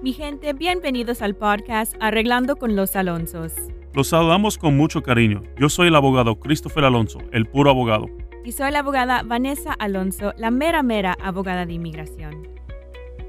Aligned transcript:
Mi 0.00 0.12
gente, 0.12 0.52
bienvenidos 0.52 1.22
al 1.22 1.34
podcast 1.34 1.94
Arreglando 1.98 2.54
con 2.54 2.76
los 2.76 2.94
Alonsos. 2.94 3.52
Los 3.92 4.06
saludamos 4.06 4.56
con 4.56 4.76
mucho 4.76 5.02
cariño. 5.02 5.42
Yo 5.58 5.68
soy 5.68 5.88
el 5.88 5.96
abogado 5.96 6.38
Christopher 6.38 6.84
Alonso, 6.84 7.18
el 7.32 7.46
puro 7.46 7.70
abogado. 7.70 8.06
Y 8.44 8.52
soy 8.52 8.70
la 8.70 8.78
abogada 8.78 9.24
Vanessa 9.24 9.72
Alonso, 9.72 10.34
la 10.36 10.52
mera 10.52 10.84
mera 10.84 11.16
abogada 11.20 11.66
de 11.66 11.72
inmigración. 11.72 12.46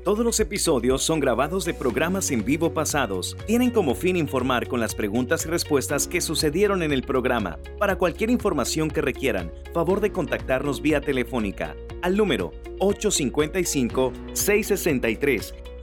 Todos 0.04 0.24
los 0.24 0.40
episodios 0.40 1.02
son 1.02 1.20
grabados 1.20 1.66
de 1.66 1.74
programas 1.74 2.30
en 2.30 2.46
vivo 2.46 2.72
pasados. 2.72 3.36
Tienen 3.48 3.72
como 3.72 3.96
fin 3.96 4.16
informar 4.16 4.68
con 4.68 4.80
las 4.80 4.94
preguntas 4.94 5.48
y 5.48 5.50
respuestas 5.50 6.08
que 6.08 6.22
sucedieron 6.22 6.84
en 6.84 6.92
el 6.92 7.02
programa. 7.02 7.58
Para 7.80 7.98
cualquier 7.98 8.30
información 8.30 8.92
que 8.92 9.02
requieran, 9.02 9.52
favor 9.74 10.02
de 10.02 10.12
contactarnos 10.12 10.84
vía 10.84 11.02
telefónica 11.02 11.76
al 12.04 12.16
número 12.16 12.52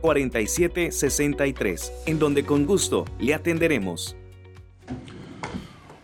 855-663-4763, 0.06 1.92
en 2.06 2.18
donde 2.18 2.44
con 2.44 2.66
gusto 2.66 3.04
le 3.18 3.34
atenderemos. 3.34 4.16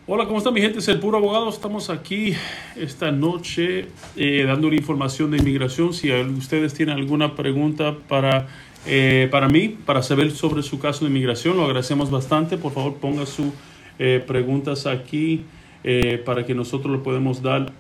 Hola, 0.05 0.27
¿cómo 0.27 0.39
están 0.39 0.53
mi 0.53 0.61
gente? 0.61 0.81
Es 0.81 0.89
el 0.89 0.99
puro 0.99 1.19
abogado. 1.19 1.49
Estamos 1.49 1.89
aquí 1.89 2.35
esta 2.75 3.13
noche 3.13 3.87
eh, 4.17 4.45
dando 4.45 4.73
información 4.73 5.31
de 5.31 5.39
inmigración. 5.39 5.95
Si 5.95 6.13
ustedes 6.13 6.75
tienen 6.75 6.99
alguna 6.99 7.37
pregunta 7.37 7.97
para, 8.09 8.49
eh, 8.85 9.29
para 9.31 9.49
mí, 9.49 9.69
para 9.69 10.03
saber 10.03 10.33
sobre 10.33 10.65
su 10.65 10.81
caso 10.81 11.05
de 11.05 11.11
inmigración, 11.11 11.57
lo 11.57 11.65
agradecemos 11.65 12.11
bastante. 12.11 12.59
Por 12.59 12.73
favor, 12.73 12.95
ponga 12.95 13.27
sus 13.27 13.53
eh, 14.01 14.23
preguntas 14.27 14.87
aquí 14.87 15.45
eh, 15.85 16.21
para 16.25 16.45
que 16.45 16.55
nosotros 16.55 16.93
le 16.93 16.99
podamos 17.03 17.41
dar 17.41 17.73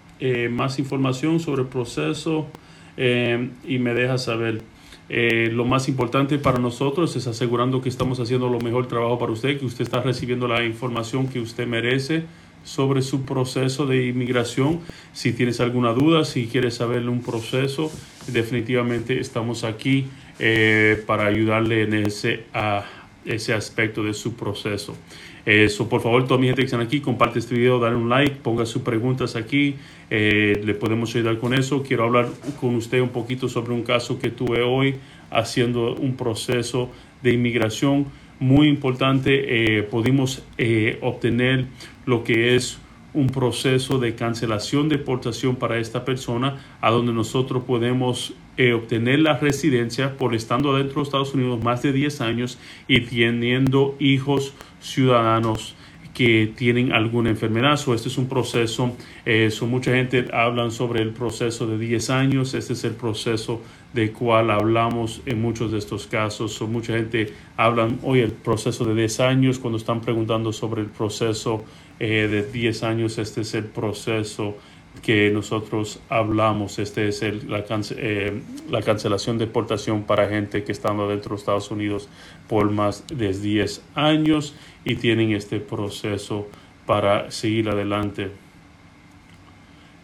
más 0.51 0.79
información 0.79 1.41
sobre 1.41 1.63
el 1.63 1.69
proceso 1.69 2.47
y 2.97 3.79
me 3.79 3.93
deja 3.93 4.19
saber. 4.19 4.63
Eh, 5.09 5.51
lo 5.52 5.65
más 5.65 5.88
importante 5.88 6.38
para 6.38 6.59
nosotros 6.59 7.15
es 7.16 7.27
asegurando 7.27 7.83
que 7.83 7.88
estamos 7.88 8.20
haciendo 8.20 8.48
lo 8.48 8.60
mejor 8.60 8.88
trabajo 8.88 9.19
para 9.19 9.33
usted, 9.33 9.59
que 9.59 9.66
usted 9.66 9.83
está 9.83 10.01
recibiendo 10.01 10.49
la 10.49 10.65
información 10.65 11.29
que 11.29 11.40
usted 11.40 11.66
merece 11.66 12.24
sobre 12.65 13.02
su 13.02 13.23
proceso 13.24 13.87
de 13.87 14.07
inmigración. 14.07 14.80
Si 15.12 15.32
tienes 15.32 15.60
alguna 15.60 15.93
duda, 15.93 16.24
si 16.24 16.46
quieres 16.46 16.74
saber 16.74 17.09
un 17.09 17.23
proceso, 17.23 17.90
definitivamente 18.29 19.21
estamos 19.21 19.65
aquí 19.65 20.07
eh, 20.38 21.02
para 21.07 21.27
ayudarle 21.27 21.82
en 21.82 21.95
ese, 21.95 22.45
a 22.55 22.84
ese 23.24 23.55
aspecto 23.55 24.02
de 24.02 24.15
su 24.15 24.34
proceso. 24.34 24.96
Eso, 25.45 25.88
por 25.88 26.01
favor, 26.01 26.24
toda 26.26 26.38
mi 26.38 26.46
gente 26.46 26.62
que 26.62 26.66
están 26.66 26.80
aquí, 26.80 27.01
comparte 27.01 27.40
este 27.40 27.57
video, 27.57 27.80
dale 27.80 27.96
un 27.96 28.09
like, 28.09 28.37
ponga 28.37 28.65
sus 28.65 28.82
preguntas 28.82 29.35
aquí, 29.35 29.74
eh, 30.09 30.60
le 30.65 30.74
podemos 30.74 31.15
ayudar 31.15 31.38
con 31.38 31.52
eso. 31.52 31.82
Quiero 31.82 32.04
hablar 32.04 32.29
con 32.60 32.76
usted 32.76 33.01
un 33.01 33.09
poquito 33.09 33.49
sobre 33.49 33.73
un 33.73 33.82
caso 33.82 34.18
que 34.21 34.30
tuve 34.30 34.62
hoy 34.62 34.96
haciendo 35.30 35.95
un 35.95 36.16
proceso 36.16 36.90
de 37.23 37.32
inmigración 37.32 38.07
muy 38.38 38.68
importante. 38.68 39.79
Eh, 39.79 39.82
pudimos 39.82 40.45
eh, 40.59 40.99
obtener 41.01 41.66
lo 42.06 42.23
que 42.23 42.54
es 42.54 42.79
un 43.15 43.27
proceso 43.29 43.99
de 43.99 44.15
cancelación 44.15 44.88
de 44.88 44.99
deportación 44.99 45.56
para 45.56 45.79
esta 45.79 46.04
persona, 46.04 46.77
a 46.80 46.90
donde 46.90 47.12
nosotros 47.12 47.65
podemos 47.65 48.34
eh, 48.57 48.73
obtener 48.75 49.21
la 49.21 49.39
residencia 49.39 50.17
por 50.17 50.35
estando 50.35 50.77
dentro 50.77 50.97
de 50.97 51.05
Estados 51.05 51.35
Unidos 51.35 51.63
más 51.63 51.83
de 51.83 51.93
10 51.93 52.21
años 52.21 52.59
y 52.87 53.01
teniendo 53.01 53.97
hijos 53.99 54.55
ciudadanos 54.81 55.75
que 56.15 56.53
tienen 56.55 56.93
alguna 56.93 57.30
enfermedad. 57.30 57.77
So, 57.77 57.95
este 57.95 58.09
es 58.09 58.19
un 58.19 58.29
proceso, 58.29 58.95
eh, 59.25 59.51
mucha 59.63 59.93
gente 59.93 60.29
habla 60.33 60.71
sobre 60.71 61.01
el 61.03 61.11
proceso 61.11 61.67
de 61.67 61.79
10 61.79 62.11
años, 62.11 62.55
este 62.55 62.75
es 62.75 62.85
el 62.85 62.93
proceso 62.93 63.63
del 63.93 64.12
cual 64.12 64.50
hablamos 64.50 65.23
en 65.27 65.41
muchos 65.41 65.73
de 65.73 65.78
estos 65.78 66.06
casos. 66.06 66.53
So, 66.53 66.67
mucha 66.67 66.95
gente 66.95 67.33
habla 67.56 67.89
hoy 68.03 68.21
el 68.21 68.33
proceso 68.33 68.84
de 68.84 68.95
10 68.95 69.21
años 69.21 69.59
cuando 69.59 69.78
están 69.78 70.00
preguntando 70.00 70.53
sobre 70.53 70.83
el 70.83 70.89
proceso 70.89 71.65
eh, 71.99 72.28
de 72.31 72.43
10 72.43 72.83
años, 72.83 73.19
este 73.19 73.43
es 73.43 73.55
el 73.55 73.65
proceso 73.65 74.57
que 75.01 75.31
nosotros 75.31 76.01
hablamos. 76.09 76.79
Este 76.79 77.09
es 77.09 77.23
el, 77.23 77.51
la, 77.51 77.65
eh, 77.97 78.43
la, 78.71 78.83
cancelación 78.83 79.39
de 79.39 79.47
deportación 79.47 80.05
para 80.05 80.29
gente 80.29 80.63
que 80.65 80.73
está 80.73 80.93
dentro 80.93 81.35
de 81.35 81.41
Estados 81.41 81.71
Unidos 81.71 82.09
por 82.49 82.71
más 82.71 83.05
de 83.09 83.33
10 83.33 83.83
años 83.95 84.55
y 84.85 84.97
tienen 84.97 85.33
este 85.33 85.59
proceso 85.61 86.49
para 86.87 87.31
seguir 87.31 87.69
adelante. 87.69 88.31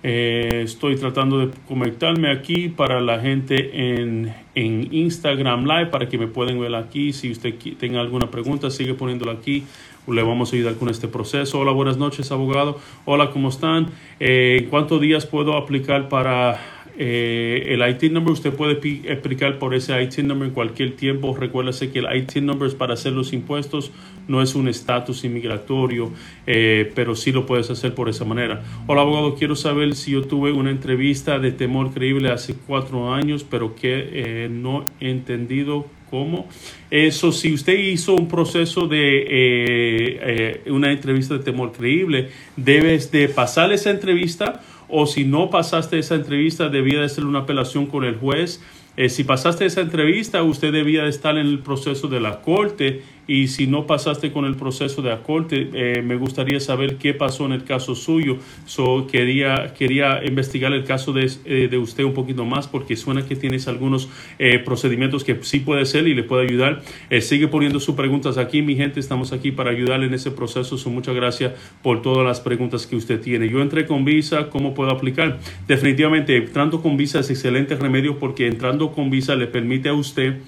Eh, 0.04 0.62
estoy 0.62 0.94
tratando 0.97 1.38
de 1.41 1.50
conectarme 1.66 2.31
aquí 2.31 2.69
para 2.69 3.00
la 3.00 3.19
gente 3.19 3.99
en, 4.00 4.32
en, 4.55 4.94
Instagram 4.94 5.65
Live 5.65 5.87
para 5.87 6.09
que 6.09 6.19
me 6.19 6.28
puedan 6.28 6.60
ver 6.60 6.75
aquí. 6.76 7.12
Si 7.12 7.32
usted 7.32 7.55
tenga 7.78 8.00
alguna 8.00 8.31
pregunta, 8.31 8.70
sigue 8.70 8.94
poniéndola 8.94 9.32
aquí 9.32 9.65
le 10.12 10.22
vamos 10.22 10.52
a 10.52 10.56
ayudar 10.56 10.74
con 10.76 10.88
este 10.88 11.08
proceso. 11.08 11.60
Hola, 11.60 11.72
buenas 11.72 11.96
noches, 11.96 12.30
abogado. 12.32 12.80
Hola, 13.04 13.30
¿cómo 13.30 13.48
están? 13.48 13.88
Eh, 14.20 14.66
¿Cuántos 14.70 15.00
días 15.00 15.26
puedo 15.26 15.56
aplicar 15.56 16.08
para 16.08 16.60
eh, 16.96 17.66
el 17.69 17.88
IT 17.88 18.10
number? 18.12 18.32
Usted 18.32 18.52
puede 18.52 18.74
aplicar 19.12 19.58
por 19.58 19.74
ese 19.74 20.00
IT 20.02 20.19
number 20.19 20.48
en 20.48 20.54
cualquier 20.54 20.96
tiempo. 20.96 21.36
Recuérdese 21.36 21.91
que 21.91 22.00
el 22.00 22.16
IT 22.16 22.36
number 22.36 22.69
es 22.69 22.74
para 22.74 22.94
hacer 22.94 23.12
los 23.12 23.32
impuestos, 23.32 23.92
no 24.28 24.42
es 24.42 24.54
un 24.54 24.69
estatus 24.69 25.24
inmigratorio, 25.24 26.10
eh, 26.46 26.90
pero 26.94 27.14
sí 27.14 27.32
lo 27.32 27.46
puedes 27.46 27.70
hacer 27.70 27.94
por 27.94 28.08
esa 28.08 28.25
manera. 28.25 28.62
Hola, 28.86 29.02
abogado. 29.02 29.34
Quiero 29.34 29.56
saber 29.56 29.94
si 29.94 30.12
yo 30.12 30.22
tuve 30.22 30.52
una 30.52 30.70
entrevista 30.70 31.38
de 31.38 31.52
temor 31.52 31.92
creíble 31.92 32.30
hace 32.30 32.54
cuatro 32.54 33.12
años, 33.12 33.44
pero 33.44 33.75
que 33.75 34.48
no 34.50 34.86
he 35.00 35.10
entendido 35.10 35.97
cómo. 36.10 36.48
Eso, 36.91 37.32
si 37.32 37.52
usted 37.52 37.78
hizo 37.78 38.14
un 38.14 38.28
proceso 38.28 38.86
de 38.86 39.19
eh, 39.19 40.62
eh, 40.66 40.70
una 40.70 40.92
entrevista 40.92 41.34
de 41.34 41.44
temor 41.44 41.72
creíble, 41.72 42.30
debes 42.56 43.10
de 43.10 43.28
pasar 43.28 43.72
esa 43.72 43.91
entrevista 43.91 44.62
o 44.88 45.06
si 45.06 45.24
no 45.24 45.50
pasaste 45.50 45.98
esa 45.98 46.14
entrevista, 46.14 46.69
debía 46.69 47.00
de 47.00 47.06
hacer 47.06 47.24
una 47.24 47.41
apelación 47.41 47.86
con 47.86 48.04
el 48.04 48.16
juez. 48.16 48.62
Eh, 48.96 49.08
si 49.08 49.22
pasaste 49.22 49.66
esa 49.66 49.82
entrevista, 49.82 50.42
usted 50.42 50.72
debía 50.72 51.04
de 51.04 51.10
estar 51.10 51.36
en 51.36 51.46
el 51.46 51.60
proceso 51.60 52.08
de 52.08 52.20
la 52.20 52.40
corte 52.40 53.02
y 53.28 53.48
si 53.48 53.66
no 53.66 53.86
pasaste 53.86 54.32
con 54.32 54.46
el 54.46 54.56
proceso 54.56 55.02
de 55.02 55.10
la 55.10 55.22
corte, 55.22 55.68
eh, 55.74 56.02
me 56.02 56.16
gustaría 56.16 56.58
saber 56.60 56.96
qué 56.96 57.12
pasó 57.12 57.44
en 57.44 57.52
el 57.52 57.62
caso 57.62 57.94
suyo. 57.94 58.38
So, 58.64 59.06
quería, 59.06 59.74
quería 59.78 60.24
investigar 60.24 60.72
el 60.72 60.84
caso 60.84 61.12
de, 61.12 61.30
eh, 61.44 61.68
de 61.70 61.78
usted 61.78 62.04
un 62.04 62.14
poquito 62.14 62.46
más 62.46 62.66
porque 62.66 62.96
suena 62.96 63.26
que 63.26 63.36
tienes 63.36 63.68
algunos 63.68 64.08
eh, 64.38 64.58
procedimientos 64.58 65.24
que 65.24 65.38
sí 65.42 65.60
puede 65.60 65.84
ser 65.84 66.08
y 66.08 66.14
le 66.14 66.22
puede 66.22 66.44
ayudar. 66.44 66.82
sigue 67.20 67.48
poniendo 67.48 67.80
sus 67.80 67.94
preguntas 67.94 68.38
aquí, 68.38 68.62
mi 68.62 68.76
gente. 68.76 68.98
Estamos 68.98 69.32
aquí 69.32 69.52
para 69.52 69.70
ayudarle 69.70 70.06
en 70.06 70.14
ese 70.14 70.30
proceso. 70.30 70.78
So, 70.78 70.88
muchas 70.88 71.14
gracias 71.14 71.52
por 71.82 72.00
todas 72.00 72.26
las 72.26 72.40
preguntas 72.40 72.86
que 72.86 72.96
usted 72.96 73.20
tiene. 73.20 73.50
Yo 73.50 73.60
entré 73.60 73.86
con 73.86 74.06
visa, 74.06 74.48
¿cómo 74.48 74.72
puedo 74.72 74.90
aplicar? 74.90 75.38
Definitivamente, 75.66 76.34
entrando 76.34 76.80
con 76.80 76.96
visa 76.96 77.20
es 77.20 77.28
excelente 77.28 77.76
remedio 77.76 78.18
porque 78.18 78.46
entrando 78.46 78.92
con 78.92 79.10
visa 79.10 79.34
le 79.34 79.46
permite 79.46 79.90
a 79.90 79.92
usted 79.92 80.38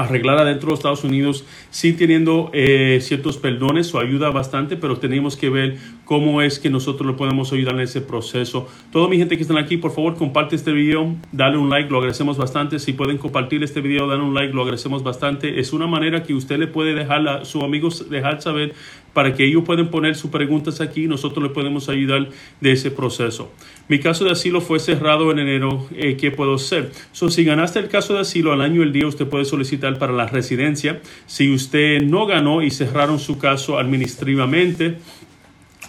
arreglar 0.00 0.38
adentro 0.38 0.68
de 0.68 0.74
Estados 0.74 1.04
Unidos, 1.04 1.44
sí 1.70 1.92
teniendo 1.92 2.50
eh, 2.52 2.98
ciertos 3.00 3.36
perdones, 3.36 3.94
o 3.94 3.98
ayuda 3.98 4.30
bastante, 4.30 4.76
pero 4.76 4.98
tenemos 4.98 5.36
que 5.36 5.50
ver 5.50 5.78
cómo 6.04 6.42
es 6.42 6.58
que 6.58 6.70
nosotros 6.70 7.06
le 7.06 7.16
podemos 7.16 7.52
ayudar 7.52 7.74
en 7.74 7.80
ese 7.80 8.00
proceso. 8.00 8.68
Toda 8.92 9.08
mi 9.08 9.16
gente 9.18 9.36
que 9.36 9.42
están 9.42 9.58
aquí, 9.58 9.76
por 9.76 9.92
favor, 9.92 10.16
comparte 10.16 10.56
este 10.56 10.72
video, 10.72 11.14
dale 11.32 11.58
un 11.58 11.70
like, 11.70 11.90
lo 11.90 11.98
agradecemos 11.98 12.36
bastante. 12.36 12.78
Si 12.78 12.92
pueden 12.92 13.18
compartir 13.18 13.62
este 13.62 13.80
video, 13.80 14.06
dale 14.06 14.22
un 14.22 14.34
like, 14.34 14.52
lo 14.52 14.62
agradecemos 14.62 15.02
bastante. 15.02 15.60
Es 15.60 15.72
una 15.72 15.86
manera 15.86 16.22
que 16.22 16.34
usted 16.34 16.58
le 16.58 16.66
puede 16.66 16.94
dejar 16.94 17.26
a 17.28 17.44
sus 17.44 17.62
amigos, 17.62 18.08
dejar 18.10 18.40
saber 18.40 18.74
para 19.12 19.34
que 19.34 19.44
ellos 19.44 19.64
puedan 19.64 19.88
poner 19.88 20.14
sus 20.14 20.30
preguntas 20.30 20.80
aquí 20.80 21.04
y 21.04 21.08
nosotros 21.08 21.42
le 21.42 21.50
podemos 21.50 21.88
ayudar 21.88 22.28
de 22.60 22.72
ese 22.72 22.90
proceso. 22.90 23.50
Mi 23.88 24.00
caso 24.00 24.24
de 24.24 24.32
asilo 24.32 24.60
fue 24.60 24.78
cerrado 24.80 25.30
en 25.30 25.38
enero. 25.38 25.88
Eh, 25.94 26.16
¿Qué 26.16 26.30
puedo 26.30 26.56
hacer? 26.56 26.92
So, 27.12 27.30
si 27.30 27.44
ganaste 27.44 27.78
el 27.78 27.88
caso 27.88 28.14
de 28.14 28.20
asilo 28.20 28.52
al 28.52 28.60
año 28.60 28.82
el 28.82 28.92
día, 28.92 29.06
usted 29.06 29.26
puede 29.26 29.46
solicitar 29.46 29.98
para 29.98 30.12
la 30.12 30.26
residencia. 30.26 31.00
Si 31.26 31.50
usted 31.50 32.02
no 32.02 32.26
ganó 32.26 32.62
y 32.62 32.70
cerraron 32.70 33.18
su 33.18 33.38
caso 33.38 33.78
administrativamente, 33.78 34.98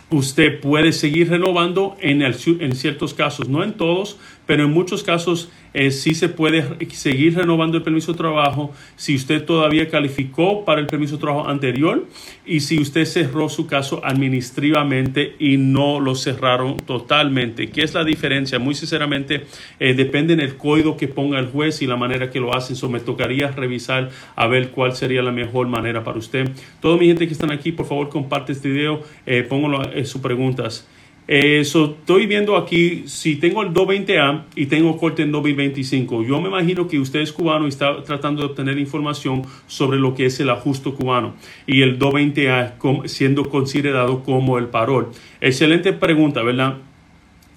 usted 0.09 0.61
puede 0.61 0.93
seguir 0.93 1.29
renovando 1.29 1.97
en 1.99 2.75
ciertos 2.75 3.13
casos, 3.13 3.49
no 3.49 3.63
en 3.63 3.73
todos, 3.73 4.17
pero 4.49 4.63
en 4.63 4.71
muchos 4.71 5.03
casos 5.03 5.51
eh, 5.75 5.91
sí 5.91 6.15
se 6.15 6.27
puede 6.27 6.65
seguir 6.89 7.35
renovando 7.35 7.77
el 7.77 7.83
permiso 7.83 8.13
de 8.13 8.17
trabajo 8.17 8.73
si 8.95 9.15
usted 9.15 9.45
todavía 9.45 9.87
calificó 9.89 10.65
para 10.65 10.81
el 10.81 10.87
permiso 10.87 11.17
de 11.17 11.21
trabajo 11.21 11.47
anterior 11.47 12.07
y 12.47 12.61
si 12.61 12.79
usted 12.79 13.05
cerró 13.05 13.47
su 13.47 13.67
caso 13.67 14.01
administrativamente 14.03 15.35
y 15.37 15.57
no 15.57 15.99
lo 15.99 16.15
cerraron 16.15 16.77
totalmente. 16.77 17.69
¿Qué 17.69 17.83
es 17.83 17.93
la 17.93 18.03
diferencia? 18.03 18.57
Muy 18.57 18.73
sinceramente, 18.73 19.45
eh, 19.79 19.93
depende 19.93 20.33
en 20.33 20.39
el 20.39 20.57
código 20.57 20.97
que 20.97 21.07
ponga 21.07 21.37
el 21.37 21.45
juez 21.45 21.83
y 21.83 21.85
la 21.85 21.95
manera 21.95 22.31
que 22.31 22.39
lo 22.39 22.55
hacen. 22.55 22.75
So, 22.75 22.89
me 22.89 23.01
tocaría 23.01 23.49
revisar 23.51 24.09
a 24.35 24.47
ver 24.47 24.69
cuál 24.71 24.95
sería 24.95 25.21
la 25.21 25.31
mejor 25.31 25.67
manera 25.67 26.03
para 26.03 26.17
usted. 26.17 26.49
Toda 26.81 26.97
mi 26.97 27.05
gente 27.05 27.27
que 27.27 27.33
están 27.33 27.51
aquí, 27.51 27.71
por 27.71 27.85
favor, 27.85 28.09
comparte 28.09 28.53
este 28.53 28.69
video, 28.69 29.03
eh, 29.27 29.45
pónganlo 29.47 29.93
en 29.93 30.07
sus 30.07 30.21
preguntas. 30.21 30.87
Eh, 31.31 31.59
estoy 31.59 32.25
viendo 32.25 32.57
aquí, 32.57 33.03
si 33.05 33.35
tengo 33.35 33.61
el 33.61 33.71
220A 33.71 34.45
y 34.55 34.65
tengo 34.65 34.97
corte 34.97 35.21
en 35.21 35.31
2025, 35.31 36.23
yo 36.23 36.41
me 36.41 36.47
imagino 36.47 36.87
que 36.87 36.97
usted 36.97 37.19
es 37.19 37.31
cubano 37.31 37.65
y 37.65 37.69
está 37.69 38.01
tratando 38.01 38.41
de 38.41 38.47
obtener 38.47 38.79
información 38.79 39.43
sobre 39.67 39.99
lo 39.99 40.15
que 40.15 40.25
es 40.25 40.39
el 40.39 40.49
ajuste 40.49 40.91
cubano 40.91 41.35
y 41.67 41.83
el 41.83 41.99
220A 41.99 43.07
siendo 43.07 43.47
considerado 43.47 44.23
como 44.23 44.57
el 44.57 44.69
parol. 44.69 45.09
Excelente 45.39 45.93
pregunta, 45.93 46.41
¿verdad? 46.41 46.77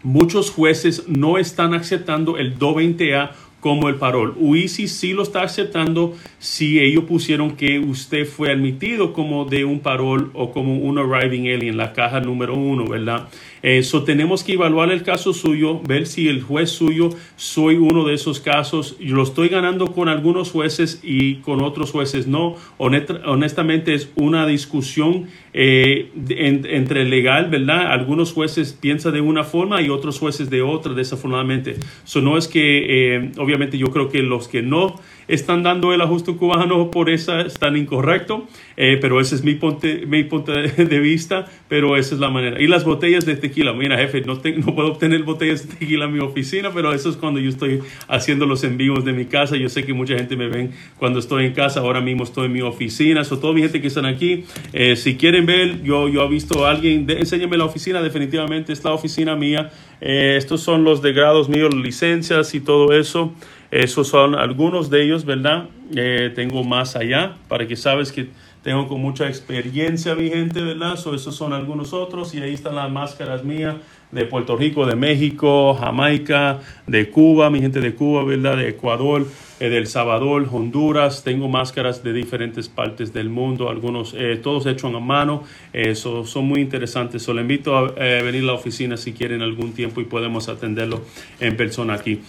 Muchos 0.02 0.50
jueces 0.50 1.08
no 1.08 1.38
están 1.38 1.72
aceptando 1.72 2.36
el 2.36 2.58
220A 2.58 3.30
como 3.62 3.88
el 3.88 3.94
parol. 3.94 4.34
UICI 4.38 4.88
sí 4.88 5.12
lo 5.12 5.22
está 5.22 5.42
aceptando 5.42 6.16
si 6.40 6.80
ellos 6.80 7.04
pusieron 7.04 7.52
que 7.52 7.78
usted 7.78 8.26
fue 8.26 8.50
admitido 8.50 9.12
como 9.12 9.44
de 9.44 9.64
un 9.64 9.78
parol 9.78 10.32
o 10.34 10.50
como 10.50 10.76
un 10.78 10.98
arriving 10.98 11.46
alien, 11.46 11.76
la 11.76 11.92
caja 11.92 12.20
número 12.20 12.54
uno, 12.56 12.86
¿verdad? 12.86 13.28
Eso 13.62 14.02
tenemos 14.02 14.42
que 14.42 14.54
evaluar 14.54 14.90
el 14.90 15.02
caso 15.04 15.32
suyo, 15.32 15.80
ver 15.86 16.06
si 16.06 16.28
el 16.28 16.42
juez 16.42 16.70
suyo 16.70 17.10
soy 17.36 17.76
uno 17.76 18.04
de 18.04 18.14
esos 18.14 18.40
casos. 18.40 18.96
Yo 18.98 19.14
lo 19.14 19.22
estoy 19.22 19.48
ganando 19.48 19.92
con 19.92 20.08
algunos 20.08 20.50
jueces 20.50 21.00
y 21.02 21.36
con 21.36 21.62
otros 21.62 21.92
jueces 21.92 22.26
no. 22.26 22.56
honestamente 22.78 23.94
es 23.94 24.10
una 24.16 24.46
discusión 24.46 25.28
eh, 25.54 26.10
entre 26.28 27.04
legal, 27.04 27.50
¿verdad? 27.50 27.92
Algunos 27.92 28.32
jueces 28.32 28.72
piensan 28.72 29.12
de 29.12 29.20
una 29.20 29.44
forma 29.44 29.80
y 29.80 29.90
otros 29.90 30.18
jueces 30.18 30.50
de 30.50 30.62
otra, 30.62 30.94
desafortunadamente. 30.94 31.76
Eso 32.04 32.20
no 32.20 32.36
es 32.36 32.48
que, 32.48 33.16
eh, 33.16 33.32
obviamente 33.38 33.78
yo 33.78 33.88
creo 33.88 34.08
que 34.08 34.22
los 34.22 34.48
que 34.48 34.62
no 34.62 35.00
están 35.28 35.62
dando 35.62 35.92
el 35.92 36.00
ajuste 36.00 36.34
cubano 36.34 36.90
por 36.90 37.10
esa 37.10 37.42
están 37.42 37.76
incorrecto, 37.76 38.46
eh, 38.76 38.98
pero 39.00 39.20
ese 39.20 39.34
es 39.34 39.44
mi 39.44 39.54
punto, 39.54 39.86
mi 40.06 40.24
punto 40.24 40.52
de 40.52 41.00
vista, 41.00 41.46
pero 41.68 41.96
esa 41.96 42.14
es 42.14 42.20
la 42.20 42.30
manera. 42.30 42.60
Y 42.60 42.66
las 42.66 42.84
botellas 42.84 43.24
de 43.26 43.36
tequila, 43.36 43.72
mira 43.72 43.96
jefe, 43.98 44.20
no, 44.22 44.34
no 44.34 44.74
puedo 44.74 44.92
obtener 44.92 45.22
botellas 45.22 45.68
de 45.68 45.74
tequila 45.74 46.06
en 46.06 46.12
mi 46.12 46.20
oficina, 46.20 46.70
pero 46.74 46.92
eso 46.92 47.10
es 47.10 47.16
cuando 47.16 47.40
yo 47.40 47.48
estoy 47.48 47.80
haciendo 48.08 48.46
los 48.46 48.64
envíos 48.64 49.04
de 49.04 49.12
mi 49.12 49.26
casa. 49.26 49.56
Yo 49.56 49.68
sé 49.68 49.84
que 49.84 49.92
mucha 49.92 50.14
gente 50.16 50.36
me 50.36 50.48
ven 50.48 50.72
cuando 50.98 51.18
estoy 51.18 51.46
en 51.46 51.52
casa, 51.52 51.80
ahora 51.80 52.00
mismo 52.00 52.24
estoy 52.24 52.46
en 52.46 52.52
mi 52.52 52.62
oficina, 52.62 53.24
so, 53.24 53.38
toda 53.38 53.52
mi 53.54 53.62
gente 53.62 53.80
que 53.80 53.88
están 53.88 54.06
aquí, 54.06 54.44
eh, 54.72 54.96
si 54.96 55.16
quieren 55.16 55.46
ver, 55.46 55.82
yo, 55.82 56.08
yo 56.08 56.22
he 56.24 56.28
visto 56.28 56.66
a 56.66 56.70
alguien, 56.70 57.06
de, 57.06 57.18
enséñame 57.18 57.56
la 57.56 57.64
oficina, 57.64 58.02
definitivamente 58.02 58.72
es 58.72 58.82
la 58.84 58.92
oficina 58.92 59.36
mía. 59.36 59.70
Eh, 60.00 60.34
estos 60.36 60.62
son 60.62 60.84
los 60.84 61.00
de 61.00 61.12
grados 61.12 61.48
míos, 61.48 61.74
licencias 61.74 62.54
y 62.54 62.60
todo 62.60 62.92
eso. 62.92 63.32
Esos 63.72 64.06
son 64.06 64.34
algunos 64.34 64.90
de 64.90 65.02
ellos, 65.02 65.24
¿verdad? 65.24 65.64
Eh, 65.96 66.30
tengo 66.34 66.62
más 66.62 66.94
allá 66.94 67.36
para 67.48 67.66
que 67.66 67.74
sabes 67.74 68.12
que 68.12 68.28
tengo 68.62 68.86
con 68.86 69.00
mucha 69.00 69.26
experiencia 69.26 70.14
mi 70.14 70.28
gente, 70.28 70.60
¿verdad? 70.60 70.92
esos 70.92 71.34
son 71.34 71.54
algunos 71.54 71.94
otros 71.94 72.34
y 72.34 72.42
ahí 72.42 72.52
están 72.52 72.76
las 72.76 72.92
máscaras 72.92 73.42
mías 73.44 73.76
de 74.10 74.26
Puerto 74.26 74.56
Rico, 74.56 74.84
de 74.84 74.94
México, 74.94 75.72
Jamaica, 75.72 76.60
de 76.86 77.08
Cuba, 77.08 77.48
mi 77.48 77.62
gente 77.62 77.80
de 77.80 77.94
Cuba, 77.94 78.24
¿verdad? 78.24 78.58
De 78.58 78.68
Ecuador, 78.68 79.26
eh, 79.58 79.70
de 79.70 79.86
Salvador, 79.86 80.46
Honduras. 80.52 81.24
Tengo 81.24 81.48
máscaras 81.48 82.04
de 82.04 82.12
diferentes 82.12 82.68
partes 82.68 83.14
del 83.14 83.30
mundo, 83.30 83.70
algunos, 83.70 84.14
eh, 84.14 84.38
todos 84.40 84.66
hechos 84.66 84.94
a 84.94 85.00
mano. 85.00 85.44
Eso 85.72 86.26
son 86.26 86.44
muy 86.44 86.60
interesantes. 86.60 87.22
So, 87.22 87.32
invito 87.40 87.74
a 87.74 87.90
venir 87.94 88.42
a 88.42 88.48
la 88.48 88.52
oficina 88.52 88.98
si 88.98 89.14
quieren 89.14 89.40
algún 89.40 89.72
tiempo 89.72 90.02
y 90.02 90.04
podemos 90.04 90.50
atenderlo 90.50 91.00
en 91.40 91.56
persona 91.56 91.94
aquí. 91.94 92.20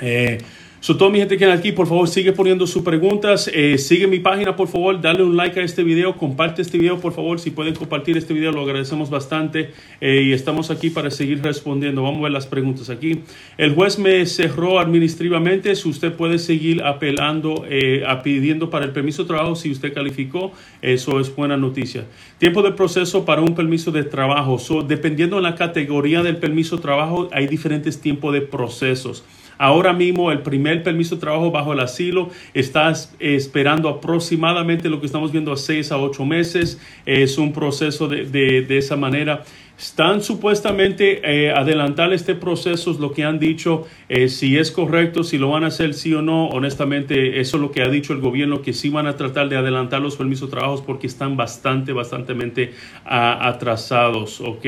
Eh, 0.00 0.38
So, 0.80 0.96
toda 0.96 1.10
mi 1.10 1.18
gente 1.18 1.36
que 1.36 1.44
aquí, 1.44 1.72
por 1.72 1.88
favor, 1.88 2.08
sigue 2.08 2.32
poniendo 2.32 2.64
sus 2.64 2.84
preguntas. 2.84 3.50
Eh, 3.52 3.78
sigue 3.78 4.06
mi 4.06 4.20
página, 4.20 4.54
por 4.54 4.68
favor. 4.68 5.00
Dale 5.00 5.24
un 5.24 5.36
like 5.36 5.58
a 5.58 5.64
este 5.64 5.82
video. 5.82 6.16
Comparte 6.16 6.62
este 6.62 6.78
video, 6.78 7.00
por 7.00 7.12
favor. 7.12 7.40
Si 7.40 7.50
pueden 7.50 7.74
compartir 7.74 8.16
este 8.16 8.32
video, 8.32 8.52
lo 8.52 8.62
agradecemos 8.62 9.10
bastante. 9.10 9.72
Eh, 10.00 10.22
y 10.26 10.32
estamos 10.32 10.70
aquí 10.70 10.90
para 10.90 11.10
seguir 11.10 11.42
respondiendo. 11.42 12.04
Vamos 12.04 12.20
a 12.20 12.22
ver 12.24 12.32
las 12.32 12.46
preguntas 12.46 12.90
aquí. 12.90 13.22
El 13.56 13.74
juez 13.74 13.98
me 13.98 14.24
cerró 14.26 14.78
administrativamente. 14.78 15.74
Si 15.74 15.88
usted 15.88 16.12
puede 16.12 16.38
seguir 16.38 16.84
apelando, 16.84 17.64
eh, 17.68 18.04
pidiendo 18.22 18.70
para 18.70 18.84
el 18.84 18.92
permiso 18.92 19.22
de 19.24 19.28
trabajo, 19.28 19.56
si 19.56 19.72
usted 19.72 19.92
calificó, 19.92 20.52
eso 20.80 21.18
es 21.18 21.34
buena 21.34 21.56
noticia. 21.56 22.04
Tiempo 22.38 22.62
de 22.62 22.70
proceso 22.70 23.24
para 23.24 23.42
un 23.42 23.56
permiso 23.56 23.90
de 23.90 24.04
trabajo. 24.04 24.60
So, 24.60 24.82
dependiendo 24.82 25.36
de 25.36 25.42
la 25.42 25.56
categoría 25.56 26.22
del 26.22 26.36
permiso 26.36 26.76
de 26.76 26.82
trabajo, 26.82 27.28
hay 27.32 27.48
diferentes 27.48 28.00
tiempos 28.00 28.32
de 28.32 28.42
procesos. 28.42 29.24
Ahora 29.58 29.92
mismo 29.92 30.30
el 30.30 30.42
primer 30.42 30.82
permiso 30.82 31.16
de 31.16 31.20
trabajo 31.20 31.50
bajo 31.50 31.72
el 31.72 31.80
asilo 31.80 32.30
está 32.54 32.92
esperando 33.18 33.88
aproximadamente 33.88 34.88
lo 34.88 35.00
que 35.00 35.06
estamos 35.06 35.32
viendo 35.32 35.52
a 35.52 35.56
seis 35.56 35.90
a 35.90 35.98
ocho 35.98 36.24
meses. 36.24 36.80
Es 37.04 37.36
un 37.38 37.52
proceso 37.52 38.08
de, 38.08 38.24
de, 38.24 38.62
de 38.62 38.78
esa 38.78 38.96
manera. 38.96 39.42
Están 39.78 40.22
supuestamente 40.22 41.20
eh, 41.22 41.52
adelantar 41.52 42.12
este 42.12 42.34
proceso, 42.34 42.90
es 42.90 42.98
lo 42.98 43.12
que 43.12 43.22
han 43.22 43.38
dicho, 43.38 43.86
eh, 44.08 44.28
si 44.28 44.58
es 44.58 44.72
correcto, 44.72 45.22
si 45.22 45.38
lo 45.38 45.50
van 45.50 45.62
a 45.62 45.68
hacer 45.68 45.94
sí 45.94 46.12
o 46.14 46.20
no. 46.20 46.48
Honestamente, 46.48 47.38
eso 47.38 47.58
es 47.58 47.60
lo 47.60 47.70
que 47.70 47.82
ha 47.82 47.88
dicho 47.88 48.12
el 48.12 48.18
gobierno, 48.18 48.60
que 48.60 48.72
sí 48.72 48.88
van 48.88 49.06
a 49.06 49.14
tratar 49.14 49.48
de 49.48 49.56
adelantar 49.56 50.02
los 50.02 50.16
permisos 50.16 50.50
de 50.50 50.56
trabajo 50.56 50.82
porque 50.84 51.06
están 51.06 51.36
bastante, 51.36 51.92
bastante 51.92 52.72
atrasados. 53.04 54.40
¿ok? 54.40 54.66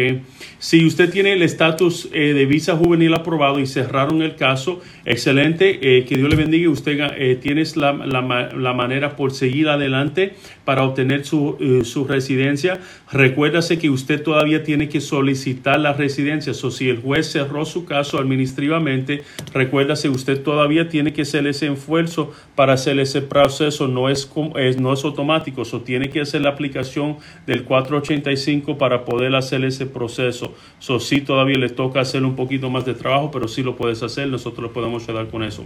Si 0.61 0.87
usted 0.87 1.11
tiene 1.11 1.33
el 1.33 1.43
estatus 1.43 2.09
eh, 2.13 2.33
de 2.33 2.47
visa 2.47 2.77
juvenil 2.77 3.13
aprobado 3.15 3.59
y 3.59 3.67
cerraron 3.67 4.23
el 4.23 4.37
caso, 4.37 4.81
excelente, 5.05 5.81
que 5.81 6.17
Dios 6.17 6.29
le 6.29 6.37
bendiga. 6.37 6.71
Usted 6.71 7.41
tiene 7.41 7.65
la, 7.75 7.93
la, 7.93 8.53
la, 8.57 8.73
manera 8.75 9.17
por 9.17 9.33
seguir 9.33 9.69
adelante 9.69 10.35
para 10.65 10.85
obtener 10.85 11.25
su, 11.25 11.83
su 11.83 12.05
residencia. 12.05 12.79
Recuérdase 13.11 13.79
que 13.81 13.91
usted 13.91 14.23
todavía 14.23 14.63
tiene 14.63 14.89
que 14.89 15.00
solicitar 15.01 15.81
la 15.81 15.93
residencia. 15.93 16.53
O 16.53 16.71
si 16.71 16.89
el 16.89 17.01
juez 17.01 17.31
cerró 17.31 17.65
su 17.65 17.85
caso 17.85 18.19
administrativamente, 18.19 19.23
recuérdase, 19.53 20.09
usted 20.09 20.43
todavía 20.43 20.89
tiene 20.89 21.13
que 21.13 21.23
hacer 21.23 21.47
ese 21.47 21.73
esfuerzo 21.73 22.33
para 22.55 22.75
hacer 22.75 22.99
ese 22.99 23.23
proceso. 23.23 23.89
No 23.89 24.09
es, 24.09 24.31
no 24.79 24.93
es 24.93 25.05
automático. 25.05 25.65
So, 25.65 25.81
tiene 25.81 26.11
que 26.11 26.21
hacer 26.21 26.43
la 26.43 26.51
aplicación 26.51 27.17
del 27.47 27.65
485 27.65 28.79
para 28.79 29.05
poder 29.05 29.35
hacer 29.35 29.65
ese 29.65 29.87
proceso. 29.87 30.55
So, 30.79 31.01
sí, 31.01 31.21
todavía 31.21 31.59
le 31.59 31.69
toca 31.69 32.01
hacer 32.01 32.25
un 32.25 32.37
poquito 32.37 32.71
más 32.71 32.85
de 32.85 32.95
trabajo, 32.95 33.31
pero 33.31 33.49
sí 33.49 33.63
lo 33.63 33.77
puedes 33.77 34.03
hacer. 34.03 34.29
Nosotros 34.29 34.69
le 34.69 34.75
podemos 34.75 35.09
ayudar 35.09 35.29
con 35.29 35.43
eso. 35.43 35.65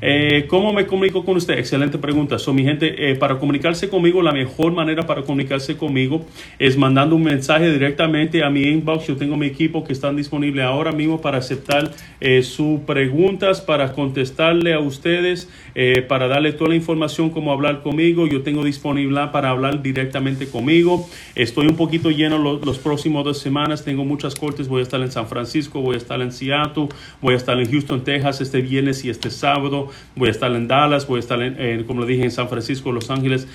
Eh, 0.00 0.46
¿Cómo 0.48 0.72
me 0.72 0.86
comunico 0.86 1.24
con 1.24 1.36
usted? 1.36 1.58
Excelente 1.58 1.98
pregunta. 1.98 2.38
So, 2.38 2.52
mi 2.52 2.64
gente, 2.64 3.10
eh, 3.10 3.16
para 3.16 3.38
comunicarse 3.38 3.88
conmigo, 3.88 4.22
la 4.22 4.32
mejor 4.32 4.72
manera 4.72 5.06
para 5.06 5.22
comunicarse 5.22 5.76
conmigo 5.76 6.24
es 6.58 6.76
mandando 6.76 7.16
un 7.16 7.22
mensaje 7.22 7.70
directamente 7.70 8.42
a 8.42 8.50
mi 8.50 8.62
inbox. 8.70 9.06
Yo 9.06 9.16
tengo 9.16 9.36
mi 9.36 9.46
equipo 9.46 9.84
que 9.84 9.92
están 9.92 10.16
disponibles 10.16 10.64
ahora 10.64 10.92
mismo 10.92 11.20
para 11.20 11.38
aceptar 11.38 11.90
eh, 12.20 12.42
sus 12.42 12.80
preguntas, 12.80 13.60
para 13.60 13.92
contestarle 13.92 14.72
a 14.72 14.80
ustedes, 14.80 15.48
eh, 15.74 16.02
para 16.02 16.28
darle 16.28 16.52
toda 16.52 16.70
la 16.70 16.76
información, 16.76 17.30
como 17.30 17.52
hablar 17.52 17.82
conmigo. 17.82 18.26
Yo 18.26 18.42
tengo 18.42 18.64
disponible 18.64 19.20
para 19.32 19.50
hablar 19.50 19.82
directamente 19.82 20.46
conmigo. 20.46 21.08
Estoy 21.34 21.66
un 21.66 21.76
poquito 21.76 22.10
lleno 22.10 22.38
los, 22.38 22.78
próximos 22.78 23.24
dos 23.24 23.38
semanas. 23.38 23.84
Tengo 23.84 24.04
muchas 24.04 24.34
cortes. 24.34 24.68
Voy 24.68 24.80
a 24.80 24.82
estar 24.82 25.00
en 25.00 25.10
San 25.10 25.26
Francisco, 25.26 25.80
voy 25.80 25.94
a 25.94 25.98
estar 25.98 26.20
en 26.20 26.32
Seattle, 26.32 26.88
voy 27.20 27.34
a 27.34 27.36
estar 27.36 27.58
en 27.58 27.70
Houston, 27.70 28.04
Texas 28.04 28.40
este 28.40 28.60
viernes 28.60 29.04
y 29.04 29.10
este 29.10 29.30
sábado. 29.30 29.88
Voy 30.16 30.28
a 30.28 30.30
estar 30.30 30.52
en 30.52 30.68
Dallas, 30.68 31.06
voy 31.06 31.16
a 31.16 31.20
estar, 31.20 31.42
en, 31.42 31.84
como 31.84 32.00
lo 32.00 32.06
dije, 32.06 32.22
en 32.22 32.30
San 32.30 32.48
Francisco, 32.48 32.92
Los 32.92 33.10
Ángeles. 33.10 33.48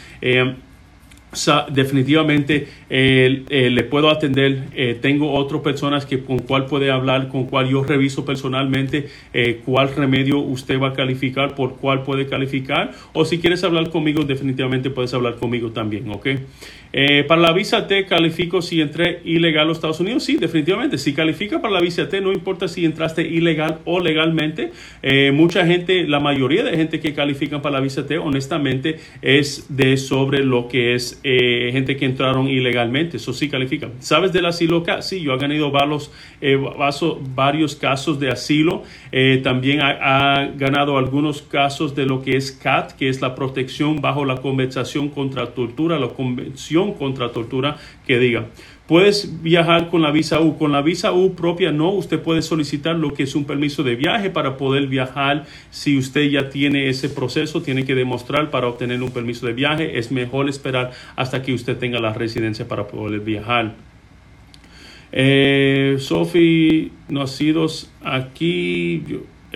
Definitivamente 1.72 2.68
eh, 2.89 3.44
eh, 3.50 3.70
le 3.70 3.84
puedo 3.84 4.10
atender. 4.10 4.63
Eh, 4.74 4.98
tengo 5.01 5.34
otras 5.34 5.62
personas 5.62 6.06
que 6.06 6.24
con 6.24 6.39
cuál 6.39 6.65
puede 6.65 6.92
hablar, 6.92 7.27
con 7.27 7.46
cuál 7.46 7.70
yo 7.70 7.84
reviso 7.84 8.25
personalmente 8.25 9.08
cuál 9.65 9.94
remedio 9.94 10.39
usted 10.39 10.80
va 10.80 10.89
a 10.89 10.94
calificar, 10.94 11.56
por 11.56 11.75
cuál 11.77 12.04
puede 12.04 12.27
calificar. 12.27 12.92
O 13.13 13.25
si 13.25 13.39
quieres 13.39 13.63
hablar 13.63 13.89
conmigo, 13.89 14.24
definitivamente 14.24 14.89
puedes 14.89 15.13
hablar 15.13 15.36
conmigo 15.36 15.72
también, 15.72 16.10
¿ok? 16.10 16.27
Para 17.27 17.42
la 17.42 17.51
visa 17.51 17.88
T 17.88 18.06
califico 18.06 18.62
si 18.62 18.80
entré 18.80 19.20
ilegal 19.25 19.63
a 19.63 19.65
los 19.65 19.77
Estados 19.77 20.00
Unidos. 20.00 20.24
Sí, 20.24 20.38
definitivamente. 20.38 20.98
Si 20.98 21.13
califica 21.13 21.62
para 21.62 21.74
la 21.74 21.82
visa 21.82 22.08
T, 22.08 22.22
no 22.22 22.32
importa 22.32 22.70
si 22.70 22.86
entraste 22.86 23.24
ilegal 23.24 23.80
o 23.84 24.00
legalmente. 24.00 24.72
Mucha 25.34 25.65
gente, 25.65 26.08
la 26.08 26.22
mayoría 26.22 26.63
de 26.63 26.77
gente 26.77 27.01
que 27.01 27.13
califican 27.13 27.62
para 27.62 27.75
la 27.75 27.82
visa 27.82 28.08
T, 28.08 28.18
honestamente, 28.18 29.00
es 29.22 29.65
de 29.70 29.98
sobre 29.98 30.44
lo 30.46 30.70
que 30.70 30.96
es 30.96 31.20
eh, 31.27 31.72
gente 31.72 31.98
que 31.98 32.05
entraron 32.05 32.48
ilegalmente. 32.48 33.17
Eso 33.17 33.34
sí 33.34 33.50
califica. 33.50 33.89
¿Sabes 34.00 34.32
del 34.32 34.46
asilo 34.46 34.77
acá? 34.77 35.01
Sí, 35.01 35.22
yo 35.22 35.34
he 35.34 35.38
ganado 35.38 35.72
varios, 35.72 36.12
varios 37.34 37.75
casos 37.75 38.20
de 38.20 38.29
asilo. 38.29 38.84
también 39.44 39.82
ha, 39.82 40.41
ha, 40.41 40.46
ganado 40.51 40.98
algunos 40.98 41.41
casos 41.41 41.96
de 41.96 42.05
lo 42.05 42.22
que 42.22 42.38
es 42.38 42.51
CAT, 42.51 42.91
que 42.91 43.10
es 43.10 43.22
la 43.22 43.34
protección 43.34 44.01
bajo 44.01 44.24
la 44.24 44.38
Convención 44.38 45.10
contra 45.10 45.48
Tortura, 45.48 45.98
la 45.98 46.10
Convención 46.10 46.94
contra 46.94 47.32
tortura 47.32 47.77
que 48.05 48.20
diga. 48.20 48.46
Puedes 48.88 49.42
viajar 49.42 49.89
con 49.89 50.04
la 50.04 50.12
visa 50.12 50.39
U. 50.42 50.58
Con 50.58 50.72
la 50.72 50.84
visa 50.84 51.12
U 51.12 51.34
propia 51.34 51.72
no, 51.72 51.89
usted 51.89 52.20
puede 52.20 52.44
solicitar 52.44 52.96
lo 52.96 53.15
que 53.15 53.24
es 53.24 53.34
un 53.34 53.46
permiso 53.46 53.82
de 53.82 53.96
viaje 53.96 54.30
para 54.30 54.58
poder 54.58 54.86
viajar. 54.86 55.46
Si 55.72 55.98
usted 55.98 56.30
ya 56.30 56.50
tiene 56.50 56.88
ese 56.89 57.10
proceso, 57.10 57.63
tiene 57.63 57.84
que 57.84 57.96
demostrar 57.96 58.51
para 58.51 58.68
obtener 58.68 59.01
un 59.01 59.10
permiso 59.10 59.48
de 59.48 59.54
viaje. 59.54 59.98
Es 59.98 60.12
mejor 60.12 60.50
esperar 60.50 60.92
hasta 61.15 61.42
que 61.42 61.54
usted 61.54 61.77
tenga 61.77 62.00
la 62.00 62.13
residencia 62.13 62.68
para 62.68 62.88
poder 62.88 63.22
viajar. 63.22 63.74
Eh, 65.12 65.96
Sophie, 65.98 66.92
nacidos 67.08 67.89
aquí, 68.04 69.01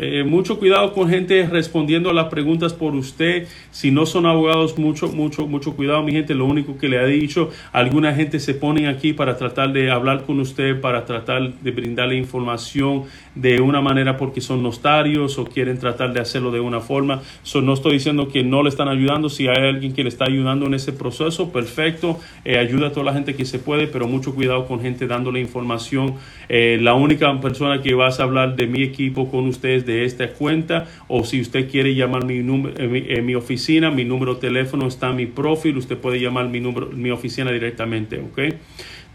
eh, 0.02 0.24
mucho 0.24 0.60
cuidado 0.60 0.94
con 0.94 1.10
gente 1.10 1.46
respondiendo 1.46 2.10
a 2.10 2.14
las 2.14 2.28
preguntas 2.28 2.74
por 2.74 2.96
usted. 2.96 3.50
Si 3.70 3.92
no 3.92 4.06
son 4.06 4.26
abogados, 4.26 4.78
mucho, 4.78 5.10
mucho, 5.10 5.46
mucho 5.46 5.76
cuidado, 5.76 6.02
mi 6.04 6.14
gente. 6.14 6.34
Lo 6.34 6.46
único 6.46 6.78
que 6.78 6.88
le 6.88 7.00
ha 7.00 7.06
dicho, 7.06 7.50
alguna 7.74 8.14
gente 8.14 8.40
se 8.40 8.54
pone 8.54 8.88
aquí 8.88 9.12
para 9.12 9.36
tratar 9.36 9.74
de 9.74 9.92
hablar 9.92 10.24
con 10.24 10.40
usted, 10.40 10.80
para 10.80 11.04
tratar 11.04 11.52
de 11.54 11.72
brindarle 11.72 12.16
información 12.16 13.04
de 13.36 13.60
una 13.60 13.82
manera 13.82 14.16
porque 14.16 14.40
son 14.40 14.64
notarios 14.64 15.38
o 15.38 15.46
quieren 15.46 15.78
tratar 15.80 16.14
de 16.14 16.22
hacerlo 16.22 16.52
de 16.52 16.62
una 16.62 16.80
forma. 16.80 17.22
no 17.62 17.74
estoy 17.74 17.94
diciendo 17.94 18.30
que 18.30 18.42
no 18.42 18.64
le 18.64 18.70
están 18.70 18.88
ayudando. 18.88 19.28
Si 19.28 19.50
hay 19.50 19.68
alguien 19.68 19.92
que 19.92 20.04
le 20.04 20.10
está 20.10 20.26
ayudando 20.26 20.66
en 20.66 20.76
ese 20.76 20.94
proceso, 20.94 21.52
perfecto. 21.52 22.20
Eh, 22.46 22.58
ayuda 22.58 22.88
a 22.88 22.92
toda 22.92 23.08
la 23.08 23.14
gente 23.14 23.36
que 23.36 23.44
se 23.44 23.60
puede, 23.60 23.88
pero 23.88 24.08
mucho 24.08 24.34
cuidado 24.34 24.66
con 24.66 24.80
gente 24.80 25.08
dándole 25.08 25.42
información. 25.42 26.16
Eh, 26.48 26.78
la 26.82 26.94
única 26.94 27.38
persona 27.42 27.82
que 27.82 27.94
vas 27.96 28.22
a 28.22 28.24
hablar 28.24 28.56
de 28.56 28.66
mi 28.66 28.82
equipo 28.82 29.30
con 29.30 29.46
ustedes 29.48 29.86
de 29.94 30.06
esta 30.06 30.30
cuenta 30.34 30.88
o 31.08 31.24
si 31.24 31.42
usted 31.42 31.70
quiere 31.70 31.96
llamar 31.96 32.26
mi 32.26 32.40
número 32.40 32.76
en 32.78 33.26
mi, 33.26 33.36
oficina, 33.36 33.92
mi 33.92 34.06
número 34.06 34.36
de 34.36 34.42
teléfono 34.42 34.88
está 34.88 35.10
en 35.10 35.16
mi 35.18 35.26
profil, 35.26 35.78
usted 35.78 35.98
puede 35.98 36.20
llamar 36.20 36.50
mi 36.50 36.60
número 36.60 36.88
mi 36.88 37.12
oficina 37.12 37.52
directamente, 37.52 38.20
¿ok? 38.20 38.40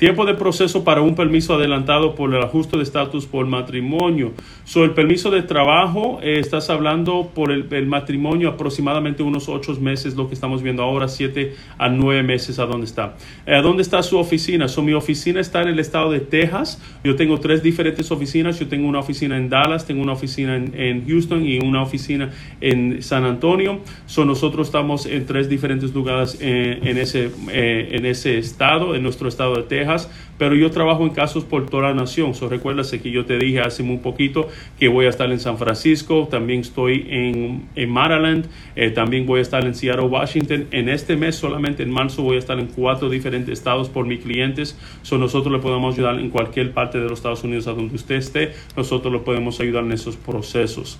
Tiempo 0.04 0.26
de 0.26 0.34
proceso 0.34 0.84
para 0.84 1.00
un 1.00 1.14
permiso 1.14 1.54
adelantado 1.54 2.14
por 2.14 2.34
el 2.34 2.42
ajuste 2.42 2.76
de 2.76 2.82
estatus 2.82 3.24
por 3.24 3.46
matrimonio. 3.46 4.34
Sobre 4.64 4.88
el 4.88 4.94
permiso 4.94 5.30
de 5.30 5.42
trabajo, 5.42 6.18
eh, 6.22 6.38
estás 6.40 6.68
hablando 6.68 7.30
por 7.34 7.50
el, 7.50 7.86
matrimonio 7.86 8.50
aproximadamente 8.50 9.22
unos 9.22 9.48
ocho 9.48 9.74
meses, 9.80 10.14
lo 10.14 10.28
que 10.28 10.34
estamos 10.34 10.62
viendo 10.62 10.82
ahora, 10.82 11.08
siete 11.08 11.54
a 11.78 11.88
nueve 11.88 12.22
meses 12.22 12.58
a 12.58 12.66
dónde 12.66 12.84
está. 12.84 13.16
Eh, 13.46 13.54
¿A 13.54 13.62
dónde 13.62 13.80
está 13.80 14.02
su 14.02 14.18
oficina? 14.18 14.68
So, 14.68 14.82
mi 14.82 14.92
oficina 14.92 15.40
está 15.40 15.62
en 15.62 15.68
el 15.68 15.78
estado 15.78 16.10
de 16.10 16.20
Texas. 16.20 16.82
Yo 17.02 17.16
tengo 17.16 17.40
tres 17.40 17.62
diferentes 17.62 18.10
oficinas. 18.10 18.60
Yo 18.60 18.68
tengo 18.68 18.86
una 18.86 18.98
oficina 18.98 19.38
en 19.38 19.48
Dallas, 19.48 19.86
tengo 19.86 20.02
una 20.02 20.12
oficina 20.12 20.54
en, 20.56 21.06
Houston 21.08 21.46
y 21.46 21.60
una 21.60 21.80
oficina 21.80 22.30
en 22.60 23.02
San 23.02 23.24
Antonio. 23.24 23.80
So, 24.04 24.26
nosotros 24.26 24.66
estamos 24.66 25.06
en 25.06 25.24
tres 25.24 25.48
diferentes 25.48 25.94
lugares 25.94 26.36
en, 26.42 26.98
ese, 26.98 27.30
eh, 27.50 27.88
en 27.92 28.04
ese 28.04 28.36
estado, 28.36 28.94
en 28.94 29.02
nuestro 29.02 29.28
estado 29.28 29.56
de 29.56 29.62
Texas 29.62 29.93
pero 30.38 30.54
yo 30.54 30.70
trabajo 30.70 31.04
en 31.04 31.10
casos 31.10 31.44
por 31.44 31.66
toda 31.66 31.88
la 31.88 31.94
nación. 31.94 32.34
So, 32.34 32.48
recuérdase 32.48 33.00
que 33.00 33.10
yo 33.10 33.24
te 33.24 33.38
dije 33.38 33.60
hace 33.60 33.82
muy 33.82 33.98
poquito 33.98 34.48
que 34.78 34.88
voy 34.88 35.06
a 35.06 35.10
estar 35.10 35.30
en 35.30 35.40
San 35.40 35.58
Francisco, 35.58 36.28
también 36.30 36.60
estoy 36.60 37.06
en, 37.08 37.90
Maryland, 37.90 38.46
eh, 38.76 38.90
también 38.90 39.26
voy 39.26 39.38
a 39.38 39.42
estar 39.42 39.64
en 39.64 39.74
Seattle, 39.74 40.06
Washington. 40.06 40.66
En 40.70 40.88
este 40.88 41.16
mes, 41.16 41.36
solamente 41.36 41.82
en 41.82 41.90
marzo, 41.90 42.22
voy 42.22 42.36
a 42.36 42.38
estar 42.38 42.58
en 42.58 42.66
cuatro 42.66 43.08
diferentes 43.08 43.52
estados 43.52 43.88
por 43.88 44.06
mis 44.06 44.20
clientes. 44.20 44.78
So, 45.02 45.18
nosotros 45.18 45.52
le 45.52 45.60
podemos 45.60 45.94
ayudar 45.94 46.18
en 46.18 46.30
cualquier 46.30 46.72
parte 46.72 46.98
de 46.98 47.04
los 47.08 47.18
Estados 47.18 47.44
Unidos 47.44 47.66
a 47.66 47.72
donde 47.72 47.94
usted 47.94 48.16
esté. 48.16 48.52
Nosotros 48.76 49.12
le 49.12 49.20
podemos 49.20 49.60
ayudar 49.60 49.84
en 49.84 49.92
esos 49.92 50.16
procesos. 50.16 50.98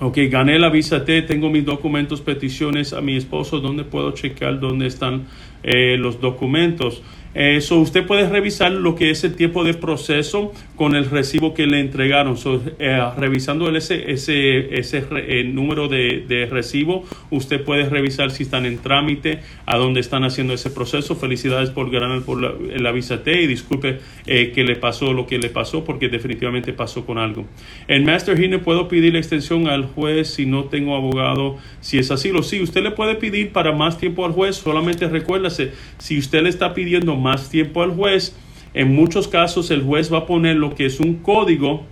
Ok, 0.00 0.18
gané 0.28 0.58
la 0.58 0.70
visa 0.70 1.04
tengo 1.04 1.50
mis 1.50 1.64
documentos, 1.64 2.20
peticiones 2.20 2.92
a 2.92 3.00
mi 3.00 3.16
esposo, 3.16 3.60
¿dónde 3.60 3.84
puedo 3.84 4.10
checar 4.10 4.58
dónde 4.58 4.88
están 4.88 5.26
eh, 5.62 5.96
los 5.96 6.20
documentos? 6.20 7.00
Eso 7.34 7.80
usted 7.80 8.06
puede 8.06 8.28
revisar 8.28 8.70
lo 8.70 8.94
que 8.94 9.10
es 9.10 9.24
el 9.24 9.34
tiempo 9.34 9.64
de 9.64 9.74
proceso 9.74 10.52
con 10.76 10.94
el 10.94 11.10
recibo 11.10 11.52
que 11.52 11.66
le 11.66 11.80
entregaron. 11.80 12.36
Eh, 12.78 13.00
revisando 13.16 13.68
ese, 13.76 14.12
ese, 14.12 14.78
ese 14.78 15.04
número 15.44 15.88
de, 15.88 16.48
recibo, 16.50 17.04
usted 17.30 17.62
puede 17.62 17.88
revisar 17.88 18.30
si 18.30 18.44
están 18.44 18.66
en 18.66 18.78
trámite, 18.78 19.40
a 19.66 19.76
dónde 19.76 20.00
están 20.00 20.24
haciendo 20.24 20.54
ese 20.54 20.70
proceso. 20.70 21.16
Felicidades 21.16 21.70
por 21.70 21.90
ganar 21.90 22.22
por 22.22 22.40
la, 22.40 22.92
visa 22.92 23.24
T 23.24 23.42
y 23.42 23.46
disculpe 23.48 23.98
eh, 24.26 24.52
que 24.54 24.62
le 24.62 24.76
pasó 24.76 25.12
lo 25.12 25.26
que 25.26 25.38
le 25.38 25.48
pasó 25.48 25.84
porque 25.84 26.08
definitivamente 26.08 26.72
pasó 26.72 27.04
con 27.04 27.18
algo. 27.18 27.44
En 27.88 28.04
Master 28.04 28.38
Hearing 28.38 28.60
puedo 28.60 28.86
pedir 28.86 29.16
extensión 29.16 29.66
al 29.68 29.86
juez 29.86 30.28
si 30.28 30.46
no 30.46 30.64
tengo 30.64 30.94
abogado. 30.94 31.58
Si 31.80 31.98
es 31.98 32.10
así, 32.10 32.30
lo 32.30 32.42
sí, 32.42 32.62
usted 32.62 32.82
le 32.82 32.92
puede 32.92 33.16
pedir 33.16 33.50
para 33.50 33.72
más 33.72 33.98
tiempo 33.98 34.24
al 34.24 34.32
juez. 34.32 34.56
Solamente 34.56 35.08
recuérdase, 35.08 35.72
si 35.98 36.18
usted 36.18 36.42
le 36.42 36.48
está 36.48 36.74
pidiendo 36.74 37.16
más 37.24 37.48
tiempo 37.48 37.82
al 37.82 37.90
juez. 37.90 38.36
En 38.74 38.94
muchos 38.94 39.26
casos 39.26 39.70
el 39.70 39.82
juez 39.82 40.12
va 40.12 40.18
a 40.18 40.26
poner 40.26 40.56
lo 40.56 40.74
que 40.74 40.86
es 40.86 41.00
un 41.00 41.14
código 41.14 41.84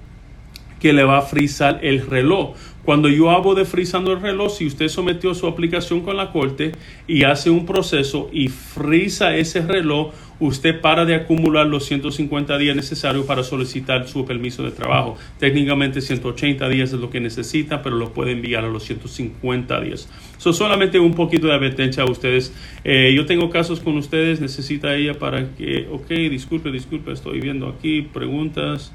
que 0.79 0.93
le 0.93 1.05
va 1.05 1.19
a 1.19 1.23
frizar 1.23 1.81
el 1.83 2.07
reloj. 2.07 2.55
Cuando 2.85 3.09
yo 3.09 3.31
hablo 3.31 3.55
de 3.55 3.65
frizando 3.65 4.13
el 4.13 4.21
reloj, 4.21 4.53
si 4.53 4.67
usted 4.67 4.89
sometió 4.89 5.33
su 5.35 5.47
aplicación 5.47 6.01
con 6.01 6.17
la 6.17 6.33
corte 6.33 6.73
y 7.07 7.23
hace 7.23 7.49
un 7.49 7.65
proceso 7.65 8.29
y 8.33 8.49
frisa 8.49 9.37
ese 9.37 9.61
reloj, 9.63 10.13
usted 10.41 10.81
para 10.81 11.05
de 11.05 11.15
acumular 11.15 11.69
los 11.69 11.85
150 11.85 12.59
días 12.59 12.75
necesarios 12.75 13.25
para 13.25 13.45
solicitar 13.45 14.09
su 14.09 14.25
permiso 14.25 14.65
de 14.65 14.73
trabajo. 14.73 15.17
Técnicamente 15.39 16.01
180 16.01 16.69
días 16.69 16.93
es 16.93 16.99
lo 16.99 17.11
que 17.11 17.21
necesita, 17.21 17.83
pero 17.83 17.95
lo 17.95 18.13
puede 18.13 18.33
enviar 18.33 18.65
a 18.65 18.69
los 18.69 18.83
150 18.83 19.81
días. 19.81 20.09
Eso 20.43 20.53
solamente 20.53 20.99
un 20.99 21.15
poquito 21.15 21.47
de 21.47 21.53
advertencia 21.53 22.03
a 22.03 22.11
ustedes. 22.11 22.53
Eh, 22.83 23.13
yo 23.15 23.27
tengo 23.27 23.49
casos 23.49 23.79
con 23.79 23.97
ustedes, 23.97 24.41
necesita 24.41 24.93
ella 24.97 25.17
para 25.17 25.55
que, 25.55 25.87
ok, 25.89 26.09
disculpe, 26.09 26.73
disculpe, 26.73 27.13
estoy 27.13 27.41
viendo 27.41 27.69
aquí 27.69 28.03
preguntas. 28.03 28.93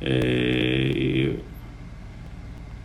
Eh, 0.00 1.40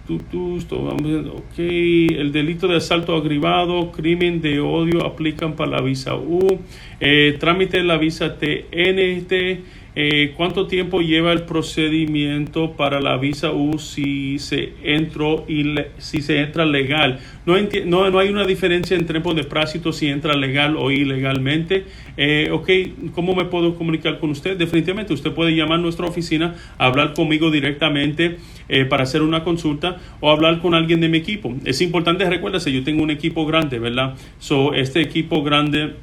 ok, 0.09 1.59
el 1.59 2.31
delito 2.31 2.67
de 2.67 2.77
asalto 2.77 3.15
agravado, 3.15 3.91
crimen 3.91 4.41
de 4.41 4.59
odio 4.59 5.05
aplican 5.05 5.55
para 5.55 5.69
la 5.69 5.81
visa 5.81 6.15
U, 6.15 6.59
eh, 6.99 7.37
trámite 7.39 7.77
de 7.77 7.83
la 7.83 7.97
visa 7.97 8.39
TNT, 8.39 9.61
eh, 9.93 10.33
¿Cuánto 10.37 10.67
tiempo 10.67 11.01
lleva 11.01 11.33
el 11.33 11.43
procedimiento 11.43 12.71
para 12.73 13.01
la 13.01 13.17
visa 13.17 13.51
U 13.51 13.77
si 13.77 14.39
se 14.39 14.73
entró 14.83 15.43
y 15.49 15.75
si 15.97 16.21
se 16.21 16.39
entra 16.39 16.65
legal? 16.65 17.19
No, 17.45 17.55
no, 17.85 18.09
no, 18.09 18.19
hay 18.19 18.29
una 18.29 18.45
diferencia 18.45 18.95
entre 18.95 19.19
tiempo 19.19 19.33
de 19.33 19.43
si 19.91 20.07
entra 20.07 20.33
legal 20.35 20.77
o 20.77 20.91
ilegalmente. 20.91 21.85
Eh, 22.15 22.49
ok, 22.51 22.69
¿cómo 23.13 23.35
me 23.35 23.45
puedo 23.45 23.75
comunicar 23.75 24.19
con 24.19 24.29
usted? 24.29 24.57
Definitivamente 24.57 25.13
usted 25.13 25.31
puede 25.31 25.55
llamar 25.55 25.79
a 25.79 25.81
nuestra 25.81 26.05
oficina, 26.05 26.55
hablar 26.77 27.13
conmigo 27.13 27.51
directamente 27.51 28.37
eh, 28.69 28.85
para 28.85 29.03
hacer 29.03 29.21
una 29.21 29.43
consulta 29.43 29.97
o 30.21 30.31
hablar 30.31 30.59
con 30.59 30.73
alguien 30.73 31.01
de 31.01 31.09
mi 31.09 31.17
equipo. 31.17 31.53
Es 31.65 31.81
importante, 31.81 32.29
recuérdese, 32.29 32.71
yo 32.71 32.83
tengo 32.83 33.03
un 33.03 33.11
equipo 33.11 33.45
grande, 33.45 33.77
¿verdad? 33.79 34.15
So, 34.39 34.73
este 34.73 35.01
equipo 35.01 35.43
grande 35.43 35.95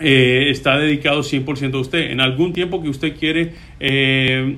eh, 0.00 0.46
está 0.50 0.78
dedicado 0.78 1.20
100% 1.20 1.74
a 1.74 1.78
usted. 1.78 2.10
En 2.10 2.20
algún 2.20 2.52
tiempo 2.52 2.82
que 2.82 2.88
usted 2.88 3.16
quiere 3.16 3.54
eh, 3.80 4.56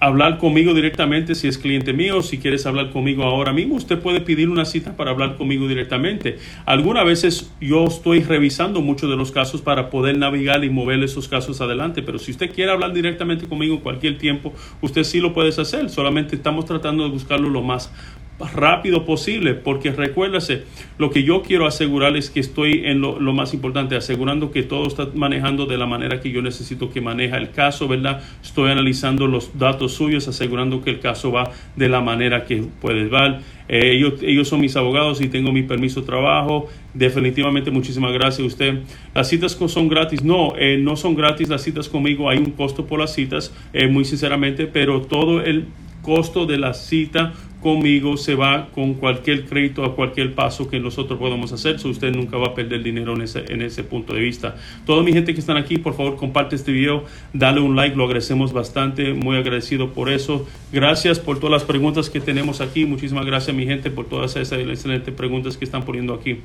hablar 0.00 0.38
conmigo 0.38 0.74
directamente, 0.74 1.34
si 1.34 1.48
es 1.48 1.58
cliente 1.58 1.92
mío, 1.92 2.22
si 2.22 2.38
quieres 2.38 2.66
hablar 2.66 2.90
conmigo 2.90 3.24
ahora 3.24 3.52
mismo, 3.52 3.74
usted 3.74 3.98
puede 3.98 4.20
pedir 4.20 4.48
una 4.48 4.64
cita 4.64 4.96
para 4.96 5.10
hablar 5.10 5.36
conmigo 5.36 5.66
directamente. 5.66 6.38
Algunas 6.66 7.04
veces 7.04 7.52
yo 7.60 7.86
estoy 7.86 8.22
revisando 8.22 8.80
muchos 8.80 9.10
de 9.10 9.16
los 9.16 9.32
casos 9.32 9.60
para 9.60 9.90
poder 9.90 10.16
navegar 10.16 10.64
y 10.64 10.70
mover 10.70 11.02
esos 11.02 11.26
casos 11.26 11.60
adelante, 11.60 12.02
pero 12.02 12.18
si 12.18 12.30
usted 12.30 12.52
quiere 12.52 12.70
hablar 12.70 12.92
directamente 12.92 13.48
conmigo 13.48 13.74
en 13.74 13.80
cualquier 13.80 14.18
tiempo, 14.18 14.52
usted 14.80 15.02
sí 15.02 15.20
lo 15.20 15.34
puede 15.34 15.48
hacer. 15.48 15.90
Solamente 15.90 16.36
estamos 16.36 16.64
tratando 16.64 17.02
de 17.02 17.10
buscarlo 17.10 17.48
lo 17.48 17.62
más 17.62 17.90
rápido 18.38 19.04
posible, 19.04 19.54
porque 19.54 19.90
recuérdase, 19.90 20.62
lo 20.96 21.10
que 21.10 21.24
yo 21.24 21.42
quiero 21.42 21.66
asegurar 21.66 22.16
es 22.16 22.30
que 22.30 22.40
estoy 22.40 22.82
en 22.84 23.00
lo, 23.00 23.18
más 23.32 23.52
importante, 23.52 23.96
asegurando 23.96 24.50
que 24.50 24.62
todo 24.62 24.86
está 24.86 25.08
manejando 25.14 25.66
de 25.66 25.76
la 25.76 25.86
manera 25.86 26.20
que 26.20 26.30
yo 26.30 26.40
necesito 26.40 26.90
que 26.90 27.00
maneja 27.00 27.36
el 27.36 27.50
caso, 27.50 27.88
¿verdad? 27.88 28.22
Estoy 28.42 28.70
analizando 28.70 29.26
los 29.26 29.58
datos 29.58 29.92
suyos, 29.92 30.28
asegurando 30.28 30.82
que 30.82 30.90
el 30.90 31.00
caso 31.00 31.32
va 31.32 31.50
de 31.74 31.88
la 31.88 32.00
manera 32.00 32.44
que 32.44 32.64
puede 32.80 33.04
ver. 33.06 33.40
Eh, 33.68 33.92
ellos, 33.92 34.14
ellos, 34.22 34.48
son 34.48 34.60
mis 34.60 34.76
abogados 34.76 35.20
y 35.20 35.28
tengo 35.28 35.52
mi 35.52 35.62
permiso 35.62 36.00
de 36.00 36.06
trabajo. 36.06 36.68
Definitivamente, 36.94 37.70
muchísimas 37.70 38.12
gracias 38.12 38.40
a 38.40 38.46
usted. 38.46 38.80
Las 39.14 39.28
citas 39.28 39.58
son 39.66 39.88
gratis. 39.88 40.22
No, 40.22 40.54
eh, 40.56 40.78
no 40.80 40.96
son 40.96 41.14
gratis 41.14 41.48
las 41.48 41.62
citas 41.62 41.88
conmigo. 41.88 42.30
Hay 42.30 42.38
un 42.38 42.52
costo 42.52 42.86
por 42.86 42.98
las 42.98 43.12
citas, 43.12 43.52
eh, 43.72 43.88
muy 43.88 44.04
sinceramente, 44.04 44.66
pero 44.66 45.02
todo 45.02 45.42
el 45.42 45.66
costo 46.02 46.46
de 46.46 46.56
la 46.56 46.72
cita 46.72 47.34
conmigo 47.60 48.16
se 48.16 48.34
va 48.34 48.68
con 48.72 48.94
cualquier 48.94 49.44
crédito 49.46 49.84
a 49.84 49.96
cualquier 49.96 50.34
paso 50.34 50.68
que 50.68 50.78
nosotros 50.78 51.18
podamos 51.18 51.52
hacer. 51.52 51.78
So 51.78 51.88
usted 51.88 52.14
nunca 52.14 52.36
va 52.36 52.48
a 52.48 52.54
perder 52.54 52.82
dinero 52.82 53.14
en 53.14 53.22
ese, 53.22 53.44
en 53.48 53.62
ese 53.62 53.82
punto 53.82 54.14
de 54.14 54.20
vista. 54.20 54.56
Toda 54.86 55.02
mi 55.02 55.12
gente 55.12 55.34
que 55.34 55.40
están 55.40 55.56
aquí, 55.56 55.78
por 55.78 55.94
favor, 55.94 56.16
comparte 56.16 56.56
este 56.56 56.70
video, 56.70 57.04
dale 57.32 57.60
un 57.60 57.74
like, 57.74 57.96
lo 57.96 58.04
agradecemos 58.04 58.52
bastante, 58.52 59.12
muy 59.12 59.36
agradecido 59.36 59.92
por 59.92 60.08
eso. 60.08 60.46
Gracias 60.72 61.18
por 61.18 61.40
todas 61.40 61.52
las 61.52 61.64
preguntas 61.64 62.10
que 62.10 62.20
tenemos 62.20 62.60
aquí. 62.60 62.84
Muchísimas 62.84 63.26
gracias, 63.26 63.56
mi 63.56 63.66
gente, 63.66 63.90
por 63.90 64.06
todas 64.06 64.36
esas 64.36 64.58
excelentes 64.60 65.12
preguntas 65.14 65.56
que 65.56 65.64
están 65.64 65.84
poniendo 65.84 66.14
aquí. 66.14 66.38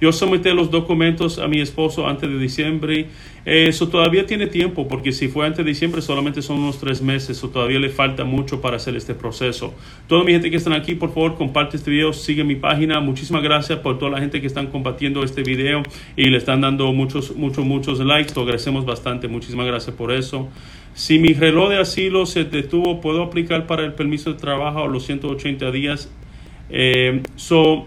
Yo 0.00 0.12
sometí 0.12 0.50
los 0.50 0.70
documentos 0.70 1.38
a 1.38 1.48
mi 1.48 1.60
esposo 1.60 2.06
antes 2.06 2.28
de 2.28 2.38
diciembre. 2.38 3.06
Eso 3.44 3.88
todavía 3.88 4.26
tiene 4.26 4.46
tiempo, 4.46 4.86
porque 4.86 5.12
si 5.12 5.28
fue 5.28 5.46
antes 5.46 5.64
de 5.64 5.70
diciembre 5.70 6.02
solamente 6.02 6.42
son 6.42 6.58
unos 6.58 6.78
tres 6.78 7.00
meses, 7.00 7.42
o 7.42 7.48
todavía 7.48 7.78
le 7.78 7.88
falta 7.88 8.24
mucho 8.24 8.60
para 8.60 8.76
hacer 8.76 8.96
este 8.96 9.14
proceso. 9.14 9.74
Toda 10.06 10.24
mi 10.24 10.32
gente 10.32 10.50
que 10.50 10.56
están 10.56 10.74
aquí, 10.74 10.94
por 10.94 11.14
favor, 11.14 11.36
comparte 11.36 11.78
este 11.78 11.90
video, 11.90 12.12
sigue 12.12 12.44
mi 12.44 12.56
página. 12.56 13.00
Muchísimas 13.00 13.42
gracias 13.42 13.78
por 13.78 13.98
toda 13.98 14.10
la 14.10 14.20
gente 14.20 14.40
que 14.40 14.46
están 14.46 14.66
compartiendo 14.66 15.22
este 15.22 15.42
video 15.42 15.82
y 16.16 16.26
le 16.28 16.36
están 16.36 16.60
dando 16.60 16.92
muchos, 16.92 17.34
muchos, 17.34 17.64
muchos 17.64 17.98
likes. 18.00 18.34
Lo 18.36 18.42
agradecemos 18.42 18.84
bastante. 18.84 19.26
Muchísimas 19.26 19.66
gracias 19.66 19.96
por 19.96 20.12
eso. 20.12 20.48
Si 20.92 21.18
mi 21.18 21.32
reloj 21.32 21.70
de 21.70 21.78
asilo 21.78 22.26
se 22.26 22.44
detuvo, 22.44 23.00
¿puedo 23.00 23.22
aplicar 23.22 23.66
para 23.66 23.84
el 23.84 23.94
permiso 23.94 24.32
de 24.32 24.38
trabajo 24.38 24.80
a 24.80 24.88
los 24.88 25.06
180 25.06 25.70
días? 25.70 26.10
Eh, 26.68 27.22
so, 27.36 27.86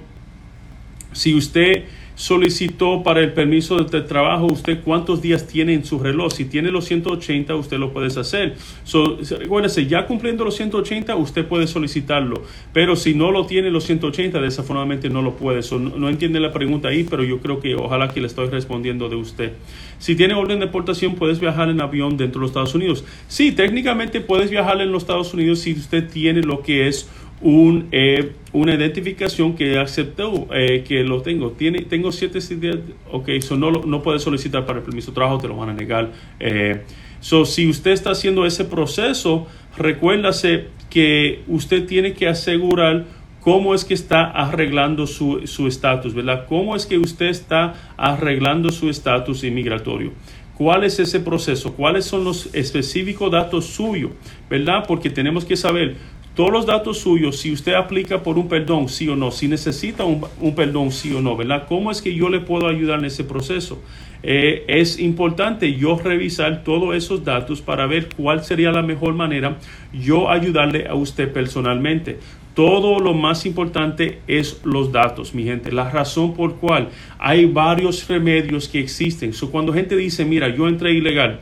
si 1.11 1.35
usted 1.35 1.83
solicitó 2.15 3.03
para 3.03 3.21
el 3.21 3.33
permiso 3.33 3.83
de 3.83 4.01
trabajo, 4.01 4.45
usted 4.45 4.81
cuántos 4.83 5.21
días 5.21 5.47
tiene 5.47 5.73
en 5.73 5.85
su 5.85 5.99
reloj. 5.99 6.31
Si 6.33 6.45
tiene 6.45 6.71
los 6.71 6.85
180, 6.85 7.55
usted 7.55 7.77
lo 7.77 7.91
puede 7.91 8.07
hacer. 8.07 8.55
So, 8.83 9.17
recuérdese, 9.39 9.87
ya 9.87 10.05
cumpliendo 10.05 10.43
los 10.45 10.55
180, 10.55 11.15
usted 11.15 11.45
puede 11.45 11.67
solicitarlo. 11.67 12.43
Pero 12.71 12.95
si 12.95 13.13
no 13.13 13.31
lo 13.31 13.45
tiene 13.45 13.71
los 13.71 13.85
180, 13.85 14.39
desafortunadamente 14.41 15.09
no 15.09 15.21
lo 15.21 15.35
puede. 15.35 15.61
no, 15.79 16.09
entiende 16.09 16.39
la 16.39 16.51
pregunta 16.51 16.89
ahí, 16.89 17.03
pero 17.03 17.23
yo 17.23 17.39
creo 17.39 17.59
que 17.59 17.75
ojalá 17.75 18.09
que 18.09 18.21
le 18.21 18.27
estoy 18.27 18.47
respondiendo 18.47 19.09
de 19.09 19.15
usted. 19.15 19.53
Si 19.99 20.15
tiene 20.15 20.33
orden 20.33 20.59
de 20.59 20.65
deportación, 20.65 21.15
puedes 21.15 21.39
viajar 21.39 21.69
en 21.69 21.81
avión 21.81 22.17
dentro 22.17 22.39
de 22.39 22.43
los 22.43 22.51
Estados 22.51 22.75
Unidos. 22.75 23.03
Sí, 23.27 23.51
técnicamente 23.51 24.21
puedes 24.21 24.49
viajar 24.49 24.81
en 24.81 24.91
los 24.91 25.03
Estados 25.03 25.33
Unidos 25.33 25.59
si 25.59 25.73
usted 25.73 26.09
tiene 26.09 26.41
lo 26.41 26.61
que 26.61 26.87
es 26.87 27.09
eh, 27.43 28.31
una 28.53 28.73
identificación 28.73 29.55
que 29.55 29.77
aceptó 29.77 30.47
eh, 30.53 30.83
que 30.87 31.03
lo 31.03 31.21
tengo. 31.21 31.51
Tiene, 31.51 31.81
tengo 31.81 32.11
siete 32.11 32.39
días, 32.55 32.77
ok, 33.11 33.29
eso 33.29 33.57
no, 33.57 33.71
no 33.71 34.01
puede 34.01 34.19
solicitar 34.19 34.65
para 34.65 34.79
el 34.79 34.85
permiso 34.85 35.11
de 35.11 35.15
trabajo, 35.15 35.39
te 35.39 35.47
lo 35.47 35.57
van 35.57 35.69
a 35.69 35.73
negar. 35.73 36.11
Eh, 36.39 36.81
so, 37.19 37.45
si 37.45 37.69
usted 37.69 37.91
está 37.91 38.11
haciendo 38.11 38.45
ese 38.45 38.65
proceso, 38.65 39.47
recuérdase 39.77 40.67
que 40.89 41.41
usted 41.47 41.85
tiene 41.85 42.13
que 42.13 42.27
asegurar 42.27 43.05
cómo 43.41 43.75
es 43.75 43.83
que 43.83 43.93
está 43.93 44.23
arreglando 44.23 45.05
su 45.05 45.67
estatus, 45.67 46.13
¿verdad? 46.13 46.45
¿Cómo 46.47 46.77
es 46.77 46.85
que 46.85 46.97
usted 46.97 47.25
está 47.25 47.73
arreglando 47.97 48.71
su 48.71 48.89
estatus 48.89 49.43
inmigratorio? 49.43 50.13
¿Cuál 50.55 50.83
es 50.83 50.99
ese 50.99 51.19
proceso? 51.19 51.73
¿Cuáles 51.73 52.05
son 52.05 52.23
los 52.23 52.53
específicos 52.53 53.31
datos 53.31 53.65
suyos? 53.65 54.11
¿Verdad? 54.49 54.85
Porque 54.87 55.09
tenemos 55.09 55.45
que 55.45 55.57
saber 55.57 55.95
todos 56.35 56.51
los 56.51 56.65
datos 56.65 56.97
suyos, 56.97 57.37
si 57.37 57.51
usted 57.51 57.73
aplica 57.73 58.23
por 58.23 58.39
un 58.39 58.47
perdón, 58.47 58.89
sí 58.89 59.07
o 59.07 59.15
no, 59.15 59.29
si 59.29 59.47
necesita 59.47 60.03
un, 60.03 60.55
perdón, 60.55 60.91
sí 60.91 61.13
o 61.13 61.21
no, 61.21 61.37
¿verdad? 61.37 61.65
¿Cómo 61.67 61.91
es 61.91 62.01
que 62.01 62.15
yo 62.15 62.27
le 62.29 62.39
puedo 62.39 62.67
ayudar 62.67 62.99
en 62.99 63.05
ese 63.05 63.23
proceso? 63.23 63.79
Eh, 64.23 64.63
es 64.67 64.99
importante 64.99 65.75
yo 65.75 65.95
revisar 65.97 66.63
todos 66.63 66.95
esos 66.95 67.23
datos 67.23 67.61
para 67.61 67.85
ver 67.85 68.09
cuál 68.15 68.43
sería 68.43 68.71
la 68.71 68.81
mejor 68.81 69.13
manera 69.13 69.57
yo 69.91 70.29
ayudarle 70.29 70.87
a 70.87 70.95
usted 70.95 71.31
personalmente. 71.31 72.17
Todo 72.55 72.99
lo 72.99 73.13
más 73.13 73.45
importante 73.45 74.19
es 74.27 74.61
los 74.63 74.91
datos, 74.91 75.35
mi 75.35 75.43
gente. 75.43 75.71
La 75.71 75.89
razón 75.89 76.33
por 76.33 76.55
cual 76.55 76.89
hay 77.19 77.45
varios 77.45 78.07
remedios 78.07 78.67
que 78.69 78.79
existen. 78.79 79.33
So, 79.33 79.51
cuando 79.51 79.73
gente 79.73 79.95
dice, 79.95 80.23
mira, 80.25 80.49
yo 80.49 80.67
entré 80.67 80.93
ilegal, 80.93 81.41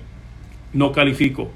no 0.74 0.92
califico 0.92 1.50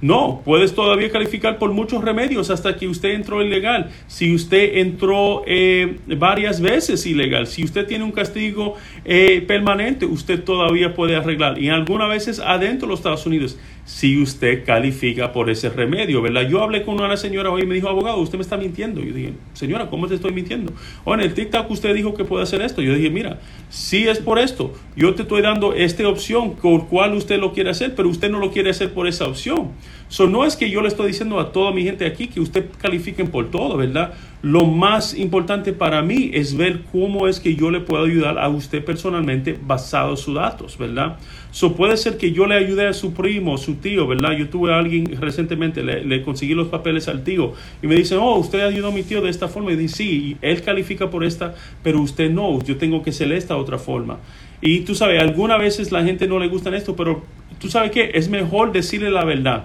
no, 0.00 0.42
puedes 0.44 0.74
todavía 0.74 1.10
calificar 1.10 1.58
por 1.58 1.72
muchos 1.72 2.04
remedios 2.04 2.50
hasta 2.50 2.76
que 2.76 2.86
usted 2.86 3.10
entró 3.10 3.42
ilegal. 3.42 3.90
Si 4.06 4.32
usted 4.32 4.76
entró 4.78 5.42
eh, 5.46 5.98
varias 6.06 6.60
veces 6.60 7.04
ilegal, 7.04 7.48
si 7.48 7.64
usted 7.64 7.86
tiene 7.86 8.04
un 8.04 8.12
castigo 8.12 8.76
eh, 9.04 9.44
permanente, 9.46 10.06
usted 10.06 10.44
todavía 10.44 10.94
puede 10.94 11.16
arreglar. 11.16 11.58
Y 11.58 11.68
algunas 11.68 12.08
veces 12.08 12.38
adentro 12.38 12.86
de 12.86 12.92
los 12.92 13.00
Estados 13.00 13.26
Unidos 13.26 13.58
si 13.88 14.20
usted 14.20 14.66
califica 14.66 15.32
por 15.32 15.48
ese 15.48 15.70
remedio, 15.70 16.20
¿verdad? 16.20 16.46
Yo 16.46 16.62
hablé 16.62 16.82
con 16.82 17.00
una 17.00 17.16
señora 17.16 17.50
hoy 17.50 17.62
y 17.62 17.66
me 17.66 17.74
dijo, 17.74 17.88
abogado, 17.88 18.18
usted 18.18 18.36
me 18.36 18.42
está 18.42 18.58
mintiendo. 18.58 19.00
Yo 19.00 19.14
dije, 19.14 19.32
señora, 19.54 19.88
¿cómo 19.88 20.06
te 20.06 20.14
estoy 20.14 20.30
mintiendo? 20.30 20.74
O 21.04 21.14
en 21.14 21.20
el 21.20 21.32
TikTok 21.32 21.70
usted 21.70 21.94
dijo 21.94 22.12
que 22.12 22.22
puede 22.22 22.42
hacer 22.42 22.60
esto. 22.60 22.82
Yo 22.82 22.92
dije, 22.92 23.08
mira, 23.08 23.40
si 23.70 24.06
es 24.06 24.18
por 24.18 24.38
esto, 24.38 24.74
yo 24.94 25.14
te 25.14 25.22
estoy 25.22 25.40
dando 25.40 25.72
esta 25.72 26.06
opción 26.06 26.56
por 26.56 26.88
cual 26.88 27.14
usted 27.14 27.40
lo 27.40 27.54
quiere 27.54 27.70
hacer, 27.70 27.94
pero 27.94 28.10
usted 28.10 28.30
no 28.30 28.38
lo 28.40 28.50
quiere 28.50 28.68
hacer 28.68 28.92
por 28.92 29.08
esa 29.08 29.26
opción. 29.26 29.70
So, 30.08 30.26
no 30.26 30.44
es 30.44 30.54
que 30.56 30.70
yo 30.70 30.82
le 30.82 30.88
estoy 30.88 31.08
diciendo 31.08 31.40
a 31.40 31.50
toda 31.52 31.72
mi 31.72 31.82
gente 31.82 32.04
aquí 32.04 32.28
que 32.28 32.40
usted 32.40 32.66
califiquen 32.78 33.28
por 33.28 33.50
todo, 33.50 33.78
¿verdad? 33.78 34.12
Lo 34.42 34.66
más 34.66 35.14
importante 35.14 35.72
para 35.72 36.02
mí 36.02 36.30
es 36.34 36.56
ver 36.56 36.82
cómo 36.92 37.26
es 37.26 37.40
que 37.40 37.54
yo 37.54 37.70
le 37.70 37.80
puedo 37.80 38.04
ayudar 38.04 38.38
a 38.38 38.48
usted 38.48 38.84
personalmente 38.84 39.58
basado 39.60 40.10
en 40.10 40.16
sus 40.18 40.34
datos, 40.34 40.76
¿verdad? 40.78 41.18
So 41.50 41.74
puede 41.74 41.96
ser 41.96 42.18
que 42.18 42.32
yo 42.32 42.46
le 42.46 42.56
ayude 42.56 42.86
a 42.86 42.92
su 42.92 43.14
primo, 43.14 43.56
su 43.56 43.76
tío, 43.76 44.06
¿verdad? 44.06 44.32
Yo 44.32 44.48
tuve 44.48 44.72
a 44.72 44.78
alguien 44.78 45.18
recientemente, 45.20 45.82
le, 45.82 46.22
conseguí 46.22 46.54
los 46.54 46.68
papeles 46.68 47.08
al 47.08 47.24
tío 47.24 47.54
y 47.82 47.86
me 47.86 47.94
dice, 47.94 48.16
oh, 48.16 48.36
usted 48.36 48.60
ayudó 48.60 48.88
a 48.88 48.90
mi 48.90 49.02
tío 49.02 49.22
de 49.22 49.30
esta 49.30 49.48
forma. 49.48 49.72
Y 49.72 49.76
dice, 49.76 49.96
sí, 49.96 50.36
él 50.42 50.62
califica 50.62 51.10
por 51.10 51.24
esta, 51.24 51.54
pero 51.82 52.00
usted 52.00 52.30
no, 52.30 52.62
yo 52.62 52.76
tengo 52.76 53.02
que 53.02 53.12
ser 53.12 53.32
esta 53.32 53.56
otra 53.56 53.78
forma. 53.78 54.18
Y 54.60 54.80
tú 54.80 54.94
sabes, 54.94 55.20
algunas 55.22 55.58
veces 55.58 55.92
la 55.92 56.04
gente 56.04 56.26
no 56.26 56.38
le 56.38 56.48
gusta 56.48 56.74
esto, 56.76 56.96
pero 56.96 57.24
tú 57.58 57.68
sabes 57.68 57.92
que 57.92 58.10
es 58.14 58.28
mejor 58.28 58.72
decirle 58.72 59.10
la 59.10 59.24
verdad. 59.24 59.64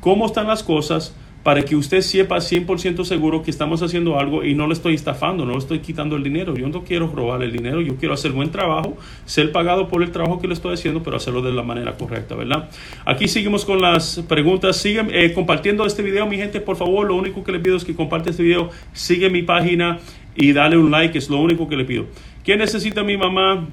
¿Cómo 0.00 0.26
están 0.26 0.46
las 0.46 0.62
cosas? 0.62 1.14
Para 1.42 1.62
que 1.62 1.74
usted 1.74 2.00
sepa 2.00 2.36
100% 2.36 3.04
seguro 3.04 3.42
que 3.42 3.50
estamos 3.50 3.82
haciendo 3.82 4.18
algo 4.18 4.44
y 4.44 4.54
no 4.54 4.66
le 4.66 4.74
estoy 4.74 4.94
estafando, 4.94 5.44
no 5.44 5.52
le 5.52 5.58
estoy 5.58 5.80
quitando 5.80 6.16
el 6.16 6.22
dinero. 6.22 6.54
Yo 6.56 6.68
no 6.68 6.84
quiero 6.84 7.08
robar 7.08 7.42
el 7.42 7.52
dinero, 7.52 7.80
yo 7.80 7.96
quiero 7.96 8.14
hacer 8.14 8.32
buen 8.32 8.50
trabajo, 8.50 8.96
ser 9.24 9.50
pagado 9.50 9.88
por 9.88 10.02
el 10.02 10.12
trabajo 10.12 10.40
que 10.40 10.46
le 10.46 10.54
estoy 10.54 10.74
haciendo, 10.74 11.02
pero 11.02 11.16
hacerlo 11.16 11.42
de 11.42 11.52
la 11.52 11.62
manera 11.62 11.96
correcta, 11.96 12.34
¿verdad? 12.34 12.70
Aquí 13.04 13.26
seguimos 13.26 13.64
con 13.64 13.80
las 13.80 14.22
preguntas. 14.28 14.76
Sigan 14.76 15.08
eh, 15.12 15.32
compartiendo 15.32 15.84
este 15.84 16.02
video, 16.02 16.26
mi 16.26 16.36
gente, 16.36 16.60
por 16.60 16.76
favor. 16.76 17.08
Lo 17.08 17.16
único 17.16 17.42
que 17.42 17.52
le 17.52 17.58
pido 17.58 17.76
es 17.76 17.84
que 17.84 17.94
comparte 17.94 18.30
este 18.30 18.42
video, 18.42 18.70
sigue 18.92 19.28
mi 19.28 19.42
página 19.42 19.98
y 20.36 20.52
dale 20.52 20.76
un 20.76 20.90
like, 20.90 21.18
es 21.18 21.28
lo 21.28 21.38
único 21.38 21.68
que 21.68 21.76
le 21.76 21.84
pido. 21.84 22.06
¿Qué 22.44 22.56
necesita 22.56 23.02
mi 23.02 23.16
mamá? 23.16 23.66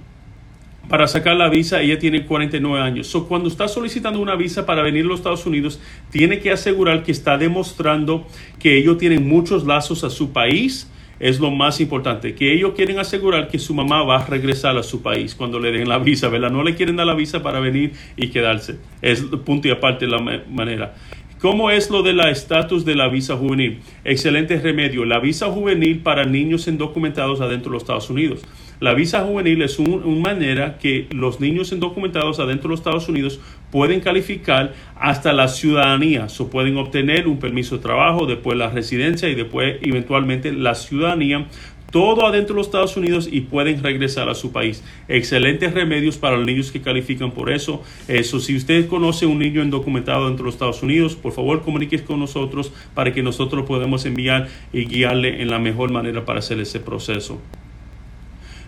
Para 0.89 1.07
sacar 1.07 1.37
la 1.37 1.49
visa, 1.49 1.81
ella 1.81 1.99
tiene 1.99 2.25
49 2.25 2.83
años. 2.83 3.07
So, 3.07 3.27
cuando 3.27 3.47
está 3.47 3.67
solicitando 3.67 4.19
una 4.19 4.35
visa 4.35 4.65
para 4.65 4.81
venir 4.81 5.05
a 5.05 5.07
los 5.07 5.19
Estados 5.19 5.45
Unidos, 5.45 5.79
tiene 6.09 6.39
que 6.39 6.51
asegurar 6.51 7.03
que 7.03 7.11
está 7.11 7.37
demostrando 7.37 8.27
que 8.59 8.77
ellos 8.77 8.97
tienen 8.97 9.27
muchos 9.27 9.65
lazos 9.65 10.03
a 10.03 10.09
su 10.09 10.33
país. 10.33 10.91
Es 11.19 11.39
lo 11.39 11.51
más 11.51 11.81
importante, 11.81 12.33
que 12.33 12.53
ellos 12.53 12.71
quieren 12.75 12.97
asegurar 12.97 13.49
que 13.49 13.59
su 13.59 13.73
mamá 13.73 14.03
va 14.03 14.19
a 14.19 14.25
regresar 14.25 14.77
a 14.77 14.83
su 14.83 15.01
país 15.01 15.35
cuando 15.35 15.59
le 15.59 15.69
den 15.71 15.87
la 15.89 15.99
visa, 15.99 16.29
¿verdad? 16.29 16.49
No 16.49 16.63
le 16.63 16.75
quieren 16.75 16.95
dar 16.95 17.05
la 17.05 17.13
visa 17.13 17.43
para 17.43 17.59
venir 17.59 17.91
y 18.15 18.29
quedarse. 18.29 18.77
Es 19.01 19.21
punto 19.45 19.67
y 19.67 19.71
aparte 19.71 20.07
la 20.07 20.19
manera. 20.49 20.95
¿Cómo 21.39 21.71
es 21.71 21.89
lo 21.89 22.03
del 22.03 22.19
estatus 22.21 22.83
de 22.83 22.95
la 22.95 23.09
visa 23.09 23.35
juvenil? 23.35 23.79
Excelente 24.03 24.59
remedio. 24.59 25.05
La 25.05 25.19
visa 25.19 25.47
juvenil 25.47 25.99
para 25.99 26.25
niños 26.25 26.67
indocumentados 26.67 27.41
adentro 27.41 27.69
de 27.69 27.75
los 27.75 27.83
Estados 27.83 28.09
Unidos. 28.09 28.41
La 28.79 28.93
visa 28.93 29.25
juvenil 29.25 29.61
es 29.61 29.77
una 29.77 30.05
manera 30.05 30.77
que 30.77 31.07
los 31.11 31.41
niños 31.41 31.73
indocumentados 31.73 32.39
adentro 32.39 32.69
de 32.69 32.69
los 32.69 32.79
Estados 32.79 33.09
Unidos 33.09 33.41
pueden 33.71 33.99
calificar 33.99 34.73
hasta 34.95 35.33
la 35.33 35.49
ciudadanía. 35.49 36.27
O 36.39 36.49
pueden 36.49 36.77
obtener 36.77 37.27
un 37.27 37.39
permiso 37.39 37.75
de 37.75 37.81
trabajo, 37.81 38.25
después 38.25 38.57
la 38.57 38.69
residencia 38.69 39.27
y 39.27 39.35
después 39.35 39.79
eventualmente 39.81 40.53
la 40.53 40.75
ciudadanía 40.75 41.47
todo 41.91 42.25
adentro 42.25 42.53
de 42.53 42.59
los 42.59 42.67
Estados 42.67 42.95
Unidos 42.95 43.27
y 43.29 43.41
pueden 43.41 43.83
regresar 43.83 44.29
a 44.29 44.35
su 44.35 44.53
país. 44.53 44.83
Excelentes 45.07 45.73
remedios 45.73 46.17
para 46.17 46.37
los 46.37 46.45
niños 46.45 46.71
que 46.71 46.81
califican 46.81 47.31
por 47.31 47.51
eso. 47.51 47.83
Eso, 48.07 48.39
si 48.39 48.55
usted 48.55 48.87
conoce 48.87 49.25
un 49.25 49.39
niño 49.39 49.61
indocumentado 49.61 50.27
dentro 50.27 50.43
de 50.43 50.47
los 50.47 50.55
Estados 50.55 50.83
Unidos, 50.83 51.15
por 51.15 51.33
favor 51.33 51.63
comuníquese 51.63 52.05
con 52.05 52.19
nosotros 52.19 52.71
para 52.93 53.11
que 53.11 53.23
nosotros 53.23 53.65
podamos 53.65 54.05
enviar 54.05 54.47
y 54.71 54.85
guiarle 54.85 55.41
en 55.41 55.49
la 55.49 55.59
mejor 55.59 55.91
manera 55.91 56.23
para 56.23 56.39
hacer 56.39 56.59
ese 56.59 56.79
proceso. 56.79 57.41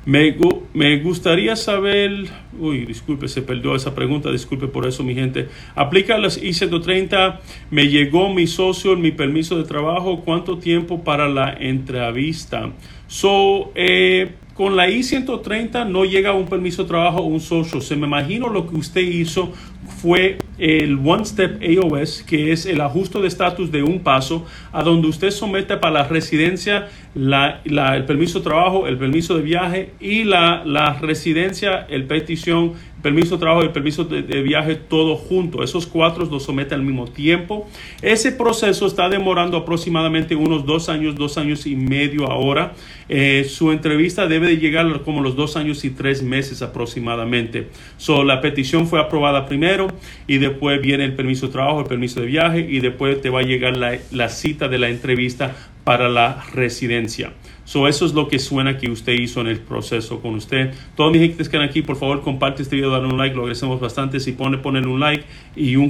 Me, 0.03 0.35
me, 0.73 0.97
gustaría 0.99 1.55
saber, 1.55 2.25
uy, 2.59 2.85
disculpe, 2.85 3.27
se 3.27 3.43
perdió 3.43 3.75
esa 3.75 3.93
pregunta, 3.93 4.31
disculpe 4.31 4.67
por 4.67 4.87
eso, 4.87 5.03
mi 5.03 5.13
gente. 5.13 5.47
Aplica 5.75 6.17
las 6.17 6.37
I-130, 6.37 7.39
me 7.69 7.87
llegó 7.87 8.33
mi 8.33 8.47
socio, 8.47 8.97
mi 8.97 9.11
permiso 9.11 9.57
de 9.59 9.63
trabajo, 9.63 10.21
¿cuánto 10.21 10.57
tiempo 10.57 11.03
para 11.03 11.29
la 11.29 11.53
entrevista? 11.53 12.71
So, 13.05 13.71
eh, 13.75 14.31
con 14.55 14.75
la 14.75 14.89
I-130 14.89 15.87
no 15.87 16.03
llega 16.05 16.33
un 16.33 16.47
permiso 16.47 16.81
de 16.83 16.89
trabajo 16.89 17.19
o 17.19 17.25
un 17.25 17.39
socio. 17.39 17.79
Se 17.79 17.95
me 17.95 18.07
imagino 18.07 18.49
lo 18.49 18.67
que 18.67 18.75
usted 18.77 19.01
hizo 19.01 19.53
fue 20.01 20.39
el 20.61 20.99
One 21.03 21.25
Step 21.25 21.59
AOS, 21.59 22.21
que 22.21 22.51
es 22.51 22.67
el 22.67 22.81
ajuste 22.81 23.19
de 23.19 23.27
estatus 23.27 23.71
de 23.71 23.81
un 23.81 24.01
paso, 24.01 24.45
a 24.71 24.83
donde 24.83 25.07
usted 25.07 25.31
somete 25.31 25.75
para 25.77 25.93
la 25.95 26.03
residencia 26.07 26.87
la, 27.15 27.61
el 27.65 28.05
permiso 28.05 28.39
de 28.39 28.43
trabajo, 28.45 28.87
el 28.87 28.97
permiso 28.97 29.35
de 29.35 29.41
viaje 29.41 29.93
y 29.99 30.23
la, 30.23 30.63
la 30.63 30.93
residencia, 30.93 31.87
el 31.89 32.05
petición, 32.05 32.73
permiso 33.01 33.35
de 33.35 33.39
trabajo 33.39 33.63
y 33.63 33.69
permiso 33.69 34.03
de, 34.05 34.41
viaje, 34.41 34.75
todo 34.75 35.15
junto. 35.15 35.63
Esos 35.63 35.87
cuatro 35.87 36.25
los 36.25 36.43
somete 36.43 36.75
al 36.75 36.83
mismo 36.83 37.07
tiempo. 37.07 37.67
Ese 38.01 38.31
proceso 38.31 38.87
está 38.87 39.09
demorando 39.09 39.57
aproximadamente 39.57 40.35
unos 40.35 40.65
dos 40.65 40.89
años, 40.89 41.15
dos 41.15 41.37
años 41.37 41.65
y 41.65 41.75
medio 41.75 42.29
ahora. 42.29 42.73
Eh, 43.09 43.45
su 43.49 43.71
entrevista 43.71 44.27
debe 44.27 44.47
de 44.47 44.57
llegar 44.57 45.01
como 45.01 45.21
los 45.21 45.35
dos 45.35 45.57
años 45.57 45.83
y 45.83 45.89
tres 45.89 46.23
meses 46.23 46.61
aproximadamente. 46.61 47.67
So, 47.97 48.23
la 48.23 48.41
petición 48.41 48.87
fue 48.87 48.99
aprobada 48.99 49.45
primero 49.45 49.87
y 50.27 50.37
después 50.37 50.81
viene 50.81 51.05
el 51.05 51.15
permiso 51.15 51.47
de 51.47 51.53
trabajo, 51.53 51.81
el 51.81 51.87
permiso 51.87 52.21
de 52.21 52.27
viaje 52.27 52.65
y 52.69 52.79
después 52.79 53.21
te 53.21 53.29
va 53.29 53.39
a 53.39 53.43
llegar 53.43 53.77
la, 53.77 53.97
la 54.11 54.29
cita 54.29 54.67
de 54.67 54.77
la 54.77 54.89
entrevista 54.89 55.55
para 55.83 56.09
la 56.09 56.43
residencia. 56.53 57.33
So, 57.71 57.87
eso 57.87 58.05
es 58.05 58.13
lo 58.13 58.27
que 58.27 58.37
suena 58.37 58.77
que 58.77 58.91
usted 58.91 59.13
hizo 59.13 59.39
en 59.39 59.47
el 59.47 59.57
proceso 59.57 60.19
con 60.19 60.35
usted. 60.35 60.73
Todos 60.97 61.09
mis 61.13 61.21
gente 61.21 61.37
que 61.37 61.43
están 61.43 61.61
aquí, 61.61 61.81
por 61.81 61.95
favor, 61.95 62.21
comparte 62.21 62.63
este 62.63 62.75
video, 62.75 62.89
dale 62.89 63.05
un 63.07 63.17
like, 63.17 63.33
lo 63.33 63.43
agradecemos 63.43 63.79
bastante. 63.79 64.19
Si 64.19 64.33
pone, 64.33 64.57
ponen 64.57 64.87
un 64.87 64.99
like 64.99 65.23
y 65.55 65.77
un 65.77 65.89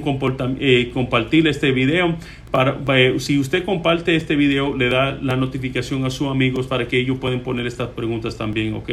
eh, 0.60 0.92
compartir 0.94 1.48
este 1.48 1.72
video. 1.72 2.18
Para, 2.52 2.78
eh, 2.96 3.16
si 3.18 3.40
usted 3.40 3.66
comparte 3.66 4.16
este 4.16 4.36
video, 4.36 4.78
le 4.78 4.90
da 4.90 5.18
la 5.24 5.36
notificación 5.36 6.06
a 6.06 6.12
sus 6.12 6.28
amigos 6.28 6.68
para 6.68 6.88
que 6.88 7.00
ellos 7.00 7.18
puedan 7.18 7.40
poner 7.40 7.66
estas 7.66 7.88
preguntas 7.88 8.38
también, 8.38 8.76
¿ok? 8.76 8.90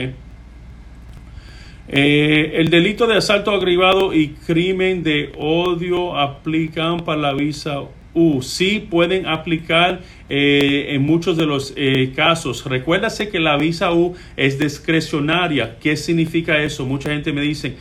Eh, 1.88 2.52
el 2.54 2.70
delito 2.70 3.06
de 3.06 3.16
asalto 3.16 3.50
agravado 3.50 4.14
y 4.14 4.28
crimen 4.46 5.02
de 5.02 5.32
odio 5.36 6.16
aplican 6.16 7.00
para 7.00 7.20
la 7.20 7.34
visa 7.34 7.82
U. 8.14 8.40
Sí 8.40 8.86
pueden 8.90 9.26
aplicar 9.26 10.00
eh, 10.30 10.94
en 10.94 11.02
muchos 11.02 11.36
de 11.36 11.46
los 11.46 11.72
eh, 11.76 12.12
casos. 12.14 12.64
Recuérdase 12.64 13.28
que 13.28 13.40
la 13.40 13.56
visa 13.56 13.92
U 13.92 14.14
es 14.36 14.58
discrecionaria. 14.58 15.78
¿Qué 15.78 15.96
significa 15.96 16.62
eso? 16.62 16.84
Mucha 16.84 17.10
gente 17.10 17.32
me 17.32 17.40
dice, 17.40 17.76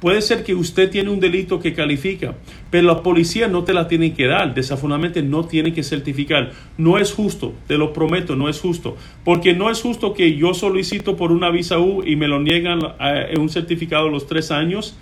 puede 0.00 0.20
ser 0.20 0.44
que 0.44 0.54
usted 0.54 0.90
tiene 0.90 1.10
un 1.10 1.20
delito 1.20 1.58
que 1.60 1.72
califica, 1.72 2.34
pero 2.70 2.86
la 2.86 3.02
policía 3.02 3.48
no 3.48 3.64
te 3.64 3.72
la 3.72 3.88
tiene 3.88 4.12
que 4.12 4.26
dar. 4.26 4.54
Desafortunadamente 4.54 5.22
no 5.22 5.46
tiene 5.46 5.72
que 5.72 5.82
certificar. 5.82 6.52
No 6.76 6.98
es 6.98 7.12
justo, 7.12 7.54
te 7.66 7.78
lo 7.78 7.92
prometo, 7.92 8.36
no 8.36 8.48
es 8.48 8.60
justo. 8.60 8.96
Porque 9.24 9.54
no 9.54 9.70
es 9.70 9.80
justo 9.80 10.12
que 10.12 10.36
yo 10.36 10.52
solicito 10.52 11.16
por 11.16 11.32
una 11.32 11.50
visa 11.50 11.78
U 11.78 12.02
y 12.04 12.16
me 12.16 12.28
lo 12.28 12.40
niegan 12.40 12.80
en 13.00 13.40
un 13.40 13.48
certificado 13.48 14.08
a 14.08 14.10
los 14.10 14.26
tres 14.26 14.50
años 14.50 14.96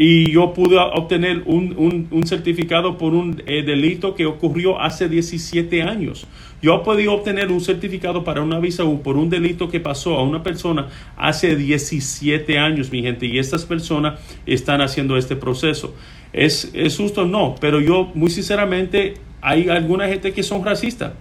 y 0.00 0.30
yo 0.30 0.54
pude 0.54 0.78
obtener 0.78 1.42
un, 1.44 2.06
un, 2.12 2.24
certificado 2.24 2.96
por 2.96 3.14
un 3.14 3.42
eh, 3.46 3.64
delito 3.64 4.14
que 4.14 4.26
ocurrió 4.26 4.80
hace 4.80 5.08
17 5.08 5.82
años. 5.82 6.24
Yo 6.62 6.84
podido 6.84 7.14
obtener 7.14 7.50
un 7.50 7.60
certificado 7.60 8.22
para 8.22 8.40
una 8.40 8.60
visa 8.60 8.84
U 8.84 9.02
por 9.02 9.16
un 9.16 9.28
delito 9.28 9.68
que 9.68 9.80
pasó 9.80 10.16
a 10.16 10.22
una 10.22 10.44
persona 10.44 10.86
hace 11.16 11.56
17 11.56 12.60
años, 12.60 12.92
mi 12.92 13.02
gente, 13.02 13.26
y 13.26 13.40
estas 13.40 13.64
personas 13.64 14.20
están 14.46 14.82
haciendo 14.82 15.16
este 15.16 15.34
proceso. 15.34 15.96
¿Es, 16.32 16.70
es 16.74 16.96
justo? 16.96 17.26
No, 17.26 17.56
pero 17.60 17.80
yo 17.80 18.08
muy 18.14 18.30
sinceramente 18.30 19.14
hay 19.40 19.68
alguna 19.68 20.06
gente 20.06 20.32
que 20.32 20.44
son 20.44 20.64
racistas. 20.64 21.14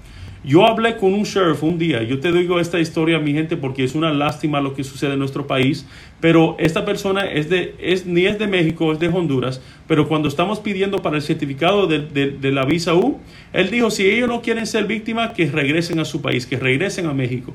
Yo 0.48 0.66
hablé 0.66 0.96
con 0.96 1.14
un 1.14 1.24
sheriff 1.24 1.62
un 1.62 1.78
día, 1.78 2.04
yo 2.04 2.22
te 2.22 2.32
digo 2.32 2.58
esta 2.58 2.80
historia, 2.80 3.20
mi 3.20 3.34
gente, 3.34 3.58
porque 3.58 3.84
es 3.84 3.96
una 3.96 4.14
lástima 4.14 4.62
lo 4.62 4.74
que 4.74 4.86
sucede 4.86 5.12
en 5.12 5.20
nuestro 5.20 5.46
país, 5.46 5.86
pero 6.22 6.56
esta 6.58 6.86
persona 6.86 7.30
es 7.30 7.50
de, 7.50 7.76
es, 7.80 8.06
ni 8.06 8.26
es 8.26 8.40
de 8.40 8.48
México, 8.48 8.94
es 8.94 9.00
de 9.00 9.10
Honduras, 9.10 9.62
pero 9.90 10.08
cuando 10.08 10.30
estamos 10.30 10.62
pidiendo 10.62 11.00
para 11.00 11.18
el 11.18 11.22
certificado 11.22 11.86
de, 11.86 12.00
de, 12.00 12.52
la 12.54 12.64
visa 12.64 12.94
U, 12.94 13.20
él 13.52 13.70
dijo, 13.70 13.92
si 13.92 14.06
ellos 14.08 14.30
no 14.30 14.42
quieren 14.42 14.66
ser 14.68 14.86
víctimas, 14.88 15.34
que 15.34 15.48
regresen 15.48 16.00
a 16.00 16.06
su 16.06 16.22
país, 16.22 16.46
que 16.46 16.56
regresen 16.56 17.08
a 17.08 17.14
México. 17.14 17.54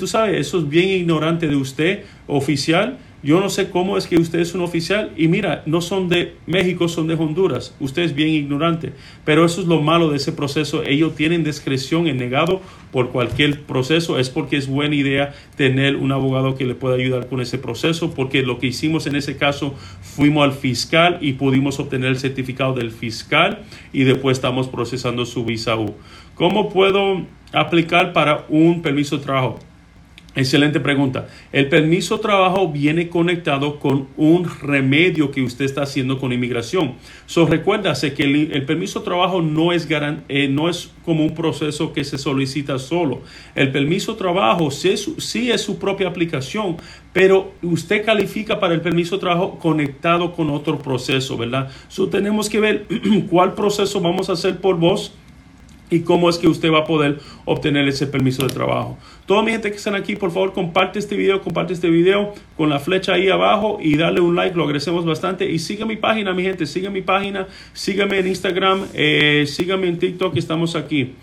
tú 0.00 0.08
sabes, 0.08 0.40
eso 0.40 0.58
es 0.58 0.68
bien 0.68 0.88
ignorante 0.88 1.46
de 1.46 1.54
usted, 1.54 2.02
oficial, 2.26 2.98
yo 3.24 3.40
no 3.40 3.48
sé 3.48 3.70
cómo 3.70 3.96
es 3.96 4.06
que 4.06 4.18
usted 4.18 4.40
es 4.40 4.54
un 4.54 4.60
oficial 4.60 5.10
y 5.16 5.28
mira, 5.28 5.62
no 5.64 5.80
son 5.80 6.10
de 6.10 6.36
México, 6.46 6.88
son 6.88 7.06
de 7.06 7.14
Honduras. 7.14 7.74
Usted 7.80 8.02
es 8.02 8.14
bien 8.14 8.28
ignorante. 8.28 8.92
Pero 9.24 9.46
eso 9.46 9.62
es 9.62 9.66
lo 9.66 9.80
malo 9.80 10.10
de 10.10 10.18
ese 10.18 10.30
proceso. 10.30 10.82
Ellos 10.84 11.14
tienen 11.14 11.42
discreción 11.42 12.06
en 12.06 12.18
negado 12.18 12.60
por 12.92 13.12
cualquier 13.12 13.62
proceso. 13.62 14.18
Es 14.18 14.28
porque 14.28 14.58
es 14.58 14.68
buena 14.68 14.94
idea 14.94 15.32
tener 15.56 15.96
un 15.96 16.12
abogado 16.12 16.54
que 16.54 16.66
le 16.66 16.74
pueda 16.74 16.96
ayudar 16.96 17.26
con 17.26 17.40
ese 17.40 17.56
proceso. 17.56 18.12
Porque 18.12 18.42
lo 18.42 18.58
que 18.58 18.66
hicimos 18.66 19.06
en 19.06 19.16
ese 19.16 19.38
caso, 19.38 19.74
fuimos 20.02 20.44
al 20.44 20.52
fiscal 20.52 21.16
y 21.22 21.32
pudimos 21.32 21.80
obtener 21.80 22.10
el 22.10 22.18
certificado 22.18 22.74
del 22.74 22.90
fiscal 22.90 23.62
y 23.94 24.04
después 24.04 24.36
estamos 24.36 24.68
procesando 24.68 25.24
su 25.24 25.46
visa 25.46 25.76
U. 25.76 25.94
¿Cómo 26.34 26.68
puedo 26.68 27.24
aplicar 27.54 28.12
para 28.12 28.44
un 28.50 28.82
permiso 28.82 29.16
de 29.16 29.24
trabajo? 29.24 29.60
Excelente 30.36 30.80
pregunta. 30.80 31.28
El 31.52 31.68
permiso 31.68 32.18
trabajo 32.18 32.68
viene 32.68 33.08
conectado 33.08 33.78
con 33.78 34.08
un 34.16 34.50
remedio 34.62 35.30
que 35.30 35.42
usted 35.42 35.64
está 35.64 35.82
haciendo 35.82 36.18
con 36.18 36.32
inmigración. 36.32 36.94
So, 37.26 37.46
recuérdase 37.46 38.14
que 38.14 38.24
el, 38.24 38.64
permiso 38.64 38.98
de 38.98 39.04
trabajo 39.04 39.42
no 39.42 39.72
es, 39.72 39.86
eh, 40.28 40.48
no 40.48 40.68
es 40.68 40.90
como 41.04 41.24
un 41.24 41.34
proceso 41.34 41.92
que 41.92 42.02
se 42.02 42.18
solicita 42.18 42.80
solo. 42.80 43.22
El 43.54 43.70
permiso 43.70 44.16
trabajo 44.16 44.72
sí 44.72 45.50
es, 45.50 45.60
su 45.62 45.78
propia 45.78 46.08
aplicación, 46.08 46.78
pero 47.12 47.52
usted 47.62 48.04
califica 48.04 48.58
para 48.58 48.74
el 48.74 48.80
permiso 48.80 49.20
trabajo 49.20 49.60
conectado 49.60 50.32
con 50.32 50.50
otro 50.50 50.80
proceso, 50.80 51.36
¿verdad? 51.36 51.70
So, 51.86 52.08
tenemos 52.08 52.48
que 52.48 52.58
ver 52.58 52.86
cuál 53.30 53.54
proceso 53.54 54.00
vamos 54.00 54.28
a 54.28 54.32
hacer 54.32 54.56
por 54.56 54.78
vos 54.78 55.12
y 55.90 56.00
cómo 56.00 56.28
es 56.28 56.38
que 56.38 56.48
usted 56.48 56.72
va 56.72 56.80
a 56.80 56.84
poder 56.84 57.20
obtener 57.44 57.86
ese 57.88 58.06
permiso 58.06 58.46
de 58.46 58.52
trabajo. 58.52 58.98
Toda 59.26 59.42
mi 59.42 59.52
gente 59.52 59.70
que 59.70 59.76
están 59.76 59.94
aquí, 59.94 60.16
por 60.16 60.30
favor, 60.30 60.52
comparte 60.52 60.98
este 60.98 61.16
video, 61.16 61.40
comparte 61.40 61.72
este 61.72 61.88
video 61.88 62.34
con 62.56 62.68
la 62.68 62.78
flecha 62.78 63.14
ahí 63.14 63.28
abajo 63.28 63.78
y 63.80 63.96
dale 63.96 64.20
un 64.20 64.34
like, 64.34 64.56
lo 64.56 64.64
agradecemos 64.64 65.04
bastante. 65.04 65.50
Y 65.50 65.58
siga 65.58 65.86
mi 65.86 65.96
página, 65.96 66.32
mi 66.34 66.42
gente, 66.42 66.66
siga 66.66 66.90
mi 66.90 67.02
página, 67.02 67.46
sígame 67.72 68.18
en 68.18 68.28
Instagram, 68.28 68.86
eh, 68.94 69.44
sígame 69.46 69.88
en 69.88 69.98
TikTok, 69.98 70.36
estamos 70.36 70.76
aquí. 70.76 71.14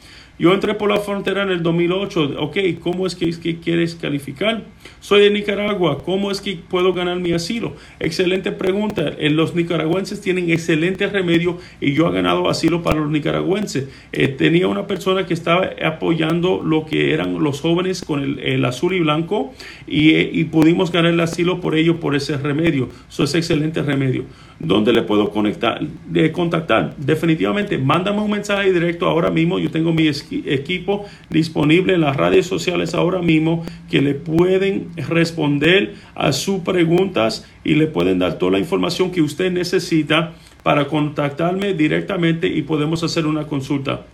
Yo 0.42 0.52
entré 0.56 0.74
por 0.74 0.90
la 0.90 1.00
frontera 1.00 1.44
en 1.44 1.52
el 1.52 1.62
2008. 1.62 2.38
Ok, 2.40 2.58
¿cómo 2.80 3.06
es 3.06 3.14
que, 3.14 3.30
es 3.30 3.38
que 3.38 3.60
quieres 3.60 3.94
calificar? 3.94 4.64
Soy 5.00 5.22
de 5.22 5.30
Nicaragua. 5.30 6.00
¿Cómo 6.04 6.32
es 6.32 6.42
que 6.42 6.58
puedo 6.68 6.94
ganar 6.94 7.20
mi 7.20 7.32
asilo? 7.32 7.76
Excelente 8.00 8.52
pregunta. 8.52 9.12
Eh, 9.20 9.30
los 9.30 9.54
nicaragüenses 9.54 10.20
tienen 10.20 10.50
excelente 10.50 11.06
remedio 11.06 11.60
y 11.80 11.94
yo 11.94 12.08
he 12.08 12.12
ganado 12.12 12.50
asilo 12.50 12.82
para 12.82 13.02
los 13.02 13.12
nicaragüenses. 13.12 13.88
Eh, 14.14 14.30
tenía 14.30 14.68
una 14.68 14.88
persona 14.88 15.28
que 15.28 15.36
estaba 15.36 15.70
apoyando 15.86 16.64
lo 16.64 16.88
que 16.88 17.14
eran 17.14 17.44
los 17.44 17.62
jóvenes 17.62 18.04
con 18.04 18.40
el, 18.40 18.66
azul 18.66 18.96
y 18.96 19.00
blanco 19.00 19.54
y, 19.86 20.16
eh, 20.16 20.48
pudimos 20.52 20.92
ganar 20.92 21.14
el 21.14 21.20
asilo 21.20 21.62
por 21.62 21.76
ello, 21.76 22.00
por 22.00 22.16
ese 22.16 22.36
remedio. 22.38 22.90
Eso 23.08 23.26
es 23.26 23.36
excelente 23.36 23.84
remedio. 23.84 24.26
¿Dónde 24.64 24.94
le 24.94 25.02
puedo 25.02 25.32
conectar, 25.32 25.82
de 26.08 26.32
contactar? 26.32 26.96
Definitivamente, 26.98 27.80
mándame 27.80 28.22
un 28.22 28.30
mensaje 28.30 28.72
directo 28.72 29.08
ahora 29.08 29.32
mismo. 29.32 29.58
Yo 29.58 29.72
tengo 29.72 29.92
mi 29.92 30.08
equipo 30.46 31.06
disponible 31.30 31.94
en 31.94 32.02
las 32.02 32.16
redes 32.16 32.48
sociales 32.48 32.94
ahora 32.94 33.22
mismo 33.22 33.66
que 33.90 34.02
le 34.02 34.14
pueden 34.14 34.90
responder 34.96 35.96
a 36.16 36.32
sus 36.32 36.62
preguntas 36.62 37.46
y 37.64 37.76
le 37.76 37.88
pueden 37.88 38.20
dar 38.20 38.38
toda 38.38 38.54
la 38.54 38.60
información 38.60 39.12
que 39.12 39.22
usted 39.22 39.52
necesita 39.52 40.34
para 40.64 40.88
contactarme 40.88 41.74
directamente 41.74 42.48
y 42.48 42.62
podemos 42.62 43.04
hacer 43.04 43.26
una 43.26 43.46
consulta. 43.46 44.06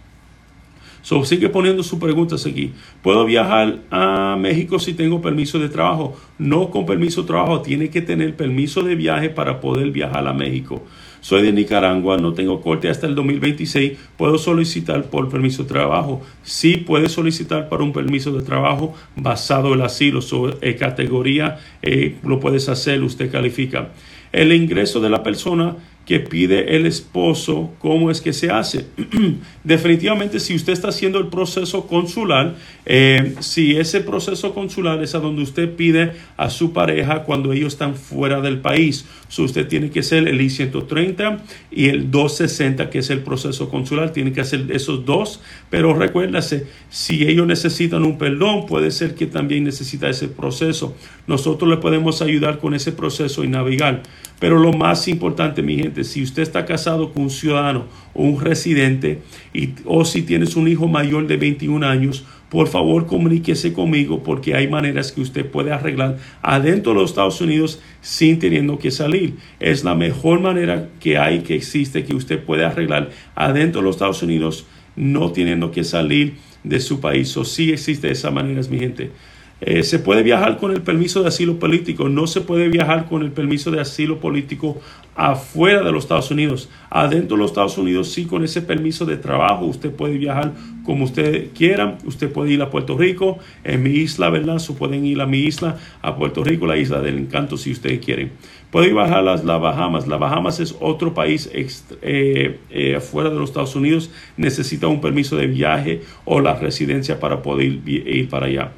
Sigue 1.23 1.47
poniendo 1.47 1.83
sus 1.83 1.99
preguntas 1.99 2.45
aquí. 2.45 2.73
¿Puedo 3.01 3.23
viajar 3.23 3.79
a 3.91 4.35
México 4.37 4.77
si 4.77 4.93
tengo 4.93 5.21
permiso 5.21 5.57
de 5.57 5.69
trabajo? 5.69 6.17
No 6.37 6.69
con 6.69 6.85
permiso 6.85 7.21
de 7.21 7.27
trabajo, 7.27 7.61
tiene 7.61 7.89
que 7.89 8.01
tener 8.01 8.35
permiso 8.35 8.81
de 8.81 8.95
viaje 8.95 9.29
para 9.29 9.61
poder 9.61 9.91
viajar 9.91 10.27
a 10.27 10.33
México. 10.33 10.83
Soy 11.21 11.41
de 11.41 11.51
Nicaragua, 11.51 12.17
no 12.17 12.33
tengo 12.33 12.61
corte 12.61 12.89
hasta 12.89 13.07
el 13.07 13.15
2026. 13.15 13.97
¿Puedo 14.17 14.37
solicitar 14.37 15.03
por 15.05 15.29
permiso 15.29 15.63
de 15.63 15.69
trabajo? 15.69 16.21
Sí, 16.43 16.77
puede 16.77 17.09
solicitar 17.09 17.69
para 17.69 17.83
un 17.83 17.93
permiso 17.93 18.31
de 18.31 18.43
trabajo 18.43 18.95
basado 19.15 19.69
en 19.69 19.79
el 19.79 19.85
asilo. 19.85 20.21
So, 20.21 20.57
eh, 20.61 20.75
categoría 20.75 21.59
eh, 21.81 22.15
lo 22.23 22.39
puedes 22.39 22.69
hacer, 22.69 23.03
usted 23.03 23.31
califica. 23.31 23.89
El 24.31 24.51
ingreso 24.53 24.99
de 24.99 25.09
la 25.09 25.23
persona 25.23 25.75
que 26.07 26.21
pide 26.21 26.77
el 26.77 26.85
esposo, 26.85 27.73
¿cómo 27.79 28.09
es 28.09 28.21
que 28.21 28.31
se 28.31 28.49
hace? 28.49 28.85
Definitivamente, 29.65 30.39
si 30.39 30.55
usted 30.55 30.71
está 30.71 30.87
haciendo 30.87 31.19
el 31.19 31.27
proceso 31.27 31.85
consular, 31.85 32.55
eh, 32.85 33.35
si 33.41 33.75
ese 33.75 33.99
proceso 33.99 34.53
consular 34.53 35.03
es 35.03 35.15
a 35.15 35.19
donde 35.19 35.41
usted 35.41 35.75
pide 35.75 36.13
a 36.37 36.49
su 36.49 36.71
pareja 36.71 37.23
cuando 37.23 37.51
ellos 37.51 37.73
están 37.73 37.95
fuera 37.95 38.39
del 38.39 38.61
país, 38.61 39.05
so 39.27 39.43
usted 39.43 39.67
tiene 39.67 39.89
que 39.89 39.99
hacer 39.99 40.29
el 40.29 40.39
I-130 40.39 41.39
y 41.71 41.89
el 41.89 42.09
260, 42.09 42.89
que 42.89 42.99
es 42.99 43.09
el 43.09 43.19
proceso 43.19 43.69
consular, 43.69 44.13
tiene 44.13 44.31
que 44.31 44.39
hacer 44.39 44.65
esos 44.71 45.03
dos, 45.05 45.41
pero 45.69 45.93
recuérdase, 45.93 46.67
si 46.89 47.27
ellos 47.27 47.45
necesitan 47.45 48.05
un 48.05 48.17
perdón, 48.17 48.65
puede 48.65 48.91
ser 48.91 49.13
que 49.13 49.25
también 49.25 49.65
necesita 49.65 50.09
ese 50.09 50.29
proceso. 50.29 50.95
Nosotros 51.27 51.69
le 51.69 51.75
podemos 51.75 52.21
ayudar 52.21 52.59
con 52.59 52.73
ese 52.73 52.93
proceso 52.93 53.43
y 53.43 53.49
navegar. 53.49 54.03
Pero 54.39 54.59
lo 54.59 54.71
más 54.71 55.07
importante, 55.07 55.63
mi 55.63 55.77
gente, 55.77 56.03
si 56.03 56.21
usted 56.21 56.43
está 56.43 56.65
casado 56.65 57.11
con 57.11 57.23
un 57.23 57.29
ciudadano 57.29 57.85
o 58.13 58.23
un 58.23 58.39
residente 58.39 59.21
y, 59.53 59.69
o 59.85 60.05
si 60.05 60.21
tienes 60.21 60.55
un 60.55 60.67
hijo 60.67 60.87
mayor 60.87 61.25
de 61.25 61.37
21 61.37 61.85
años, 61.85 62.23
por 62.49 62.67
favor 62.67 63.07
comuníquese 63.07 63.73
conmigo 63.73 64.23
porque 64.23 64.55
hay 64.55 64.67
maneras 64.67 65.11
que 65.11 65.21
usted 65.21 65.45
puede 65.45 65.73
arreglar 65.73 66.17
adentro 66.41 66.93
de 66.93 66.99
los 66.99 67.09
Estados 67.09 67.41
Unidos 67.41 67.81
sin 68.01 68.39
teniendo 68.39 68.77
que 68.77 68.91
salir. 68.91 69.35
Es 69.59 69.83
la 69.83 69.95
mejor 69.95 70.39
manera 70.39 70.87
que 70.99 71.17
hay, 71.17 71.39
que 71.39 71.55
existe, 71.55 72.03
que 72.03 72.15
usted 72.15 72.43
puede 72.43 72.63
arreglar 72.63 73.09
adentro 73.35 73.81
de 73.81 73.85
los 73.87 73.95
Estados 73.95 74.21
Unidos 74.21 74.65
no 74.95 75.31
teniendo 75.31 75.71
que 75.71 75.83
salir 75.83 76.35
de 76.63 76.79
su 76.79 76.99
país. 76.99 77.35
O 77.37 77.43
sí 77.43 77.71
existe 77.71 78.11
esa 78.11 78.31
manera, 78.31 78.61
mi 78.69 78.79
gente. 78.79 79.11
Eh, 79.59 79.81
se 79.81 79.97
puede 79.97 80.21
viajar 80.21 80.57
con 80.57 80.71
el 80.71 80.81
permiso 80.81 81.23
de 81.23 81.29
asilo 81.29 81.57
político, 81.57 82.09
no 82.09 82.27
se 82.27 82.41
puede 82.41 82.69
viajar 82.69 83.07
con 83.07 83.23
el 83.23 83.31
permiso 83.31 83.71
de 83.71 83.81
asilo 83.81 84.19
político 84.19 84.79
afuera 85.15 85.81
de 85.83 85.91
los 85.91 86.03
Estados 86.03 86.29
Unidos. 86.29 86.69
Adentro 86.91 87.35
de 87.35 87.41
los 87.41 87.51
Estados 87.51 87.77
Unidos, 87.79 88.11
sí, 88.11 88.25
con 88.25 88.43
ese 88.43 88.61
permiso 88.61 89.03
de 89.03 89.17
trabajo, 89.17 89.65
usted 89.65 89.91
puede 89.91 90.17
viajar 90.17 90.53
como 90.85 91.05
usted 91.05 91.49
quiera. 91.55 91.97
Usted 92.05 92.31
puede 92.31 92.51
ir 92.51 92.61
a 92.61 92.69
Puerto 92.69 92.95
Rico, 92.95 93.39
en 93.63 93.81
mi 93.81 93.89
isla, 93.89 94.29
¿verdad? 94.29 94.59
So 94.59 94.75
pueden 94.75 95.05
ir 95.05 95.19
a 95.21 95.25
mi 95.25 95.39
isla, 95.39 95.77
a 96.03 96.15
Puerto 96.15 96.43
Rico, 96.43 96.67
la 96.67 96.77
isla 96.77 97.01
del 97.01 97.17
encanto, 97.17 97.57
si 97.57 97.71
ustedes 97.71 97.99
quieren. 98.05 98.31
Puede 98.69 98.93
bajar 98.93 99.23
las, 99.23 99.43
las 99.43 99.59
Bahamas. 99.59 100.07
Las 100.07 100.19
Bahamas 100.19 100.59
es 100.59 100.75
otro 100.79 101.15
país 101.15 101.49
eh, 101.53 102.59
eh, 102.69 102.95
afuera 102.95 103.31
de 103.31 103.37
los 103.37 103.49
Estados 103.49 103.75
Unidos. 103.75 104.11
Necesita 104.37 104.85
un 104.87 105.01
permiso 105.01 105.35
de 105.35 105.47
viaje 105.47 106.01
o 106.25 106.41
la 106.41 106.53
residencia 106.53 107.19
para 107.19 107.41
poder 107.41 107.65
ir 107.87 108.29
para 108.29 108.45
allá. 108.45 108.71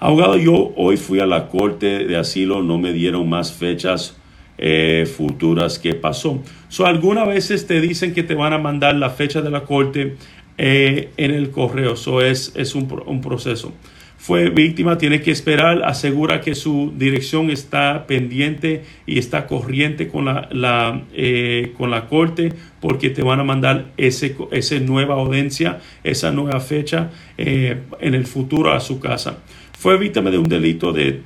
Abogado, 0.00 0.36
yo 0.36 0.72
hoy 0.76 0.96
fui 0.96 1.20
a 1.20 1.26
la 1.26 1.48
corte 1.48 2.04
de 2.04 2.16
asilo, 2.16 2.62
no 2.62 2.78
me 2.78 2.92
dieron 2.92 3.28
más 3.28 3.52
fechas 3.52 4.16
eh, 4.58 5.06
futuras 5.06 5.78
que 5.78 5.94
pasó. 5.94 6.42
So, 6.68 6.86
algunas 6.86 7.26
veces 7.26 7.66
te 7.66 7.80
dicen 7.80 8.12
que 8.12 8.22
te 8.22 8.34
van 8.34 8.52
a 8.52 8.58
mandar 8.58 8.94
la 8.96 9.10
fecha 9.10 9.40
de 9.40 9.50
la 9.50 9.62
corte 9.62 10.16
eh, 10.58 11.10
en 11.16 11.30
el 11.30 11.50
correo. 11.50 11.94
Eso 11.94 12.22
es, 12.22 12.52
es 12.54 12.74
un, 12.74 13.02
un, 13.06 13.20
proceso. 13.20 13.72
Fue 14.16 14.50
víctima, 14.50 14.96
tiene 14.96 15.20
que 15.20 15.30
esperar, 15.30 15.82
asegura 15.84 16.40
que 16.40 16.54
su 16.54 16.92
dirección 16.96 17.50
está 17.50 18.06
pendiente 18.06 18.84
y 19.06 19.18
está 19.18 19.46
corriente 19.46 20.08
con 20.08 20.24
la, 20.24 21.02
eh, 21.12 21.72
con 21.76 21.90
la 21.90 22.06
corte 22.06 22.52
porque 22.80 23.10
te 23.10 23.22
van 23.22 23.40
a 23.40 23.44
mandar 23.44 23.86
ese, 23.96 24.36
esa 24.52 24.78
nueva 24.78 25.14
audiencia, 25.14 25.80
esa 26.04 26.30
nueva 26.30 26.60
fecha 26.60 27.10
en 27.36 28.14
el 28.14 28.26
futuro 28.26 28.72
a 28.72 28.80
su 28.80 29.00
casa. 29.00 29.38
Fue 29.76 29.98
víctima 29.98 30.30
de 30.30 30.38
un 30.38 30.48
delito 30.48 30.92
de, 30.92 31.20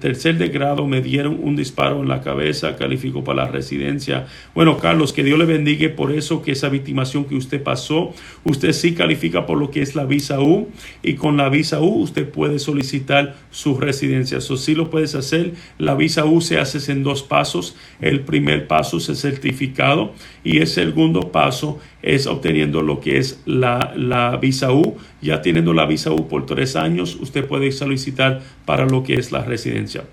tercer 0.00 0.36
de 0.36 0.48
grado, 0.48 0.86
me 0.86 1.00
dieron 1.00 1.38
un 1.42 1.56
disparo 1.56 2.02
en 2.02 2.08
la 2.08 2.20
cabeza, 2.20 2.76
calificó 2.76 3.24
para 3.24 3.44
la 3.44 3.50
residencia. 3.50 4.26
Bueno, 4.54 4.76
Carlos, 4.76 5.14
que 5.14 5.24
Dios 5.24 5.38
le 5.38 5.46
bendiga 5.46 5.88
por 5.96 6.12
eso, 6.12 6.42
que 6.42 6.52
esa 6.52 6.68
victimación 6.68 7.24
que 7.24 7.36
usted 7.36 7.62
pasó, 7.62 8.12
usted 8.44 8.72
sí 8.72 8.94
califica 8.94 9.46
por 9.46 9.56
lo 9.56 9.70
que 9.70 9.80
es 9.80 9.94
la 9.94 10.04
visa 10.04 10.40
U 10.40 10.68
y 11.02 11.14
con 11.14 11.38
la 11.38 11.48
visa 11.48 11.80
U 11.80 12.02
usted 12.02 12.28
puede 12.28 12.58
solicitar 12.58 13.36
su 13.50 13.78
residencia. 13.78 14.38
Eso 14.38 14.58
sí 14.58 14.74
lo 14.74 14.90
puedes 14.90 15.14
hacer. 15.14 15.52
La 15.78 15.94
visa 15.94 16.26
U 16.26 16.42
se 16.42 16.58
hace 16.58 16.92
en 16.92 17.04
dos 17.04 17.22
pasos. 17.22 17.76
El 18.00 18.20
primer 18.20 18.66
paso 18.66 18.98
es 18.98 19.08
el 19.08 19.16
certificado 19.16 20.12
y 20.44 20.58
el 20.58 20.66
segundo 20.66 21.32
paso 21.32 21.80
es 22.02 22.26
obteniendo 22.26 22.82
lo 22.82 23.00
que 23.00 23.18
es 23.18 23.40
la, 23.46 23.94
la 23.96 24.36
visa 24.36 24.72
U. 24.72 24.96
Ya 25.20 25.40
teniendo 25.40 25.72
la 25.72 25.86
visa 25.86 26.12
U 26.12 26.28
por 26.28 26.46
tres 26.46 26.76
años, 26.76 27.16
usted 27.20 27.46
puede 27.46 27.72
solicitar 27.72 28.42
para 28.64 28.86
lo 28.86 29.02
que 29.02 29.14
es 29.14 29.32
la 29.32 29.44
residencia. 29.44 30.04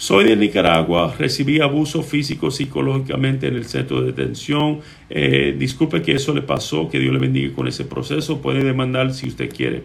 Soy 0.00 0.26
de 0.26 0.36
Nicaragua, 0.36 1.12
recibí 1.18 1.60
abuso 1.60 2.04
físico 2.04 2.52
psicológicamente 2.52 3.48
en 3.48 3.56
el 3.56 3.64
centro 3.64 4.00
de 4.00 4.12
detención. 4.12 4.78
Eh, 5.10 5.56
disculpe 5.58 6.02
que 6.02 6.12
eso 6.12 6.32
le 6.32 6.42
pasó, 6.42 6.88
que 6.88 7.00
Dios 7.00 7.12
le 7.12 7.18
bendiga 7.18 7.52
con 7.52 7.66
ese 7.66 7.84
proceso. 7.84 8.40
Puede 8.40 8.62
demandar 8.62 9.12
si 9.12 9.26
usted 9.26 9.52
quiere. 9.52 9.82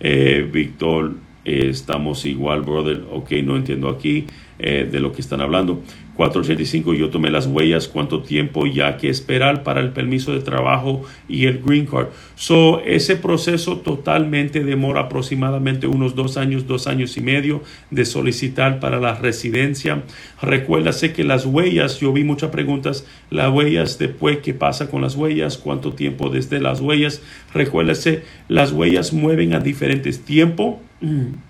Eh, 0.00 0.48
Víctor, 0.50 1.12
eh, 1.44 1.66
estamos 1.68 2.24
igual, 2.24 2.62
brother. 2.62 3.02
Ok, 3.12 3.32
no 3.44 3.54
entiendo 3.54 3.90
aquí 3.90 4.24
de 4.58 5.00
lo 5.00 5.10
que 5.10 5.22
están 5.22 5.40
hablando. 5.40 5.82
485 6.20 6.92
yo 6.92 7.08
tomé 7.08 7.30
las 7.30 7.46
huellas, 7.46 7.88
cuánto 7.88 8.20
tiempo 8.20 8.66
ya 8.66 8.98
que 8.98 9.08
esperar 9.08 9.62
para 9.62 9.80
el 9.80 9.92
permiso 9.92 10.34
de 10.34 10.40
trabajo 10.40 11.02
y 11.30 11.46
el 11.46 11.62
green 11.62 11.86
card. 11.86 12.08
So, 12.34 12.80
ese 12.80 13.16
proceso 13.16 13.78
totalmente 13.78 14.62
demora 14.62 15.00
aproximadamente 15.00 15.86
unos 15.86 16.14
dos 16.14 16.36
años, 16.36 16.66
dos 16.66 16.86
años 16.86 17.16
y 17.16 17.22
medio 17.22 17.62
de 17.90 18.04
solicitar 18.04 18.80
para 18.80 19.00
la 19.00 19.14
residencia. 19.14 20.02
Recuérdase 20.42 21.14
que 21.14 21.24
las 21.24 21.46
huellas, 21.46 22.00
yo 22.00 22.12
vi 22.12 22.22
muchas 22.22 22.50
preguntas, 22.50 23.06
las 23.30 23.50
huellas 23.50 23.98
después, 23.98 24.40
¿qué 24.40 24.52
pasa 24.52 24.90
con 24.90 25.00
las 25.00 25.16
huellas? 25.16 25.56
¿Cuánto 25.56 25.94
tiempo 25.94 26.28
desde 26.28 26.60
las 26.60 26.82
huellas? 26.82 27.22
Recuérdase, 27.54 28.24
las 28.46 28.72
huellas 28.72 29.14
mueven 29.14 29.54
a 29.54 29.60
diferentes 29.60 30.20
tiempos. 30.20 30.76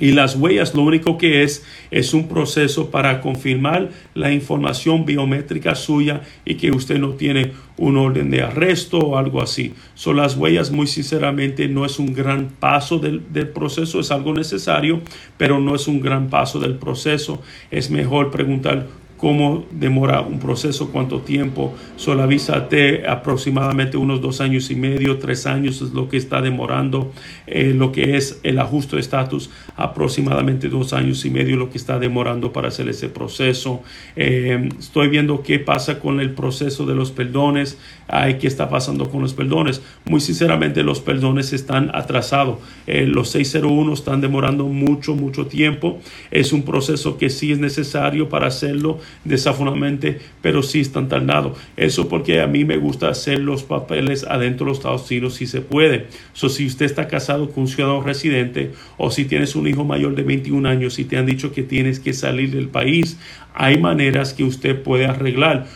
Y 0.00 0.12
las 0.12 0.34
huellas 0.34 0.74
lo 0.74 0.82
único 0.82 1.18
que 1.18 1.44
es 1.44 1.64
es 1.90 2.14
un 2.14 2.26
proceso 2.26 2.90
para 2.90 3.20
confirmar 3.20 3.90
la 4.14 4.32
información 4.32 5.04
biométrica 5.04 5.76
suya 5.76 6.22
y 6.44 6.56
que 6.56 6.72
usted 6.72 6.98
no 6.98 7.10
tiene 7.10 7.52
un 7.76 7.96
orden 7.96 8.30
de 8.30 8.42
arresto 8.42 8.98
o 8.98 9.16
algo 9.16 9.40
así. 9.40 9.72
Son 9.94 10.16
las 10.16 10.36
huellas 10.36 10.72
muy 10.72 10.88
sinceramente 10.88 11.68
no 11.68 11.84
es 11.84 11.98
un 11.98 12.12
gran 12.12 12.48
paso 12.48 12.98
del, 12.98 13.32
del, 13.32 13.48
proceso, 13.48 14.00
es 14.00 14.10
algo 14.10 14.34
necesario, 14.34 15.00
pero 15.36 15.60
no 15.60 15.76
es 15.76 15.86
un 15.86 16.00
gran 16.00 16.28
paso 16.28 16.58
del 16.58 16.74
proceso. 16.74 17.40
Es 17.70 17.90
mejor 17.90 18.32
preguntar 18.32 18.86
cómo 19.16 19.64
demora 19.70 20.20
un 20.20 20.38
proceso, 20.38 20.90
cuánto 20.90 21.20
tiempo. 21.20 21.74
Solo 21.96 22.22
avísate 22.22 23.06
aproximadamente 23.08 23.96
unos 23.96 24.20
dos 24.20 24.40
años 24.40 24.70
y 24.70 24.74
medio, 24.74 25.18
tres 25.18 25.46
años 25.46 25.80
es 25.82 25.92
lo 25.92 26.08
que 26.08 26.16
está 26.16 26.40
demorando 26.40 27.12
eh, 27.46 27.72
lo 27.74 27.92
que 27.92 28.16
es 28.16 28.40
el 28.42 28.58
ajuste 28.58 28.96
de 28.96 29.02
estatus, 29.02 29.50
aproximadamente 29.76 30.68
dos 30.68 30.92
años 30.92 31.24
y 31.24 31.30
medio 31.30 31.56
lo 31.56 31.70
que 31.70 31.78
está 31.78 31.98
demorando 31.98 32.52
para 32.52 32.68
hacer 32.68 32.88
ese 32.88 33.08
proceso. 33.08 33.82
Eh, 34.16 34.68
estoy 34.78 35.08
viendo 35.08 35.42
qué 35.42 35.58
pasa 35.58 36.00
con 36.00 36.20
el 36.20 36.30
proceso 36.30 36.86
de 36.86 36.94
los 36.94 37.10
perdones, 37.10 37.78
Ay, 38.06 38.34
qué 38.38 38.46
está 38.46 38.68
pasando 38.68 39.10
con 39.10 39.22
los 39.22 39.32
perdones. 39.32 39.80
Muy 40.04 40.20
sinceramente 40.20 40.82
los 40.82 41.00
perdones 41.00 41.52
están 41.52 41.90
atrasados. 41.94 42.58
Eh, 42.86 43.06
los 43.06 43.30
601 43.30 43.92
están 43.92 44.20
demorando 44.20 44.66
mucho, 44.66 45.14
mucho 45.14 45.46
tiempo. 45.46 46.00
Es 46.30 46.52
un 46.52 46.62
proceso 46.62 47.16
que 47.16 47.30
sí 47.30 47.52
es 47.52 47.58
necesario 47.58 48.28
para 48.28 48.48
hacerlo 48.48 48.98
desafortunadamente, 49.24 50.20
pero 50.42 50.62
sí 50.62 50.80
están 50.80 51.08
tardados. 51.08 51.58
Eso 51.76 52.08
porque 52.08 52.40
a 52.40 52.46
mí 52.46 52.64
me 52.64 52.76
gusta 52.76 53.08
hacer 53.08 53.40
los 53.40 53.62
papeles 53.62 54.24
adentro 54.24 54.66
de 54.66 54.70
los 54.70 54.78
Estados 54.78 55.10
Unidos 55.10 55.34
si 55.34 55.46
se 55.46 55.60
puede. 55.60 56.06
So, 56.32 56.48
si 56.48 56.66
usted 56.66 56.86
está 56.86 57.08
casado 57.08 57.50
con 57.50 57.64
un 57.64 57.68
ciudadano 57.68 58.02
residente 58.02 58.72
o 58.96 59.10
si 59.10 59.24
tienes 59.24 59.56
un 59.56 59.66
hijo 59.66 59.84
mayor 59.84 60.14
de 60.14 60.22
21 60.22 60.68
años 60.68 60.98
y 60.98 61.04
te 61.04 61.16
han 61.16 61.26
dicho 61.26 61.52
que 61.52 61.62
tienes 61.62 62.00
que 62.00 62.12
salir 62.12 62.50
del 62.50 62.68
país, 62.68 63.18
hay 63.54 63.78
maneras 63.78 64.34
que 64.34 64.44
usted 64.44 64.82
puede 64.82 65.06
arreglar. 65.06 65.66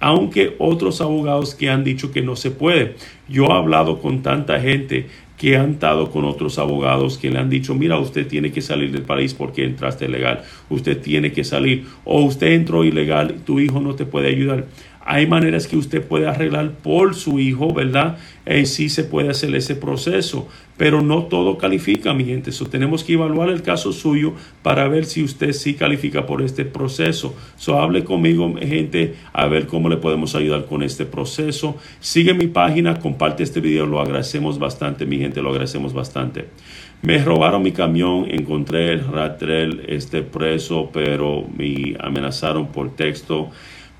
Aunque 0.00 0.56
otros 0.58 1.00
abogados 1.00 1.54
que 1.54 1.68
han 1.68 1.84
dicho 1.84 2.10
que 2.10 2.22
no 2.22 2.34
se 2.34 2.50
puede. 2.50 2.96
Yo 3.28 3.46
he 3.46 3.52
hablado 3.52 4.00
con 4.00 4.22
tanta 4.22 4.58
gente 4.58 5.06
que 5.40 5.56
han 5.56 5.70
estado 5.70 6.10
con 6.10 6.26
otros 6.26 6.58
abogados 6.58 7.16
que 7.16 7.30
le 7.30 7.38
han 7.38 7.48
dicho, 7.48 7.74
mira, 7.74 7.98
usted 7.98 8.26
tiene 8.26 8.52
que 8.52 8.60
salir 8.60 8.92
del 8.92 9.04
país 9.04 9.32
porque 9.32 9.64
entraste 9.64 10.04
ilegal, 10.04 10.42
usted 10.68 11.00
tiene 11.00 11.32
que 11.32 11.44
salir, 11.44 11.86
o 12.04 12.20
usted 12.20 12.48
entró 12.48 12.84
ilegal, 12.84 13.36
tu 13.46 13.58
hijo 13.58 13.80
no 13.80 13.94
te 13.94 14.04
puede 14.04 14.28
ayudar. 14.28 14.66
Hay 15.02 15.26
maneras 15.26 15.66
que 15.66 15.78
usted 15.78 16.06
puede 16.06 16.28
arreglar 16.28 16.72
por 16.72 17.14
su 17.14 17.38
hijo, 17.38 17.72
¿verdad? 17.72 18.18
Y 18.46 18.66
sí 18.66 18.88
se 18.88 19.04
puede 19.04 19.28
hacer 19.28 19.54
ese 19.54 19.76
proceso, 19.76 20.48
pero 20.76 21.02
no 21.02 21.24
todo 21.24 21.58
califica, 21.58 22.14
mi 22.14 22.24
gente. 22.24 22.52
So, 22.52 22.66
tenemos 22.66 23.04
que 23.04 23.12
evaluar 23.12 23.50
el 23.50 23.62
caso 23.62 23.92
suyo 23.92 24.32
para 24.62 24.88
ver 24.88 25.04
si 25.04 25.22
usted 25.22 25.52
sí 25.52 25.74
califica 25.74 26.26
por 26.26 26.40
este 26.42 26.64
proceso. 26.64 27.34
So, 27.56 27.78
hable 27.78 28.02
conmigo, 28.02 28.54
gente, 28.60 29.14
a 29.32 29.46
ver 29.46 29.66
cómo 29.66 29.88
le 29.88 29.98
podemos 29.98 30.34
ayudar 30.34 30.64
con 30.66 30.82
este 30.82 31.04
proceso. 31.04 31.76
Sigue 32.00 32.32
mi 32.32 32.46
página, 32.46 32.98
comparte 32.98 33.42
este 33.42 33.60
video, 33.60 33.86
lo 33.86 34.00
agradecemos 34.00 34.58
bastante, 34.58 35.04
mi 35.04 35.18
gente, 35.18 35.42
lo 35.42 35.50
agradecemos 35.50 35.92
bastante. 35.92 36.48
Me 37.02 37.18
robaron 37.18 37.62
mi 37.62 37.72
camión, 37.72 38.26
encontré 38.30 38.92
el 38.92 39.06
ratrel 39.06 39.84
este 39.88 40.22
preso, 40.22 40.90
pero 40.92 41.46
me 41.56 41.96
amenazaron 41.98 42.68
por 42.68 42.94
texto. 42.94 43.50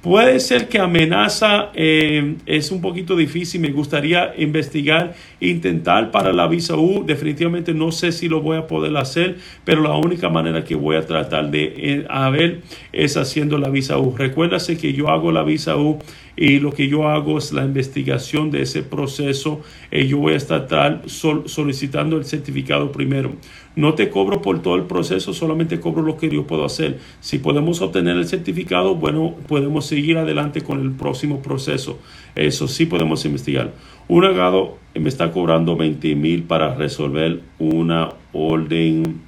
Puede 0.02 0.40
ser 0.40 0.68
que 0.68 0.78
amenaza 0.78 1.72
eh, 1.74 2.36
es 2.46 2.70
un 2.70 2.80
poquito 2.80 3.16
difícil. 3.16 3.60
Me 3.60 3.70
gustaría 3.70 4.32
investigar, 4.38 5.14
intentar 5.40 6.10
para 6.10 6.32
la 6.32 6.46
visa 6.46 6.74
U. 6.74 7.04
Definitivamente 7.04 7.74
no 7.74 7.92
sé 7.92 8.10
si 8.10 8.26
lo 8.26 8.40
voy 8.40 8.56
a 8.56 8.66
poder 8.66 8.96
hacer, 8.96 9.36
pero 9.62 9.82
la 9.82 9.94
única 9.94 10.30
manera 10.30 10.64
que 10.64 10.74
voy 10.74 10.96
a 10.96 11.04
tratar 11.04 11.50
de 11.50 11.74
eh, 11.76 12.06
ver 12.32 12.62
es 12.92 13.18
haciendo 13.18 13.58
la 13.58 13.68
visa 13.68 13.98
U. 13.98 14.14
Recuérdase 14.16 14.78
que 14.78 14.94
yo 14.94 15.10
hago 15.10 15.32
la 15.32 15.42
visa 15.42 15.76
U 15.76 15.98
y 16.36 16.58
lo 16.58 16.72
que 16.72 16.88
yo 16.88 17.08
hago 17.08 17.38
es 17.38 17.52
la 17.52 17.64
investigación 17.64 18.50
de 18.50 18.62
ese 18.62 18.82
proceso. 18.82 19.60
y 19.90 20.06
yo 20.06 20.18
voy 20.18 20.34
a 20.34 20.36
estar 20.36 21.02
solicitando 21.06 22.16
el 22.16 22.24
certificado 22.24 22.92
primero. 22.92 23.32
No 23.76 23.94
te 23.94 24.10
cobro 24.10 24.42
por 24.42 24.62
todo 24.62 24.74
el 24.76 24.82
proceso, 24.84 25.32
solamente 25.32 25.80
cobro 25.80 26.02
lo 26.02 26.16
que 26.16 26.28
yo 26.28 26.46
puedo 26.46 26.64
hacer. 26.64 26.98
Si 27.20 27.38
podemos 27.38 27.80
obtener 27.80 28.16
el 28.16 28.26
certificado, 28.26 28.94
bueno, 28.96 29.36
podemos 29.46 29.86
seguir 29.86 30.18
adelante 30.18 30.62
con 30.62 30.80
el 30.80 30.90
próximo 30.92 31.40
proceso. 31.40 31.98
Eso 32.34 32.68
sí 32.68 32.86
podemos 32.86 33.24
investigar. 33.24 33.72
Un 34.08 34.24
abogado 34.24 34.78
me 34.94 35.08
está 35.08 35.30
cobrando 35.30 35.76
20 35.76 36.14
mil 36.16 36.42
para 36.42 36.74
resolver 36.74 37.42
una 37.58 38.10
orden, 38.32 39.20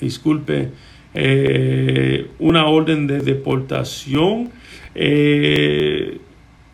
disculpe, 0.00 0.70
eh, 1.14 2.26
una 2.38 2.66
orden 2.66 3.06
de 3.06 3.20
deportación. 3.20 4.50
Eh, 4.94 6.18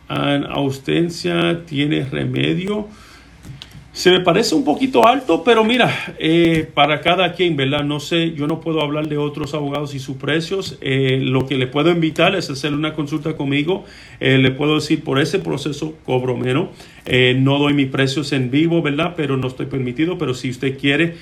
en 0.09 0.45
ausencia 0.45 1.65
tiene 1.67 2.05
remedio 2.05 2.89
Se 3.93 4.13
me 4.13 4.21
parece 4.21 4.55
un 4.55 4.65
poquito 4.65 5.05
alto, 5.09 5.43
pero 5.43 5.65
mira, 5.65 6.15
eh, 6.21 6.71
para 6.73 7.01
cada 7.01 7.33
quien, 7.33 7.57
¿verdad? 7.57 7.83
No 7.83 7.99
sé, 7.99 8.33
yo 8.33 8.47
no 8.47 8.61
puedo 8.61 8.81
hablar 8.81 9.09
de 9.09 9.19
otros 9.19 9.55
abogados 9.55 9.93
y 9.93 9.99
sus 9.99 10.17
precios. 10.17 10.79
Eh, 10.81 11.19
lo 11.21 11.47
que 11.47 11.57
le 11.57 11.67
puedo 11.67 11.91
invitar 11.91 12.37
es 12.37 12.49
hacer 12.49 12.75
una 12.75 12.93
consulta 12.93 13.35
conmigo. 13.37 13.85
Eh, 14.21 14.39
le 14.39 14.53
puedo 14.53 14.77
decir, 14.77 15.03
por 15.03 15.19
ese 15.19 15.41
proceso 15.41 15.97
cobro 16.07 16.37
menos. 16.37 16.69
No 17.37 17.59
doy 17.59 17.75
mis 17.75 17.89
precios 17.89 18.33
en 18.33 18.51
vivo, 18.51 18.83
¿verdad? 18.83 19.15
Pero 19.17 19.37
no 19.37 19.49
estoy 19.49 19.67
permitido. 19.67 20.19
Pero 20.19 20.35
si 20.35 20.51
usted 20.51 20.79
quiere, 20.79 21.17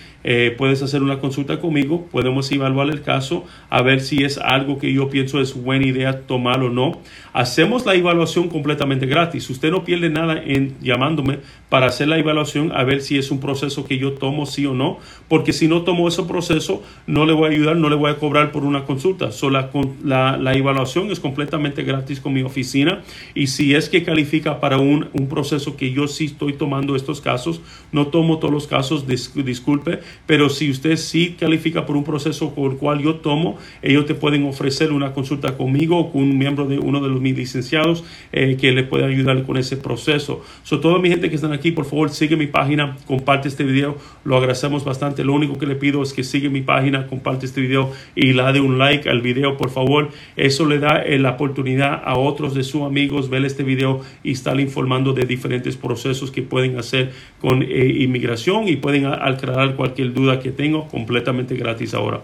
puedes 0.56 0.82
hacer 0.82 1.02
una 1.02 1.18
consulta 1.18 1.60
conmigo. 1.60 2.06
Podemos 2.10 2.50
evaluar 2.52 2.88
el 2.88 3.02
caso, 3.02 3.44
a 3.70 3.82
ver 3.82 4.00
si 4.00 4.24
es 4.24 4.38
algo 4.38 4.78
que 4.78 4.92
yo 4.92 5.08
pienso 5.08 5.40
es 5.40 5.54
buena 5.54 5.86
idea 5.86 6.26
tomar 6.26 6.62
o 6.62 6.70
no. 6.70 7.00
Hacemos 7.32 7.84
la 7.86 7.94
evaluación 7.94 8.48
completamente 8.48 9.06
gratis. 9.06 9.48
Usted 9.50 9.70
no 9.70 9.84
pierde 9.84 10.10
nada 10.10 10.40
en 10.42 10.74
llamándome 10.80 11.38
para 11.68 11.86
hacer 11.86 12.08
la 12.08 12.18
evaluación 12.18 12.72
a 12.74 12.84
ver 12.84 13.02
si 13.02 13.18
es 13.18 13.30
un 13.30 13.40
proceso 13.40 13.84
que 13.84 13.98
yo 13.98 14.12
tomo 14.12 14.46
sí 14.46 14.66
o 14.66 14.74
no, 14.74 14.98
porque 15.28 15.52
si 15.52 15.68
no 15.68 15.82
tomo 15.82 16.08
ese 16.08 16.22
proceso 16.22 16.82
no 17.06 17.26
le 17.26 17.32
voy 17.32 17.48
a 17.48 17.50
ayudar, 17.52 17.76
no 17.76 17.88
le 17.88 17.96
voy 17.96 18.10
a 18.10 18.16
cobrar 18.16 18.52
por 18.52 18.64
una 18.64 18.84
consulta. 18.84 19.32
So, 19.32 19.50
la, 19.50 19.70
la, 20.02 20.54
evaluación 20.54 21.10
es 21.10 21.20
completamente 21.20 21.82
gratis 21.82 22.20
con 22.20 22.32
mi 22.32 22.42
oficina 22.42 23.02
y 23.34 23.48
si 23.48 23.74
es 23.74 23.88
que 23.88 24.02
califica 24.02 24.60
para 24.60 24.78
un, 24.78 25.08
un, 25.12 25.28
proceso 25.28 25.75
que 25.76 25.92
yo 25.92 26.08
sí 26.08 26.26
estoy 26.26 26.54
tomando 26.54 26.96
estos 26.96 27.20
casos, 27.20 27.60
no 27.92 28.08
tomo 28.08 28.38
todos 28.38 28.52
los 28.52 28.66
casos, 28.66 29.06
disculpe, 29.06 30.00
pero 30.26 30.48
si 30.48 30.70
usted 30.70 30.96
sí 30.96 31.36
califica 31.38 31.86
por 31.86 31.96
un 31.96 32.04
proceso 32.04 32.54
por 32.54 32.72
el 32.72 32.78
cual 32.78 33.00
yo 33.02 33.16
tomo, 33.16 33.58
ellos 33.82 34.06
te 34.06 34.14
pueden 34.14 34.44
ofrecer 34.46 34.92
una 34.92 35.12
consulta 35.12 35.56
conmigo 35.56 35.98
o 35.98 36.12
con 36.12 36.22
un 36.22 36.38
miembro 36.38 36.66
de 36.66 36.78
uno 36.78 37.00
de 37.00 37.08
los 37.08 37.20
mis 37.20 37.36
licenciados 37.36 38.04
eh, 38.32 38.56
que 38.60 38.72
le 38.72 38.84
puede 38.84 39.04
ayudar 39.04 39.42
con 39.44 39.56
ese 39.56 39.76
proceso. 39.76 40.42
So, 40.62 40.80
toda 40.80 40.98
mi 40.98 41.08
gente 41.08 41.28
que 41.28 41.36
están 41.36 41.52
aquí, 41.52 41.72
por 41.72 41.84
favor, 41.84 42.10
sigue 42.10 42.36
mi 42.36 42.46
página, 42.46 42.96
comparte 43.06 43.48
este 43.48 43.64
video, 43.64 43.96
lo 44.24 44.36
agradecemos 44.36 44.84
bastante. 44.84 45.24
Lo 45.24 45.32
único 45.32 45.58
que 45.58 45.66
le 45.66 45.76
pido 45.76 46.02
es 46.02 46.12
que 46.12 46.24
sigue 46.24 46.48
mi 46.48 46.62
página, 46.62 47.06
comparte 47.06 47.46
este 47.46 47.60
video 47.60 47.92
y 48.14 48.32
la 48.32 48.52
de 48.52 48.60
un 48.60 48.78
like 48.78 49.08
al 49.08 49.20
video, 49.20 49.56
por 49.56 49.70
favor. 49.70 50.10
Eso 50.36 50.66
le 50.66 50.78
da 50.78 51.02
eh, 51.02 51.18
la 51.18 51.32
oportunidad 51.32 52.02
a 52.04 52.16
otros 52.16 52.54
de 52.54 52.64
sus 52.64 52.82
amigos 52.82 53.28
ver 53.30 53.44
este 53.44 53.62
video 53.62 54.00
y 54.22 54.32
estar 54.32 54.58
informando 54.60 55.12
de 55.12 55.24
diferentes 55.24 55.55
procesos 55.76 56.30
que 56.30 56.42
pueden 56.42 56.78
hacer 56.78 57.12
con 57.40 57.62
eh, 57.62 57.96
inmigración 58.00 58.68
y 58.68 58.76
pueden 58.76 59.06
aclarar 59.06 59.76
cualquier 59.76 60.12
duda 60.12 60.40
que 60.40 60.50
tengo 60.50 60.88
completamente 60.88 61.56
gratis 61.56 61.94
ahora. 61.94 62.22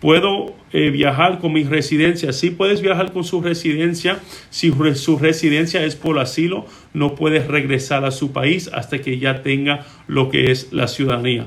Puedo 0.00 0.54
eh, 0.72 0.90
viajar 0.90 1.40
con 1.40 1.52
mi 1.52 1.62
residencia. 1.62 2.32
Sí 2.32 2.50
puedes 2.50 2.80
viajar 2.80 3.12
con 3.12 3.22
su 3.22 3.42
residencia. 3.42 4.18
Si 4.48 4.72
su 4.94 5.18
residencia 5.18 5.84
es 5.84 5.94
por 5.94 6.18
asilo, 6.18 6.64
no 6.94 7.14
puedes 7.14 7.46
regresar 7.46 8.06
a 8.06 8.10
su 8.10 8.32
país 8.32 8.70
hasta 8.72 9.00
que 9.00 9.18
ya 9.18 9.42
tenga 9.42 9.86
lo 10.08 10.30
que 10.30 10.50
es 10.50 10.72
la 10.72 10.88
ciudadanía. 10.88 11.46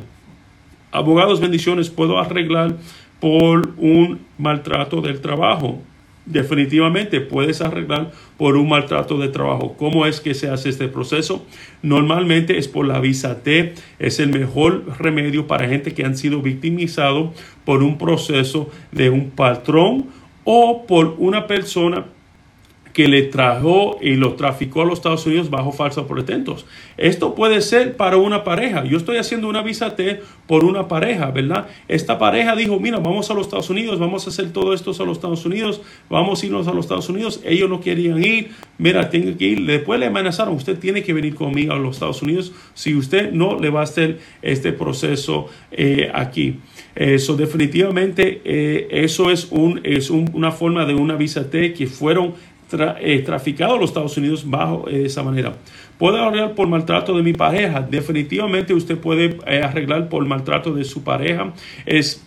Abogados, 0.92 1.42
bendiciones. 1.42 1.90
Puedo 1.90 2.20
arreglar 2.20 2.78
por 3.20 3.74
un 3.78 4.20
maltrato 4.38 5.02
del 5.02 5.20
trabajo 5.20 5.82
definitivamente 6.26 7.22
puedes 7.22 7.62
arreglar 7.62 8.12
por 8.38 8.56
un 8.56 8.70
maltrato 8.70 9.18
de 9.18 9.30
trabajo. 9.30 9.76
¿Cómo 9.78 10.06
es 10.06 10.22
que 10.22 10.34
se 10.34 10.50
hace 10.50 10.70
este 10.70 10.88
proceso? 10.88 11.46
Normalmente 11.82 12.58
es 12.58 12.68
por 12.68 12.86
la 12.86 13.00
visa 13.00 13.44
T. 13.44 13.74
Es 14.00 14.20
el 14.20 14.30
mejor 14.30 14.86
remedio 15.00 15.48
para 15.48 15.68
gente 15.68 15.94
que 15.94 16.06
han 16.06 16.18
sido 16.18 16.42
victimizados 16.42 17.32
por 17.66 17.84
un 17.84 17.98
proceso 17.98 18.70
de 18.92 19.10
un 19.10 19.32
patrón 19.32 20.08
o 20.44 20.86
por 20.88 21.16
una 21.18 21.48
persona 21.48 22.06
que 22.94 23.08
le 23.08 23.24
trajo 23.24 23.98
y 24.02 24.16
lo 24.16 24.36
traficó 24.36 24.84
a 24.84 24.86
los 24.86 25.00
Estados 25.00 25.26
Unidos 25.26 25.50
bajo 25.50 25.72
falsos 25.72 26.06
pretentos. 26.06 26.66
Esto 26.96 27.34
puede 27.34 27.62
ser 27.62 27.98
para 27.98 28.18
una 28.18 28.44
pareja. 28.44 28.86
Yo 28.86 28.98
estoy 28.98 29.18
haciendo 29.18 29.50
una 29.50 29.64
visa 29.64 29.96
T 29.96 30.22
por 30.48 30.64
una 30.64 30.88
pareja, 30.88 31.32
¿verdad? 31.32 31.68
Esta 31.88 32.20
pareja 32.20 32.56
dijo, 32.56 32.80
mira, 32.80 33.00
vamos 33.00 33.32
a 33.32 33.34
los 33.34 33.48
Estados 33.48 33.70
Unidos, 33.72 34.00
vamos 34.00 34.28
a 34.28 34.30
hacer 34.30 34.54
todo 34.54 34.74
esto 34.74 34.92
a 34.92 35.06
los 35.06 35.18
Estados 35.18 35.44
Unidos, 35.46 35.82
vamos 36.08 36.44
a 36.44 36.46
irnos 36.46 36.68
a 36.68 36.74
los 36.74 36.86
Estados 36.86 37.10
Unidos. 37.10 37.42
Ellos 37.44 37.68
no 37.68 37.82
querían 37.82 38.24
ir, 38.24 38.52
mira, 38.78 39.10
tengo 39.10 39.36
que 39.38 39.46
ir. 39.46 39.66
Después 39.66 40.00
le 40.00 40.06
amenazaron, 40.06 40.54
usted 40.54 40.78
tiene 40.78 41.02
que 41.02 41.14
venir 41.14 41.34
conmigo 41.34 41.74
a 41.74 41.78
los 41.78 41.96
Estados 41.96 42.22
Unidos. 42.22 42.54
Si 42.76 42.96
usted 42.96 43.32
no 43.32 43.60
le 43.60 43.72
va 43.72 43.80
a 43.80 43.84
hacer 43.84 44.20
este 44.44 44.72
proceso 44.72 45.48
eh, 45.72 46.12
aquí. 46.14 46.60
Eso 46.96 47.36
definitivamente, 47.36 48.42
eh, 48.46 48.88
eso 48.92 49.32
es, 49.32 49.48
un, 49.50 49.82
es 49.84 50.12
una 50.12 50.52
forma 50.52 50.86
de 50.86 50.94
una 50.94 51.16
visa 51.16 51.50
T 51.50 51.74
que 51.74 51.88
fueron 51.88 52.36
eh, 52.74 53.20
traficado 53.26 53.76
a 53.76 53.78
los 53.78 53.90
Estados 53.90 54.18
Unidos 54.18 54.50
bajo 54.50 54.88
eh, 54.90 55.06
esa 55.06 55.24
manera. 55.24 55.54
¿Puedo 55.98 56.18
arreglar 56.18 56.56
por 56.56 56.68
maltrato 56.68 57.16
de 57.16 57.24
mi 57.24 57.34
pareja? 57.34 57.82
Definitivamente 57.82 58.74
usted 58.74 58.98
puede 58.98 59.38
eh, 59.46 59.62
arreglar 59.64 60.10
por 60.10 60.26
maltrato 60.26 60.74
de 60.74 60.84
su 60.84 61.04
pareja. 61.04 61.54
Es, 61.86 62.26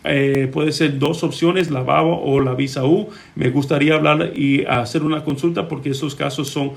puede 0.52 0.72
ser 0.72 0.98
dos 0.98 1.22
opciones, 1.24 1.70
la 1.70 1.82
BABA 1.82 2.16
o 2.16 2.40
la 2.40 2.54
visa 2.54 2.84
U. 2.84 3.08
Me 3.34 3.50
gustaría 3.50 3.94
hablar 3.94 4.32
y 4.34 4.64
hacer 4.64 5.02
una 5.02 5.24
consulta 5.24 5.68
porque 5.68 5.90
esos 5.90 6.14
casos 6.14 6.48
son 6.48 6.72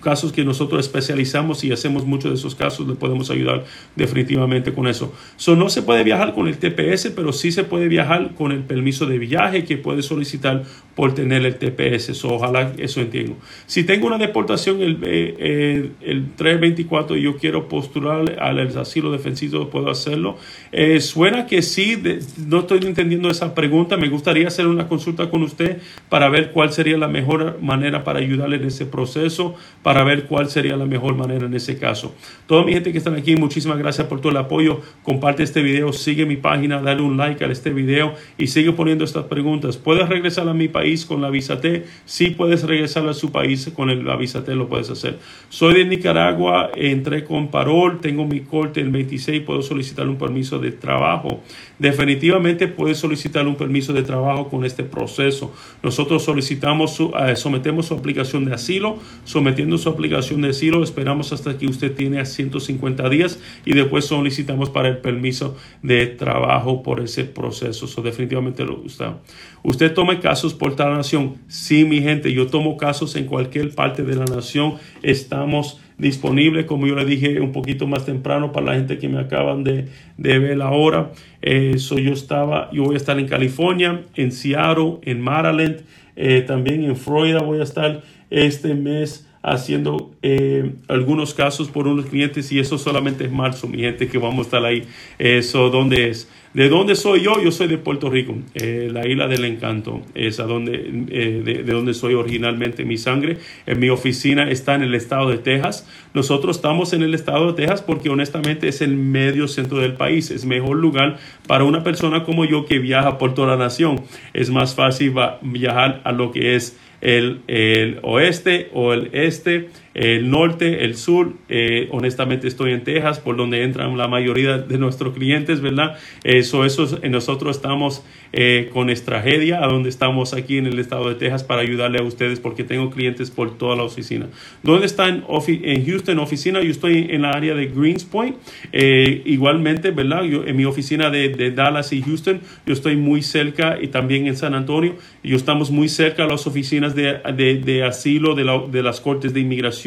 casos 0.00 0.32
que 0.32 0.44
nosotros 0.44 0.84
especializamos 0.84 1.64
y 1.64 1.72
hacemos 1.72 2.06
muchos 2.06 2.30
de 2.30 2.36
esos 2.36 2.54
casos, 2.54 2.86
le 2.88 2.94
podemos 2.94 3.30
ayudar 3.30 3.64
definitivamente 3.96 4.72
con 4.72 4.86
eso. 4.86 5.12
So, 5.36 5.56
no 5.56 5.68
se 5.68 5.82
puede 5.82 6.04
viajar 6.04 6.34
con 6.34 6.48
el 6.48 6.58
TPS, 6.58 7.10
pero 7.14 7.32
sí 7.32 7.52
se 7.52 7.64
puede 7.64 7.88
viajar 7.88 8.34
con 8.34 8.52
el 8.52 8.62
permiso 8.62 9.06
de 9.06 9.18
viaje 9.18 9.64
que 9.64 9.76
puede 9.76 10.02
solicitar 10.02 10.64
por 10.94 11.14
tener 11.14 11.44
el 11.44 11.56
TPS. 11.56 12.24
Ojalá 12.24 12.72
eso 12.78 13.00
entiendo. 13.00 13.36
Si 13.66 13.84
tengo 13.84 14.06
una 14.06 14.18
deportación 14.18 14.80
el, 14.80 14.98
eh, 15.02 15.90
el 16.00 16.30
324 16.36 17.16
y 17.16 17.22
yo 17.22 17.36
quiero 17.36 17.68
postular 17.68 18.38
al 18.40 18.58
asilo 18.78 19.10
defensivo, 19.12 19.68
¿puedo 19.70 19.90
hacerlo? 19.90 20.38
Eh, 20.72 21.00
suena 21.00 21.46
que 21.46 21.62
sí, 21.62 22.00
no 22.46 22.60
estoy 22.60 22.78
entendiendo 22.82 23.30
esa 23.30 23.54
pregunta. 23.54 23.96
Me 23.96 24.08
gustaría 24.08 24.48
hacer 24.48 24.66
una 24.66 24.88
consulta 24.88 25.30
con 25.30 25.42
usted 25.42 25.78
para 26.08 26.28
ver 26.28 26.50
cuál 26.52 26.72
sería 26.72 26.96
la 26.96 27.08
mejor 27.08 27.58
manera 27.60 28.04
para 28.04 28.20
ayudarle 28.20 28.56
en 28.56 28.64
ese 28.64 28.86
proceso 28.86 29.54
para 29.84 30.02
ver 30.02 30.24
cuál 30.24 30.48
sería 30.48 30.78
la 30.78 30.86
mejor 30.86 31.14
manera 31.14 31.44
en 31.44 31.52
ese 31.52 31.78
caso. 31.78 32.14
Toda 32.46 32.64
mi 32.64 32.72
gente 32.72 32.90
que 32.90 32.96
están 32.96 33.14
aquí, 33.16 33.36
muchísimas 33.36 33.76
gracias 33.76 34.06
por 34.06 34.18
todo 34.18 34.32
el 34.32 34.38
apoyo. 34.38 34.80
Comparte 35.02 35.42
este 35.42 35.62
video, 35.62 35.92
sigue 35.92 36.24
mi 36.24 36.36
página, 36.36 36.80
dale 36.80 37.02
un 37.02 37.18
like 37.18 37.44
a 37.44 37.48
este 37.48 37.68
video 37.68 38.14
y 38.38 38.46
sigue 38.46 38.72
poniendo 38.72 39.04
estas 39.04 39.24
preguntas. 39.24 39.76
¿Puedes 39.76 40.08
regresar 40.08 40.48
a 40.48 40.54
mi 40.54 40.68
país 40.68 41.04
con 41.04 41.20
la 41.20 41.28
visa 41.28 41.60
T? 41.60 41.84
Sí, 42.06 42.30
puedes 42.30 42.62
regresar 42.62 43.06
a 43.06 43.12
su 43.12 43.30
país 43.30 43.70
con 43.76 43.90
el, 43.90 44.06
la 44.06 44.16
visa 44.16 44.42
T, 44.42 44.54
lo 44.54 44.70
puedes 44.70 44.88
hacer. 44.88 45.18
Soy 45.50 45.74
de 45.74 45.84
Nicaragua, 45.84 46.70
entré 46.74 47.22
con 47.22 47.48
parol, 47.48 48.00
tengo 48.00 48.24
mi 48.24 48.40
corte 48.40 48.80
el 48.80 48.88
26, 48.88 49.42
puedo 49.42 49.60
solicitar 49.60 50.08
un 50.08 50.16
permiso 50.16 50.58
de 50.58 50.72
trabajo. 50.72 51.42
Definitivamente 51.78 52.68
puedes 52.68 52.96
solicitar 52.96 53.46
un 53.46 53.56
permiso 53.56 53.92
de 53.92 54.02
trabajo 54.02 54.48
con 54.48 54.64
este 54.64 54.82
proceso. 54.82 55.52
Nosotros 55.82 56.22
solicitamos, 56.24 56.98
eh, 57.00 57.36
sometemos 57.36 57.84
su 57.86 57.94
aplicación 57.94 58.46
de 58.46 58.54
asilo, 58.54 58.96
sometiendo 59.24 59.73
su 59.78 59.88
aplicación 59.88 60.42
de 60.42 60.50
asilo, 60.50 60.82
esperamos 60.82 61.32
hasta 61.32 61.56
que 61.56 61.66
usted 61.66 61.94
tiene 61.94 62.24
150 62.24 63.08
días 63.08 63.40
y 63.64 63.72
después 63.72 64.04
solicitamos 64.04 64.70
para 64.70 64.88
el 64.88 64.98
permiso 64.98 65.56
de 65.82 66.06
trabajo 66.06 66.82
por 66.82 67.00
ese 67.00 67.24
proceso. 67.24 67.86
Eso 67.86 68.02
definitivamente 68.02 68.64
lo 68.64 68.76
gusta. 68.76 69.18
¿Usted 69.62 69.92
toma 69.94 70.20
casos 70.20 70.54
por 70.54 70.76
toda 70.76 70.90
la 70.90 70.96
nación? 70.98 71.36
Sí, 71.48 71.84
mi 71.84 72.00
gente, 72.00 72.32
yo 72.32 72.46
tomo 72.46 72.76
casos 72.76 73.16
en 73.16 73.26
cualquier 73.26 73.74
parte 73.74 74.02
de 74.02 74.16
la 74.16 74.24
nación. 74.24 74.74
Estamos 75.02 75.80
disponibles, 75.96 76.66
como 76.66 76.86
yo 76.86 76.94
le 76.94 77.04
dije 77.04 77.40
un 77.40 77.52
poquito 77.52 77.86
más 77.86 78.04
temprano 78.04 78.52
para 78.52 78.66
la 78.66 78.74
gente 78.74 78.98
que 78.98 79.08
me 79.08 79.20
acaban 79.20 79.64
de, 79.64 79.88
de 80.16 80.38
ver 80.38 80.60
ahora. 80.60 81.12
Eso 81.40 81.98
yo 81.98 82.12
estaba, 82.12 82.70
yo 82.72 82.84
voy 82.84 82.94
a 82.94 82.98
estar 82.98 83.18
en 83.18 83.28
California, 83.28 84.02
en 84.14 84.32
Seattle, 84.32 84.98
en 85.02 85.20
Maryland, 85.20 85.82
eh, 86.16 86.42
también 86.42 86.84
en 86.84 86.96
Florida 86.96 87.40
voy 87.40 87.60
a 87.60 87.64
estar 87.64 88.02
este 88.30 88.74
mes 88.74 89.28
haciendo 89.44 90.10
eh, 90.22 90.72
algunos 90.88 91.34
casos 91.34 91.68
por 91.68 91.86
unos 91.86 92.06
clientes 92.06 92.50
y 92.50 92.58
eso 92.58 92.78
solamente 92.78 93.24
es 93.24 93.30
marzo, 93.30 93.68
mi 93.68 93.78
gente, 93.78 94.08
que 94.08 94.16
vamos 94.16 94.38
a 94.38 94.42
estar 94.42 94.64
ahí. 94.64 94.84
Eso, 95.18 95.68
¿dónde 95.68 96.08
es? 96.08 96.28
¿De 96.54 96.68
dónde 96.68 96.94
soy 96.94 97.22
yo? 97.22 97.42
Yo 97.42 97.50
soy 97.50 97.66
de 97.66 97.78
Puerto 97.78 98.08
Rico, 98.08 98.36
eh, 98.54 98.88
la 98.90 99.06
isla 99.06 99.26
del 99.26 99.44
encanto, 99.44 100.00
es 100.14 100.38
a 100.40 100.44
donde, 100.44 101.06
eh, 101.10 101.42
de, 101.44 101.62
de, 101.64 101.94
soy 101.94 102.14
originalmente. 102.14 102.84
Mi 102.84 102.96
sangre, 102.96 103.38
en 103.66 103.80
mi 103.80 103.90
oficina 103.90 104.48
está 104.48 104.76
en 104.76 104.82
el 104.82 104.94
estado 104.94 105.28
de 105.28 105.38
Texas. 105.38 105.86
Nosotros 106.14 106.56
estamos 106.56 106.92
en 106.92 107.02
el 107.02 107.12
estado 107.12 107.48
de 107.48 107.54
Texas 107.54 107.82
porque 107.82 108.08
honestamente 108.08 108.68
es 108.68 108.80
el 108.80 108.96
medio 108.96 109.46
centro 109.48 109.78
del 109.78 109.94
país. 109.94 110.30
Es 110.30 110.46
mejor 110.46 110.76
lugar 110.76 111.18
para 111.46 111.64
una 111.64 111.82
persona 111.82 112.24
como 112.24 112.44
yo 112.44 112.64
que 112.64 112.78
viaja 112.78 113.18
por 113.18 113.34
toda 113.34 113.48
la 113.48 113.56
nación. 113.56 114.00
Es 114.32 114.48
más 114.48 114.74
fácil 114.74 115.12
viajar 115.42 116.00
a 116.04 116.12
lo 116.12 116.30
que 116.30 116.54
es 116.54 116.78
el, 117.00 117.42
el 117.46 117.98
oeste 118.02 118.70
o 118.72 118.92
el 118.92 119.10
este 119.12 119.68
el 119.94 120.28
norte, 120.28 120.84
el 120.84 120.96
sur. 120.96 121.34
Eh, 121.48 121.88
honestamente 121.92 122.48
estoy 122.48 122.72
en 122.72 122.82
Texas, 122.82 123.20
por 123.20 123.36
donde 123.36 123.62
entran 123.62 123.96
la 123.96 124.08
mayoría 124.08 124.58
de 124.58 124.76
nuestros 124.76 125.14
clientes, 125.14 125.60
¿verdad? 125.60 125.96
Eso, 126.24 126.64
eso, 126.64 126.98
nosotros 127.08 127.56
estamos 127.56 128.04
eh, 128.32 128.70
con 128.72 128.90
Estrategia, 128.90 129.64
a 129.64 129.68
donde 129.68 129.88
estamos 129.88 130.34
aquí 130.34 130.58
en 130.58 130.66
el 130.66 130.80
estado 130.80 131.08
de 131.08 131.14
Texas 131.14 131.44
para 131.44 131.62
ayudarle 131.62 132.00
a 132.00 132.02
ustedes, 132.02 132.40
porque 132.40 132.64
tengo 132.64 132.90
clientes 132.90 133.30
por 133.30 133.56
toda 133.56 133.76
la 133.76 133.84
oficina. 133.84 134.26
¿Dónde 134.62 134.86
está 134.86 135.08
en, 135.08 135.24
en 135.46 135.86
Houston 135.86 136.18
oficina? 136.18 136.60
Yo 136.60 136.70
estoy 136.70 137.06
en 137.10 137.22
la 137.22 137.30
área 137.30 137.54
de 137.54 137.66
Greens 137.66 138.04
Point. 138.04 138.36
Eh, 138.72 139.22
igualmente, 139.24 139.92
¿verdad? 139.92 140.24
Yo, 140.24 140.44
en 140.44 140.56
mi 140.56 140.64
oficina 140.64 141.10
de, 141.10 141.28
de, 141.28 141.52
Dallas 141.52 141.92
y 141.92 142.02
Houston, 142.02 142.40
yo 142.66 142.72
estoy 142.72 142.96
muy 142.96 143.22
cerca 143.22 143.78
y 143.80 143.88
también 143.88 144.26
en 144.26 144.36
San 144.36 144.54
Antonio. 144.54 144.96
Yo 145.22 145.36
estamos 145.36 145.70
muy 145.70 145.88
cerca 145.88 146.24
a 146.24 146.26
las 146.26 146.46
oficinas 146.48 146.96
de, 146.96 147.20
de, 147.36 147.60
de 147.60 147.84
asilo 147.84 148.34
de, 148.34 148.44
la, 148.44 148.58
de 148.66 148.82
las 148.82 149.00
cortes 149.00 149.32
de 149.32 149.40
inmigración 149.40 149.83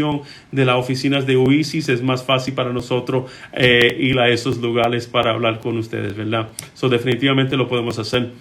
de 0.51 0.65
las 0.65 0.75
oficinas 0.77 1.25
de 1.25 1.35
OISIS, 1.35 1.89
es 1.89 2.01
más 2.01 2.23
fácil 2.23 2.53
para 2.53 2.71
nosotros 2.71 3.31
eh, 3.53 3.95
ir 3.99 4.19
a 4.19 4.29
esos 4.29 4.57
lugares 4.57 5.07
para 5.07 5.31
hablar 5.31 5.59
con 5.59 5.77
ustedes, 5.77 6.15
¿verdad? 6.15 6.49
So, 6.73 6.89
definitivamente 6.89 7.57
lo 7.57 7.67
podemos 7.67 7.99
hacer 7.99 8.31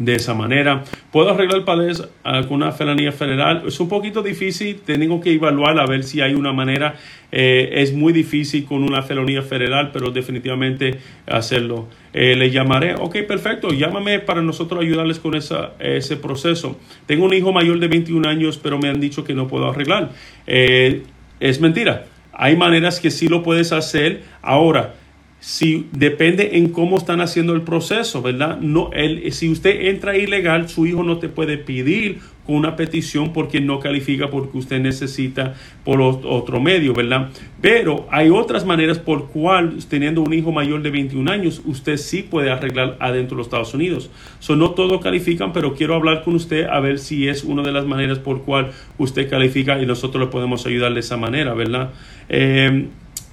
de 0.00 0.14
esa 0.16 0.34
manera. 0.34 0.82
¿Puedo 1.12 1.30
arreglar 1.30 1.64
para 1.64 1.86
alguna 2.24 2.72
felonía 2.72 3.12
federal? 3.12 3.62
Es 3.66 3.78
un 3.78 3.88
poquito 3.88 4.22
difícil, 4.22 4.80
tengo 4.84 5.20
que 5.20 5.32
evaluar 5.32 5.78
a 5.78 5.86
ver 5.86 6.02
si 6.02 6.20
hay 6.20 6.34
una 6.34 6.52
manera. 6.52 6.96
Eh, 7.30 7.70
es 7.74 7.92
muy 7.92 8.12
difícil 8.12 8.64
con 8.64 8.82
una 8.82 9.02
felonía 9.02 9.42
federal, 9.42 9.90
pero 9.92 10.10
definitivamente 10.10 10.98
hacerlo. 11.26 11.86
Eh, 12.12 12.34
le 12.34 12.50
llamaré, 12.50 12.94
ok, 12.94 13.18
perfecto, 13.28 13.68
llámame 13.72 14.18
para 14.18 14.42
nosotros 14.42 14.82
ayudarles 14.82 15.20
con 15.20 15.36
esa, 15.36 15.74
ese 15.78 16.16
proceso. 16.16 16.76
Tengo 17.06 17.26
un 17.26 17.34
hijo 17.34 17.52
mayor 17.52 17.78
de 17.78 17.86
21 17.86 18.28
años, 18.28 18.58
pero 18.58 18.78
me 18.78 18.88
han 18.88 19.00
dicho 19.00 19.22
que 19.22 19.34
no 19.34 19.46
puedo 19.46 19.68
arreglar. 19.68 20.10
Eh, 20.46 21.02
es 21.38 21.60
mentira. 21.60 22.06
Hay 22.32 22.56
maneras 22.56 23.00
que 23.00 23.10
sí 23.10 23.28
lo 23.28 23.42
puedes 23.42 23.70
hacer. 23.70 24.22
Ahora, 24.40 24.94
si 25.40 25.88
depende 25.92 26.58
en 26.58 26.68
cómo 26.68 26.98
están 26.98 27.22
haciendo 27.22 27.54
el 27.54 27.62
proceso, 27.62 28.20
¿verdad? 28.20 28.58
No, 28.60 28.90
el, 28.92 29.32
si 29.32 29.50
usted 29.50 29.86
entra 29.88 30.16
ilegal, 30.16 30.68
su 30.68 30.86
hijo 30.86 31.02
no 31.02 31.18
te 31.18 31.28
puede 31.28 31.56
pedir 31.56 32.20
con 32.46 32.56
una 32.56 32.76
petición 32.76 33.32
porque 33.32 33.60
no 33.60 33.80
califica 33.80 34.28
porque 34.28 34.58
usted 34.58 34.80
necesita 34.80 35.54
por 35.84 36.02
otro 36.02 36.60
medio, 36.60 36.92
¿verdad? 36.92 37.30
Pero 37.60 38.06
hay 38.10 38.28
otras 38.28 38.66
maneras 38.66 38.98
por 38.98 39.28
cual, 39.28 39.78
teniendo 39.88 40.20
un 40.20 40.32
hijo 40.34 40.52
mayor 40.52 40.82
de 40.82 40.90
21 40.90 41.30
años, 41.30 41.62
usted 41.64 41.96
sí 41.96 42.22
puede 42.22 42.50
arreglar 42.50 42.96
adentro 43.00 43.36
de 43.36 43.38
los 43.38 43.46
Estados 43.46 43.72
Unidos. 43.72 44.10
So, 44.40 44.56
no 44.56 44.70
todos 44.72 45.00
califican, 45.00 45.52
pero 45.52 45.74
quiero 45.74 45.94
hablar 45.94 46.22
con 46.22 46.34
usted 46.34 46.66
a 46.66 46.80
ver 46.80 46.98
si 46.98 47.28
es 47.28 47.44
una 47.44 47.62
de 47.62 47.72
las 47.72 47.86
maneras 47.86 48.18
por 48.18 48.42
cual 48.42 48.72
usted 48.98 49.30
califica 49.30 49.80
y 49.80 49.86
nosotros 49.86 50.24
le 50.24 50.30
podemos 50.30 50.66
ayudar 50.66 50.92
de 50.92 51.00
esa 51.00 51.16
manera, 51.16 51.54
¿verdad? 51.54 51.92
Eh, 52.28 52.88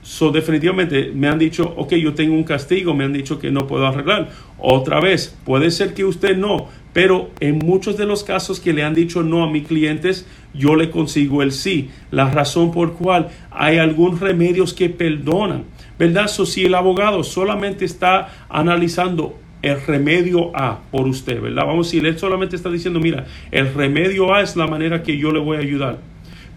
So, 0.07 0.31
definitivamente 0.31 1.11
me 1.13 1.27
han 1.27 1.37
dicho, 1.37 1.73
ok, 1.75 1.95
yo 1.95 2.13
tengo 2.13 2.33
un 2.33 2.45
castigo, 2.45 2.93
me 2.93 3.03
han 3.03 3.11
dicho 3.11 3.39
que 3.39 3.51
no 3.51 3.67
puedo 3.67 3.85
arreglar. 3.85 4.29
Otra 4.57 5.01
vez, 5.01 5.37
puede 5.43 5.69
ser 5.69 5.93
que 5.93 6.05
usted 6.05 6.37
no, 6.37 6.69
pero 6.93 7.31
en 7.41 7.59
muchos 7.59 7.97
de 7.97 8.05
los 8.05 8.23
casos 8.23 8.61
que 8.61 8.71
le 8.71 8.83
han 8.83 8.93
dicho 8.93 9.21
no 9.21 9.43
a 9.43 9.51
mis 9.51 9.67
clientes, 9.67 10.25
yo 10.53 10.77
le 10.77 10.91
consigo 10.91 11.43
el 11.43 11.51
sí. 11.51 11.89
La 12.09 12.31
razón 12.31 12.71
por 12.71 12.93
cual 12.93 13.27
hay 13.51 13.79
algunos 13.79 14.21
remedios 14.21 14.73
que 14.73 14.87
perdonan, 14.87 15.65
¿verdad? 15.99 16.27
So, 16.29 16.45
si 16.45 16.63
el 16.63 16.75
abogado 16.75 17.21
solamente 17.25 17.83
está 17.83 18.47
analizando 18.47 19.37
el 19.61 19.81
remedio 19.85 20.55
A 20.55 20.83
por 20.89 21.05
usted, 21.05 21.41
¿verdad? 21.41 21.65
Vamos 21.65 21.87
decir, 21.87 22.07
él 22.07 22.17
solamente 22.17 22.55
está 22.55 22.69
diciendo, 22.69 23.01
mira, 23.01 23.25
el 23.51 23.73
remedio 23.73 24.33
A 24.33 24.41
es 24.41 24.55
la 24.55 24.67
manera 24.67 25.03
que 25.03 25.17
yo 25.17 25.33
le 25.33 25.39
voy 25.39 25.57
a 25.57 25.59
ayudar 25.59 25.99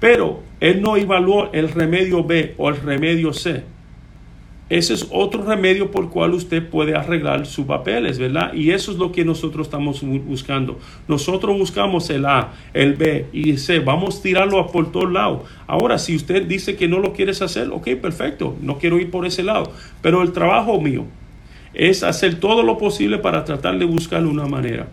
pero 0.01 0.41
él 0.61 0.83
no 0.83 0.97
evaluó 0.97 1.53
el 1.53 1.71
remedio 1.71 2.25
B 2.25 2.55
o 2.57 2.71
el 2.71 2.77
remedio 2.77 3.33
C. 3.33 3.63
Ese 4.71 4.95
es 4.95 5.09
otro 5.11 5.43
remedio 5.43 5.91
por 5.91 6.11
cual 6.11 6.33
usted 6.33 6.65
puede 6.65 6.95
arreglar 6.95 7.45
sus 7.45 7.67
papeles, 7.67 8.21
¿verdad? 8.21 8.55
Y 8.55 8.71
eso 8.71 8.93
es 8.93 8.99
lo 8.99 9.11
que 9.11 9.25
nosotros 9.25 9.67
estamos 9.67 10.01
buscando. 10.03 10.79
Nosotros 11.09 11.59
buscamos 11.59 12.09
el 12.09 12.25
A, 12.25 12.53
el 12.73 12.95
B 12.95 13.27
y 13.33 13.51
el 13.51 13.59
C. 13.59 13.81
Vamos 13.81 14.21
a 14.21 14.23
tirarlo 14.23 14.65
por 14.69 14.93
todos 14.93 15.11
lados. 15.11 15.43
Ahora, 15.67 15.99
si 15.99 16.15
usted 16.15 16.47
dice 16.47 16.77
que 16.77 16.87
no 16.87 17.01
lo 17.01 17.13
quieres 17.13 17.43
hacer, 17.43 17.69
ok, 17.73 17.97
perfecto. 18.01 18.57
No 18.63 18.79
quiero 18.79 19.01
ir 19.01 19.11
por 19.11 19.27
ese 19.27 19.43
lado. 19.43 19.73
Pero 20.03 20.23
el 20.23 20.31
trabajo 20.31 20.81
mío 20.81 21.05
es 21.75 22.05
hacer 22.05 22.39
todo 22.39 22.63
lo 22.63 22.79
posible 22.79 23.19
para 23.19 23.45
tratar 23.45 23.77
de 23.77 23.87
buscar 23.87 24.25
una 24.25 24.47
manera. 24.47 24.87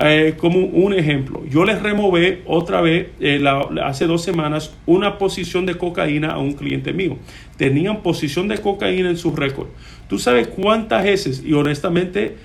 Eh, 0.00 0.36
como 0.38 0.58
un 0.58 0.94
ejemplo, 0.94 1.42
yo 1.50 1.64
les 1.64 1.82
remové 1.82 2.40
otra 2.46 2.80
vez 2.80 3.08
eh, 3.20 3.44
hace 3.84 4.06
dos 4.06 4.22
semanas 4.22 4.74
una 4.86 5.18
posición 5.18 5.66
de 5.66 5.74
cocaína 5.74 6.30
a 6.30 6.38
un 6.38 6.54
cliente 6.54 6.94
mío. 6.94 7.18
Tenían 7.58 8.02
posición 8.02 8.48
de 8.48 8.58
cocaína 8.58 9.10
en 9.10 9.18
su 9.18 9.36
récord. 9.36 9.68
¿Tú 10.08 10.18
sabes 10.18 10.48
cuántas 10.48 11.04
veces? 11.04 11.42
Y 11.44 11.52
honestamente, 11.52 12.36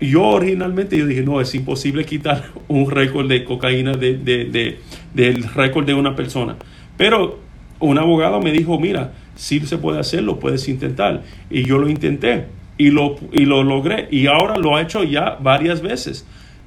yo 0.00 0.22
originalmente 0.22 0.96
yo 0.96 1.06
dije, 1.06 1.22
no, 1.22 1.40
es 1.40 1.54
imposible 1.54 2.04
quitar 2.04 2.44
un 2.68 2.90
récord 2.90 3.28
de 3.28 3.44
cocaína 3.44 3.94
de, 3.94 4.78
del 5.14 5.42
récord 5.54 5.86
de 5.86 5.94
una 5.94 6.14
persona. 6.14 6.56
Pero 6.96 7.40
un 7.80 7.98
abogado 7.98 8.40
me 8.40 8.52
dijo, 8.52 8.78
mira, 8.78 9.12
si 9.34 9.60
se 9.60 9.78
puede 9.78 9.98
hacer, 9.98 10.22
lo 10.22 10.38
puedes 10.38 10.68
intentar. 10.68 11.22
Y 11.50 11.64
yo 11.64 11.78
lo 11.78 11.88
intenté 11.88 12.46
y 12.78 12.90
lo, 12.90 13.16
y 13.32 13.44
lo 13.44 13.64
logré. 13.64 14.08
Y 14.10 14.26
ahora 14.28 14.56
lo 14.56 14.76
ha 14.76 14.82
hecho 14.82 15.02
ya 15.02 15.36
varias 15.40 15.82
veces. 15.82 16.26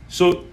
So, 0.10 0.44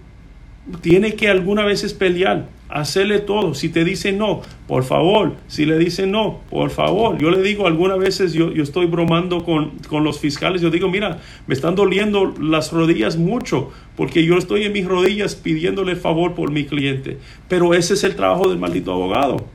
tiene 0.81 1.15
que 1.15 1.29
alguna 1.29 1.65
veces 1.65 1.93
pelear, 1.93 2.47
hacerle 2.69 3.19
todo. 3.19 3.53
Si 3.53 3.69
te 3.69 3.83
dicen 3.83 4.17
no, 4.17 4.41
por 4.67 4.83
favor. 4.83 5.33
Si 5.47 5.65
le 5.65 5.77
dicen 5.77 6.11
no, 6.11 6.41
por 6.49 6.69
favor. 6.69 7.17
Yo 7.17 7.31
le 7.31 7.41
digo 7.41 7.67
algunas 7.67 7.97
veces, 7.97 8.33
yo, 8.33 8.51
yo 8.51 8.63
estoy 8.63 8.85
bromando 8.85 9.43
con, 9.43 9.71
con, 9.87 10.03
los 10.03 10.19
fiscales, 10.19 10.61
yo 10.61 10.69
digo, 10.69 10.89
mira, 10.89 11.19
me 11.47 11.53
están 11.53 11.75
doliendo 11.75 12.33
las 12.39 12.71
rodillas 12.71 13.17
mucho, 13.17 13.71
porque 13.95 14.25
yo 14.25 14.37
estoy 14.37 14.63
en 14.63 14.73
mis 14.73 14.85
rodillas 14.85 15.35
pidiéndole 15.35 15.95
favor 15.95 16.35
por 16.35 16.51
mi 16.51 16.65
cliente. 16.65 17.17
Pero 17.47 17.73
ese 17.73 17.93
es 17.93 18.03
el 18.03 18.15
trabajo 18.15 18.49
del 18.49 18.59
maldito 18.59 18.93
abogado. 18.93 19.45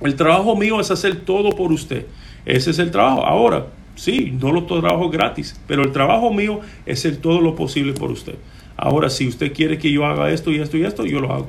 El 0.00 0.16
trabajo 0.16 0.56
mío 0.56 0.80
es 0.80 0.90
hacer 0.90 1.16
todo 1.16 1.50
por 1.50 1.72
usted. 1.72 2.06
Ese 2.44 2.70
es 2.70 2.78
el 2.78 2.90
trabajo. 2.90 3.24
Ahora, 3.24 3.68
sí, 3.94 4.36
no 4.38 4.52
lo 4.52 4.64
trabajo 4.64 5.08
gratis, 5.08 5.58
pero 5.66 5.82
el 5.82 5.92
trabajo 5.92 6.32
mío 6.32 6.60
es 6.84 6.98
hacer 6.98 7.16
todo 7.16 7.40
lo 7.40 7.56
posible 7.56 7.94
por 7.94 8.10
usted. 8.10 8.34
Ahora, 8.76 9.10
si 9.10 9.28
usted 9.28 9.52
quiere 9.52 9.78
que 9.78 9.92
yo 9.92 10.04
haga 10.04 10.30
esto 10.30 10.50
y 10.50 10.60
esto 10.60 10.76
y 10.76 10.84
esto, 10.84 11.04
yo 11.04 11.20
lo 11.20 11.32
hago. 11.32 11.48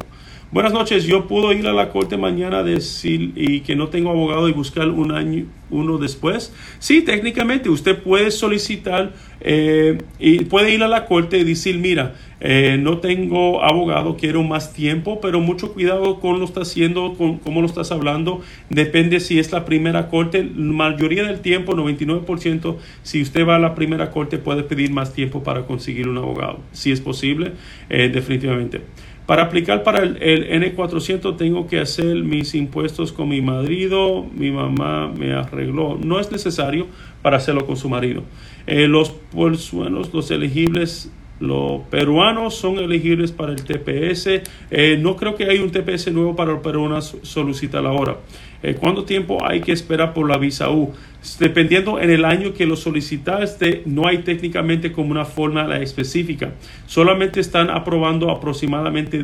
Buenas 0.52 0.74
noches, 0.74 1.06
yo 1.06 1.28
puedo 1.28 1.52
ir 1.54 1.68
a 1.68 1.74
la 1.74 1.89
corte 1.89 2.18
mañana 2.18 2.62
decir 2.62 3.34
y 3.36 3.62
que 3.62 3.76
no 3.76 3.88
tengo 3.88 4.12
abogado 4.12 4.48
y 4.48 4.54
buscar 4.54 4.88
un 4.89 5.12
año, 5.12 5.48
uno 5.72 5.98
después. 5.98 6.54
Sí, 6.78 7.02
técnicamente 7.02 7.68
usted 7.68 7.98
puede 7.98 8.30
solicitar 8.30 9.12
eh, 9.41 9.98
y 10.20 10.46
puede 10.46 10.72
ir 10.72 10.84
a 10.84 10.88
la 10.88 11.08
corte 11.08 11.39
y 11.39 11.43
decir, 11.43 11.80
mira, 11.80 12.14
eh, 12.39 12.78
no 12.80 13.00
tengo 13.00 13.64
abogado, 13.64 14.18
quiero 14.18 14.43
más 14.43 14.72
tiempo, 14.72 15.20
pero 15.20 15.39
mucho 15.39 15.74
cuidado 15.74 16.20
con 16.20 16.39
lo 16.39 16.46
está 16.46 16.62
haciendo, 16.62 17.16
con 17.16 17.39
cómo 17.39 17.62
lo 17.62 17.68
estás 17.68 17.91
hablando. 17.91 18.41
Depende 18.70 19.20
si 19.22 19.39
es 19.39 19.52
la 19.52 19.66
primera 19.66 20.10
corte. 20.10 20.43
La 20.43 20.74
mayoría 20.74 21.24
del 21.24 21.39
tiempo, 21.39 21.74
99%, 21.74 22.78
si 23.02 23.24
usted 23.24 23.48
va 23.48 23.56
a 23.56 23.60
la 23.60 23.74
primera 23.74 24.12
corte 24.12 24.38
puede 24.38 24.62
pedir 24.62 24.91
más 24.91 25.12
tiempo 25.12 25.43
para 25.43 25.66
conseguir 25.66 26.08
un 26.08 26.20
abogado. 26.20 26.60
Si 26.72 26.91
es 26.91 27.02
posible, 27.02 27.54
eh, 27.89 28.10
definitivamente. 28.14 28.82
Para 29.26 29.44
aplicar 29.44 29.82
para 29.84 30.04
el, 30.04 30.20
N400 30.20 31.36
tengo 31.36 31.68
que 31.68 31.80
hacer 31.80 32.16
mis 32.18 32.54
impuestos 32.54 33.12
con 33.12 33.30
mi 33.30 33.42
marido, 33.42 34.24
mi 34.36 34.52
mamá 34.52 35.08
me 35.08 35.34
arregló. 35.34 35.98
No 36.02 36.20
es 36.20 36.32
necesario 36.32 36.88
para 37.24 37.38
hacerlo 37.38 37.66
con 37.66 37.76
su 37.76 37.90
marido. 37.90 38.24
Eh, 38.68 38.88
los 38.88 39.16
bolsuenos, 39.32 40.14
los 40.14 40.30
elegibles 40.30 41.12
los 41.40 41.82
peruanos 41.90 42.56
son 42.56 42.80
elegibles 42.80 43.32
para 43.32 43.52
el 43.52 43.64
TPS. 43.64 44.42
Eh, 44.72 44.98
no 45.00 45.16
creo 45.16 45.36
que 45.36 45.46
hay 45.46 45.60
un 45.60 45.72
TPS 45.72 46.12
nuevo 46.12 46.36
para 46.36 46.54
los 46.54 46.62
peruanos 46.62 47.18
solicitar 47.24 47.86
ahora. 47.86 48.18
Eh, 48.64 48.76
¿Cuánto 48.80 49.04
tiempo 49.04 49.46
hay 49.46 49.62
que 49.62 49.72
esperar 49.72 50.14
por 50.14 50.28
la 50.28 50.38
visa 50.38 50.72
U? 50.72 50.92
Dependiendo 51.40 52.00
en 52.00 52.10
el 52.10 52.26
año 52.26 52.54
que 52.54 52.66
lo 52.66 52.76
solicitaste, 52.76 53.84
no 53.86 54.08
hay 54.08 54.20
técnicamente 54.20 54.92
como 54.92 55.12
una 55.12 55.26
forma 55.26 55.76
específica. 55.78 56.54
Solamente 56.88 57.40
están 57.40 57.70
aprobando 57.70 58.32
aproximadamente, 58.32 59.24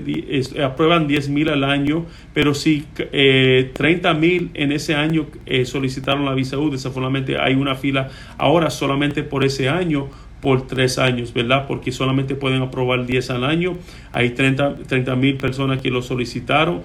aprueban 0.64 1.07
10 1.07 1.30
mil 1.30 1.49
al 1.49 1.64
año, 1.64 2.05
pero 2.34 2.53
si 2.53 2.86
eh, 2.97 3.72
30 3.74 4.14
mil 4.16 4.51
en 4.53 4.72
ese 4.72 4.93
año 4.93 5.28
eh, 5.45 5.66
solicitaron 5.66 6.26
la 6.26 6.34
visa 6.34 6.59
U, 6.59 6.70
desafortunadamente 6.70 7.39
hay 7.39 7.55
una 7.55 7.76
fila 7.76 8.09
ahora 8.38 8.70
solamente 8.70 9.24
por 9.24 9.43
ese 9.43 9.70
año 9.70 10.09
por 10.41 10.67
tres 10.67 10.97
años, 10.97 11.33
¿verdad? 11.33 11.67
Porque 11.67 11.91
solamente 11.91 12.35
pueden 12.35 12.61
aprobar 12.61 13.05
10 13.05 13.29
al 13.29 13.43
año. 13.43 13.77
Hay 14.11 14.31
30 14.31 15.15
mil 15.15 15.37
personas 15.37 15.81
que 15.81 15.91
lo 15.91 16.01
solicitaron. 16.01 16.81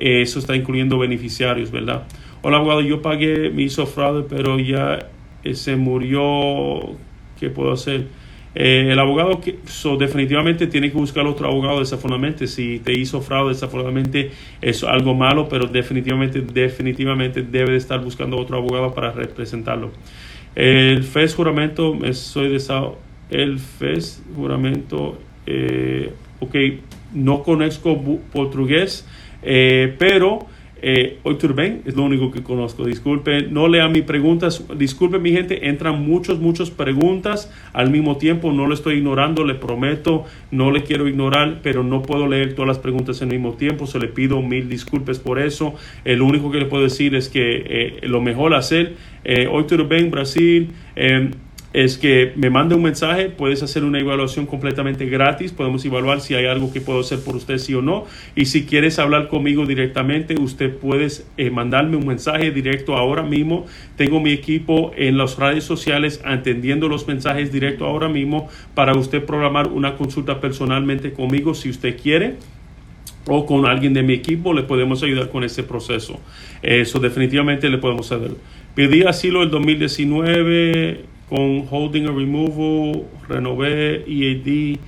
Eh, 0.00 0.22
eso 0.22 0.38
está 0.38 0.54
incluyendo 0.54 0.98
beneficiarios, 0.98 1.70
¿verdad? 1.70 2.04
Hola, 2.42 2.58
abogado, 2.58 2.80
yo 2.82 3.02
pagué, 3.02 3.50
me 3.50 3.62
hizo 3.62 3.86
fraude, 3.86 4.24
pero 4.28 4.58
ya 4.58 5.10
eh, 5.42 5.54
se 5.54 5.76
murió. 5.76 6.96
¿Qué 7.38 7.50
puedo 7.50 7.72
hacer? 7.72 8.06
Eh, 8.54 8.90
el 8.92 8.98
abogado 9.00 9.40
que 9.40 9.58
definitivamente 9.98 10.68
tiene 10.68 10.92
que 10.92 10.96
buscar 10.96 11.26
otro 11.26 11.48
abogado 11.48 11.80
desafortunadamente. 11.80 12.46
Si 12.46 12.78
te 12.78 12.92
hizo 12.92 13.20
fraude 13.20 13.54
desafortunadamente 13.54 14.30
es 14.62 14.84
algo 14.84 15.14
malo, 15.14 15.48
pero 15.48 15.66
definitivamente, 15.66 16.40
definitivamente 16.40 17.42
debe 17.42 17.72
de 17.72 17.78
estar 17.78 18.00
buscando 18.00 18.36
otro 18.36 18.56
abogado 18.56 18.94
para 18.94 19.10
representarlo. 19.10 19.90
El 20.54 21.02
FES 21.02 21.34
juramento, 21.34 21.96
soy 22.12 22.48
de 22.48 22.60
el 23.30 23.58
FES 23.58 24.22
juramento, 24.36 25.18
eh, 25.46 26.12
ok, 26.40 26.54
no 27.12 27.42
conozco 27.42 28.00
portugués, 28.32 29.06
eh, 29.42 29.94
pero 29.98 30.46
eh, 30.86 31.16
hoy 31.22 31.36
Turben 31.36 31.80
es 31.86 31.96
lo 31.96 32.02
único 32.02 32.30
que 32.30 32.42
conozco. 32.42 32.84
Disculpe, 32.84 33.40
no 33.48 33.68
lea 33.68 33.88
mis 33.88 34.02
preguntas. 34.02 34.62
Disculpe, 34.76 35.18
mi 35.18 35.32
gente, 35.32 35.66
entran 35.66 36.04
muchas, 36.04 36.38
muchas 36.38 36.70
preguntas 36.70 37.50
al 37.72 37.88
mismo 37.88 38.18
tiempo. 38.18 38.52
No 38.52 38.66
le 38.66 38.74
estoy 38.74 38.96
ignorando, 38.96 39.44
le 39.44 39.54
prometo, 39.54 40.24
no 40.50 40.70
le 40.70 40.82
quiero 40.82 41.08
ignorar, 41.08 41.60
pero 41.62 41.82
no 41.82 42.02
puedo 42.02 42.26
leer 42.26 42.52
todas 42.52 42.68
las 42.68 42.78
preguntas 42.78 43.22
al 43.22 43.28
mismo 43.28 43.54
tiempo. 43.54 43.86
Se 43.86 43.98
le 43.98 44.08
pido 44.08 44.42
mil 44.42 44.68
disculpas 44.68 45.18
por 45.18 45.38
eso. 45.38 45.74
Eh, 46.04 46.16
lo 46.16 46.26
único 46.26 46.50
que 46.50 46.58
le 46.58 46.66
puedo 46.66 46.82
decir 46.82 47.14
es 47.14 47.30
que 47.30 47.62
eh, 47.66 48.00
lo 48.02 48.20
mejor 48.20 48.52
hacer, 48.52 48.96
eh, 49.24 49.48
hoy 49.50 49.64
Turben, 49.64 50.10
Brasil, 50.10 50.68
es 51.74 51.98
que 51.98 52.32
me 52.36 52.50
mande 52.50 52.76
un 52.76 52.82
mensaje, 52.82 53.30
puedes 53.30 53.60
hacer 53.64 53.82
una 53.82 53.98
evaluación 53.98 54.46
completamente 54.46 55.06
gratis, 55.06 55.52
podemos 55.52 55.84
evaluar 55.84 56.20
si 56.20 56.34
hay 56.34 56.46
algo 56.46 56.72
que 56.72 56.80
puedo 56.80 57.00
hacer 57.00 57.18
por 57.18 57.34
usted 57.34 57.58
sí 57.58 57.74
o 57.74 57.82
no, 57.82 58.06
y 58.36 58.44
si 58.44 58.64
quieres 58.64 59.00
hablar 59.00 59.26
conmigo 59.26 59.66
directamente, 59.66 60.40
usted 60.40 60.72
puede 60.72 61.08
eh, 61.36 61.50
mandarme 61.50 61.96
un 61.96 62.06
mensaje 62.06 62.52
directo 62.52 62.96
ahora 62.96 63.24
mismo, 63.24 63.66
tengo 63.96 64.20
mi 64.20 64.30
equipo 64.30 64.92
en 64.96 65.18
las 65.18 65.36
redes 65.36 65.64
sociales 65.64 66.22
atendiendo 66.24 66.86
los 66.86 67.08
mensajes 67.08 67.50
directo 67.50 67.86
ahora 67.86 68.08
mismo 68.08 68.48
para 68.76 68.96
usted 68.96 69.24
programar 69.24 69.66
una 69.66 69.96
consulta 69.96 70.40
personalmente 70.40 71.12
conmigo 71.12 71.54
si 71.54 71.70
usted 71.70 72.00
quiere 72.00 72.36
o 73.26 73.46
con 73.46 73.66
alguien 73.66 73.94
de 73.94 74.04
mi 74.04 74.12
equipo 74.12 74.52
le 74.52 74.62
podemos 74.62 75.02
ayudar 75.02 75.30
con 75.30 75.42
ese 75.42 75.64
proceso. 75.64 76.20
Eso 76.62 77.00
definitivamente 77.00 77.68
le 77.68 77.78
podemos 77.78 78.12
hacer. 78.12 78.32
Pedí 78.74 79.02
asilo 79.02 79.42
el 79.42 79.50
2019 79.50 81.13
con 81.28 81.66
holding 81.70 82.06
a 82.06 82.12
removal, 82.12 83.04
renové 83.28 84.04
EAD, 84.06 84.78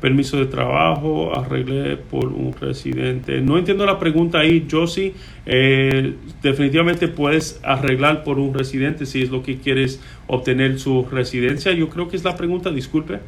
permiso 0.00 0.36
de 0.38 0.46
trabajo, 0.46 1.36
arreglé 1.36 1.96
por 1.96 2.26
un 2.26 2.52
residente. 2.52 3.40
No 3.40 3.58
entiendo 3.58 3.84
la 3.84 3.98
pregunta 3.98 4.38
ahí, 4.38 4.66
Josie. 4.70 5.14
Eh, 5.46 6.14
definitivamente 6.42 7.08
puedes 7.08 7.60
arreglar 7.62 8.22
por 8.22 8.38
un 8.38 8.54
residente 8.54 9.06
si 9.06 9.22
es 9.22 9.30
lo 9.30 9.42
que 9.42 9.58
quieres 9.58 10.00
obtener 10.26 10.78
su 10.78 11.06
residencia. 11.10 11.72
Yo 11.72 11.88
creo 11.88 12.08
que 12.08 12.16
es 12.16 12.24
la 12.24 12.36
pregunta, 12.36 12.70
disculpe. 12.70 13.20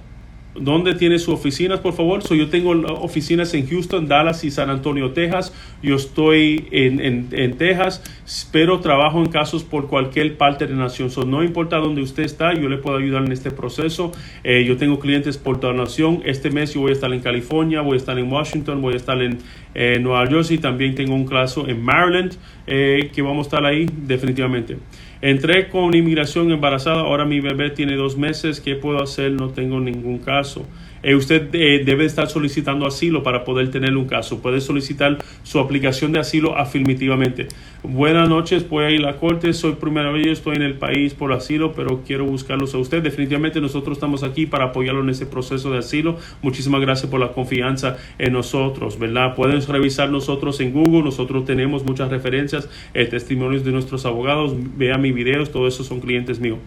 ¿Dónde 0.56 0.94
tiene 0.94 1.18
sus 1.18 1.34
oficinas, 1.34 1.80
por 1.80 1.94
favor? 1.94 2.22
So, 2.22 2.36
yo 2.36 2.50
tengo 2.50 2.72
oficinas 3.02 3.54
en 3.56 3.68
Houston, 3.68 4.08
Dallas 4.08 4.44
y 4.44 4.52
San 4.52 4.70
Antonio, 4.70 5.12
Texas. 5.12 5.52
Yo 5.82 5.96
estoy 5.96 6.68
en, 6.72 7.00
en, 7.00 7.28
en 7.32 7.58
Texas, 7.58 8.04
pero 8.52 8.80
trabajo 8.80 9.20
en 9.20 9.30
casos 9.30 9.64
por 9.64 9.88
cualquier 9.88 10.38
parte 10.38 10.68
de 10.68 10.76
la 10.76 10.84
nación. 10.84 11.10
So, 11.10 11.26
no 11.26 11.44
importa 11.44 11.78
dónde 11.78 12.02
usted 12.02 12.24
está, 12.24 12.54
yo 12.54 12.70
le 12.70 12.78
puedo 12.78 12.98
ayudar 12.98 13.26
en 13.26 13.32
este 13.32 13.50
proceso. 13.50 14.12
Eh, 14.44 14.64
yo 14.64 14.78
tengo 14.78 15.00
clientes 15.00 15.40
por 15.40 15.60
toda 15.60 15.74
la 15.74 15.84
nación. 15.86 16.22
Este 16.24 16.52
mes 16.52 16.74
yo 16.76 16.82
voy 16.82 16.92
a 16.92 16.94
estar 16.94 17.12
en 17.12 17.22
California, 17.22 17.82
voy 17.82 17.96
a 17.96 17.98
estar 17.98 18.20
en 18.20 18.32
Washington, 18.32 18.80
voy 18.80 18.94
a 18.94 18.98
estar 18.98 19.20
en 19.24 19.40
eh, 19.74 19.98
Nueva 20.00 20.28
Jersey. 20.28 20.60
También 20.60 20.94
tengo 20.94 21.16
un 21.16 21.26
caso 21.26 21.68
en 21.68 21.82
Maryland 21.82 22.34
eh, 22.68 23.10
que 23.14 23.24
vamos 23.24 23.48
a 23.48 23.50
estar 23.50 23.66
ahí 23.66 23.88
definitivamente. 24.06 24.78
Entré 25.26 25.70
con 25.70 25.96
inmigración 25.96 26.52
embarazada, 26.52 27.00
ahora 27.00 27.24
mi 27.24 27.40
bebé 27.40 27.70
tiene 27.70 27.96
dos 27.96 28.18
meses, 28.18 28.60
¿qué 28.60 28.76
puedo 28.76 29.02
hacer? 29.02 29.32
No 29.32 29.52
tengo 29.52 29.80
ningún 29.80 30.18
caso. 30.18 30.68
Eh, 31.04 31.16
usted 31.16 31.50
eh, 31.54 31.84
debe 31.86 32.06
estar 32.06 32.30
solicitando 32.30 32.88
asilo 32.88 33.22
para 33.24 33.44
poder 33.44 33.70
tener 33.70 33.96
un 33.96 34.08
caso. 34.08 34.42
Puede 34.42 34.62
solicitar 34.62 35.18
su 35.44 35.60
aplicación 35.60 36.14
de 36.14 36.20
asilo 36.20 36.58
afirmativamente. 36.58 37.50
Buenas 37.84 38.30
noches, 38.30 38.68
voy 38.70 38.86
a 38.86 38.92
ir 38.92 39.00
a 39.04 39.12
la 39.12 39.18
corte. 39.18 39.52
Soy 39.52 39.74
primera 39.74 40.10
vez, 40.10 40.28
estoy 40.28 40.56
en 40.56 40.62
el 40.62 40.76
país 40.76 41.14
por 41.14 41.34
asilo, 41.34 41.74
pero 41.74 42.02
quiero 42.08 42.26
buscarlos 42.26 42.74
a 42.74 42.78
usted. 42.78 43.04
Definitivamente 43.04 43.60
nosotros 43.60 43.98
estamos 43.98 44.24
aquí 44.24 44.46
para 44.46 44.66
apoyarlo 44.66 45.02
en 45.02 45.10
ese 45.10 45.26
proceso 45.26 45.70
de 45.70 45.80
asilo. 45.80 46.18
Muchísimas 46.42 46.80
gracias 46.80 47.12
por 47.12 47.20
la 47.20 47.34
confianza 47.34 47.98
en 48.18 48.32
nosotros, 48.32 48.98
¿verdad? 48.98 49.36
Pueden 49.36 49.62
revisar 49.68 50.10
nosotros 50.10 50.62
en 50.62 50.72
Google. 50.72 51.04
Nosotros 51.04 51.44
tenemos 51.44 51.84
muchas 51.84 52.10
referencias, 52.10 52.70
eh, 52.94 53.06
testimonios 53.06 53.66
de 53.66 53.72
nuestros 53.74 54.06
abogados. 54.06 54.54
Vean 54.78 55.02
mis 55.02 55.14
videos, 55.14 55.52
todos 55.52 55.74
esos 55.74 55.86
son 55.86 56.00
clientes 56.00 56.40
míos. 56.40 56.60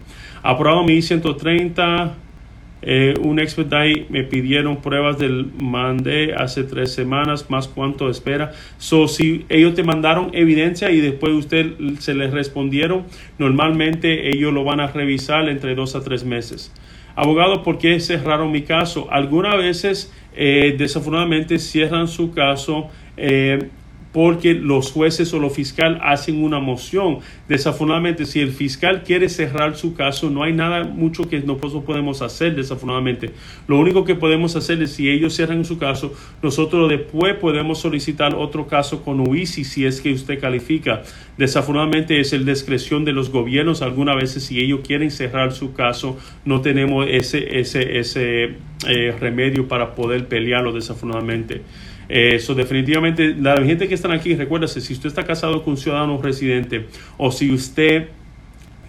Aprobado 0.43 0.83
mi 0.83 0.93
I-130 0.93 2.26
eh, 2.81 3.15
un 3.23 3.39
expedite 3.39 4.05
me 4.09 4.23
pidieron 4.23 4.81
pruebas 4.81 5.17
del 5.17 5.51
mandé 5.61 6.35
hace 6.35 6.63
tres 6.63 6.93
semanas 6.93 7.49
más 7.49 7.67
cuánto 7.67 8.09
espera 8.09 8.51
so 8.77 9.07
si 9.07 9.45
ellos 9.49 9.73
te 9.73 9.83
mandaron 9.83 10.29
evidencia 10.33 10.91
y 10.91 11.01
después 11.01 11.33
usted 11.33 11.73
se 11.99 12.13
les 12.13 12.31
respondieron 12.31 13.05
normalmente 13.39 14.29
ellos 14.29 14.53
lo 14.53 14.63
van 14.63 14.79
a 14.79 14.87
revisar 14.87 15.49
entre 15.49 15.73
dos 15.73 15.95
a 15.95 16.03
tres 16.03 16.23
meses 16.23 16.71
abogado 17.15 17.63
¿por 17.63 17.79
qué 17.79 17.99
cerraron 17.99 18.51
mi 18.51 18.61
caso? 18.61 19.07
algunas 19.11 19.57
veces 19.57 20.13
eh, 20.35 20.75
desafortunadamente 20.77 21.57
cierran 21.57 22.07
su 22.07 22.31
caso 22.31 22.89
eh, 23.17 23.69
porque 24.11 24.53
los 24.53 24.91
jueces 24.91 25.33
o 25.33 25.39
los 25.39 25.53
fiscal 25.53 25.99
hacen 26.03 26.43
una 26.43 26.59
moción. 26.59 27.19
Desafortunadamente, 27.47 28.25
si 28.25 28.39
el 28.39 28.51
fiscal 28.51 29.03
quiere 29.03 29.29
cerrar 29.29 29.75
su 29.75 29.93
caso, 29.93 30.29
no 30.29 30.43
hay 30.43 30.53
nada 30.53 30.83
mucho 30.83 31.29
que 31.29 31.39
nosotros 31.39 31.83
podemos 31.83 32.21
hacer, 32.21 32.55
desafortunadamente. 32.55 33.31
Lo 33.67 33.77
único 33.77 34.05
que 34.05 34.15
podemos 34.15 34.55
hacer 34.55 34.81
es, 34.81 34.91
si 34.91 35.09
ellos 35.09 35.35
cierran 35.35 35.65
su 35.65 35.77
caso, 35.77 36.13
nosotros 36.41 36.89
después 36.89 37.35
podemos 37.35 37.79
solicitar 37.79 38.35
otro 38.35 38.67
caso 38.67 39.03
con 39.03 39.27
UICI 39.27 39.63
si 39.63 39.85
es 39.85 40.01
que 40.01 40.13
usted 40.13 40.39
califica. 40.39 41.03
Desafortunadamente 41.37 42.19
es 42.19 42.33
el 42.33 42.45
discreción 42.45 43.05
de 43.05 43.13
los 43.13 43.29
gobiernos. 43.29 43.81
Algunas 43.81 44.15
veces, 44.15 44.43
si 44.43 44.59
ellos 44.59 44.81
quieren 44.85 45.11
cerrar 45.11 45.53
su 45.53 45.73
caso, 45.73 46.17
no 46.45 46.61
tenemos 46.61 47.05
ese, 47.09 47.59
ese, 47.59 47.99
ese 47.99 48.55
eh, 48.87 49.15
remedio 49.19 49.67
para 49.67 49.95
poder 49.95 50.27
pelearlo, 50.27 50.71
desafortunadamente. 50.71 51.61
Eso 52.09 52.55
definitivamente, 52.55 53.35
la 53.35 53.57
gente 53.63 53.87
que 53.87 53.93
están 53.93 54.11
aquí, 54.11 54.35
recuérdese, 54.35 54.79
si 54.81 54.93
usted 54.93 55.09
está 55.09 55.25
casado 55.25 55.63
con 55.63 55.71
un 55.71 55.77
ciudadano 55.77 56.21
residente 56.21 56.85
o 57.17 57.31
si 57.31 57.51
usted 57.51 58.07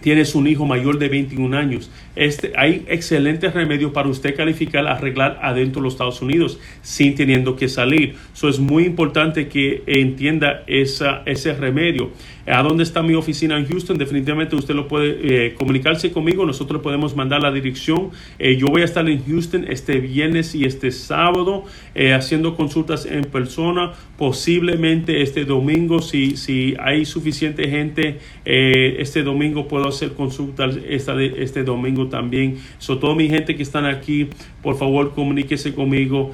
tienes 0.01 0.35
un 0.35 0.47
hijo 0.47 0.65
mayor 0.65 0.97
de 0.97 1.09
21 1.09 1.57
años, 1.57 1.91
este, 2.15 2.53
hay 2.55 2.85
excelentes 2.87 3.53
remedios 3.53 3.91
para 3.91 4.09
usted 4.09 4.35
calificar, 4.35 4.87
arreglar 4.87 5.39
adentro 5.41 5.81
de 5.81 5.85
los 5.85 5.93
Estados 5.93 6.21
Unidos 6.21 6.59
sin 6.81 7.15
teniendo 7.15 7.55
que 7.55 7.69
salir. 7.69 8.15
Eso 8.33 8.49
es 8.49 8.59
muy 8.59 8.85
importante 8.85 9.47
que 9.47 9.83
entienda 9.85 10.63
esa, 10.67 11.23
ese 11.25 11.53
remedio. 11.53 12.11
¿A 12.51 12.63
dónde 12.63 12.81
está 12.81 13.03
mi 13.03 13.13
oficina 13.13 13.59
en 13.59 13.67
Houston? 13.67 13.97
Definitivamente 13.99 14.55
usted 14.55 14.73
lo 14.73 14.87
puede 14.87 15.45
eh, 15.47 15.53
comunicarse 15.53 16.11
conmigo. 16.11 16.47
Nosotros 16.47 16.81
podemos 16.81 17.15
mandar 17.15 17.43
la 17.43 17.51
dirección. 17.51 18.09
Eh, 18.39 18.57
yo 18.57 18.67
voy 18.67 18.81
a 18.81 18.85
estar 18.85 19.07
en 19.07 19.23
Houston 19.23 19.65
este 19.69 19.99
viernes 19.99 20.55
y 20.55 20.65
este 20.65 20.89
sábado 20.91 21.65
eh, 21.93 22.13
haciendo 22.13 22.55
consultas 22.55 23.05
en 23.05 23.25
persona. 23.25 23.91
Posiblemente 24.17 25.21
este 25.21 25.45
domingo, 25.45 26.01
si, 26.01 26.37
si 26.37 26.75
hay 26.79 27.05
suficiente 27.05 27.69
gente, 27.69 28.17
este 28.43 29.21
domingo 29.21 29.67
puedo 29.67 29.87
hacer 29.87 30.13
consultas 30.13 30.75
esta 30.87 31.21
este 31.21 31.63
domingo 31.63 31.98
también. 32.07 32.57
So, 32.77 32.99
toda 32.99 33.15
mi 33.15 33.27
gente 33.27 33.55
que 33.55 33.63
están 33.63 33.85
aquí, 33.85 34.29
por 34.61 34.77
favor, 34.77 35.13
comuníquese 35.13 35.73
conmigo. 35.73 36.31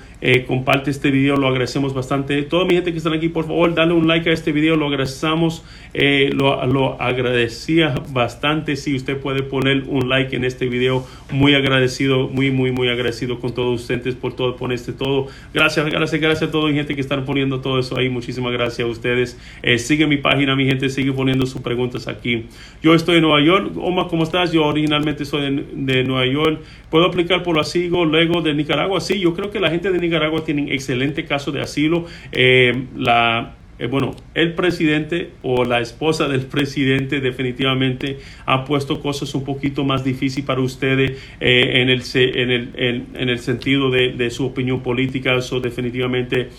comparte 0.47 0.91
este 0.91 1.11
video, 1.11 1.37
lo 1.37 1.47
agradecemos 1.47 1.93
bastante. 1.93 2.41
Toda 2.43 2.65
mi 2.65 2.75
gente 2.75 2.91
que 2.91 2.97
están 2.97 3.13
aquí, 3.13 3.29
por 3.29 3.45
favor, 3.45 3.73
dale 3.73 3.93
un 3.93 4.07
like 4.07 4.29
a 4.29 4.33
este 4.33 4.51
video, 4.51 4.75
lo 4.75 4.87
agradecemos. 4.87 5.63
Eh, 5.93 6.29
lo, 6.33 6.65
lo, 6.65 7.01
agradecía 7.01 7.95
bastante 8.11 8.75
si 8.75 8.95
usted 8.95 9.17
puede 9.17 9.43
poner 9.43 9.83
un 9.87 10.09
like 10.09 10.35
en 10.35 10.43
este 10.43 10.67
video. 10.67 11.05
Muy 11.31 11.55
agradecido, 11.55 12.27
muy, 12.27 12.51
muy, 12.51 12.71
muy 12.71 12.89
agradecido 12.89 13.39
con 13.39 13.53
todos 13.53 13.81
ustedes 13.81 14.15
por 14.15 14.35
todo, 14.35 14.55
por 14.55 14.73
este 14.73 14.93
todo. 14.93 15.27
Gracias, 15.53 15.85
gracias, 15.85 16.21
gracias 16.21 16.49
a 16.49 16.51
toda 16.51 16.69
mi 16.69 16.75
gente 16.75 16.95
que 16.95 17.01
están 17.01 17.23
poniendo 17.25 17.61
todo 17.61 17.79
eso 17.79 17.97
ahí. 17.97 18.09
Muchísimas 18.09 18.51
gracias 18.51 18.87
a 18.87 18.91
ustedes. 18.91 19.39
Eh, 19.63 19.77
sigue 19.77 20.05
mi 20.05 20.17
página, 20.17 20.55
mi 20.55 20.65
gente, 20.65 20.89
sigue 20.89 21.11
poniendo 21.13 21.45
sus 21.45 21.61
preguntas 21.61 22.07
aquí. 22.07 22.45
Yo 22.81 22.93
estoy 22.93 23.17
en 23.17 23.21
Nueva 23.21 23.41
York. 23.41 23.71
Omar, 23.77 24.07
¿cómo 24.09 24.23
estás? 24.23 24.51
Yo 24.51 24.65
originalmente 24.65 25.23
soy 25.25 25.41
de, 25.41 25.54
de 25.55 26.03
Nueva 26.03 26.25
York. 26.25 26.61
¿Puedo 26.89 27.05
aplicar 27.05 27.43
por 27.43 27.59
asilo 27.59 28.05
luego 28.05 28.41
de 28.41 28.53
Nicaragua? 28.53 29.01
Sí, 29.01 29.19
yo 29.19 29.33
creo 29.33 29.51
que 29.51 29.59
la 29.59 29.69
gente 29.69 29.91
de 29.91 29.99
Nicaragua 29.99 30.43
tiene 30.43 30.73
excelente 30.73 31.25
caso 31.25 31.51
de 31.51 31.61
asilo. 31.61 32.05
Eh, 32.31 32.85
la 32.95 33.55
eh, 33.77 33.87
bueno, 33.87 34.15
el 34.33 34.53
presidente 34.53 35.31
o 35.41 35.65
la 35.65 35.81
esposa 35.81 36.29
del 36.29 36.41
presidente 36.45 37.19
definitivamente 37.19 38.19
ha 38.45 38.63
puesto 38.63 39.01
cosas 39.01 39.33
un 39.35 39.43
poquito 39.43 39.83
más 39.83 40.03
difíciles 40.03 40.45
para 40.45 40.61
ustedes 40.61 41.19
eh, 41.39 41.81
en, 41.81 41.89
el, 41.89 42.01
en, 42.13 42.51
el, 42.51 42.69
en, 43.13 43.29
el 43.29 43.39
sentido 43.39 43.89
de, 43.89 44.13
de, 44.13 44.29
su 44.29 44.45
opinión 44.45 44.81
política. 44.81 45.35
Eso 45.35 45.59
definitivamente 45.59 46.49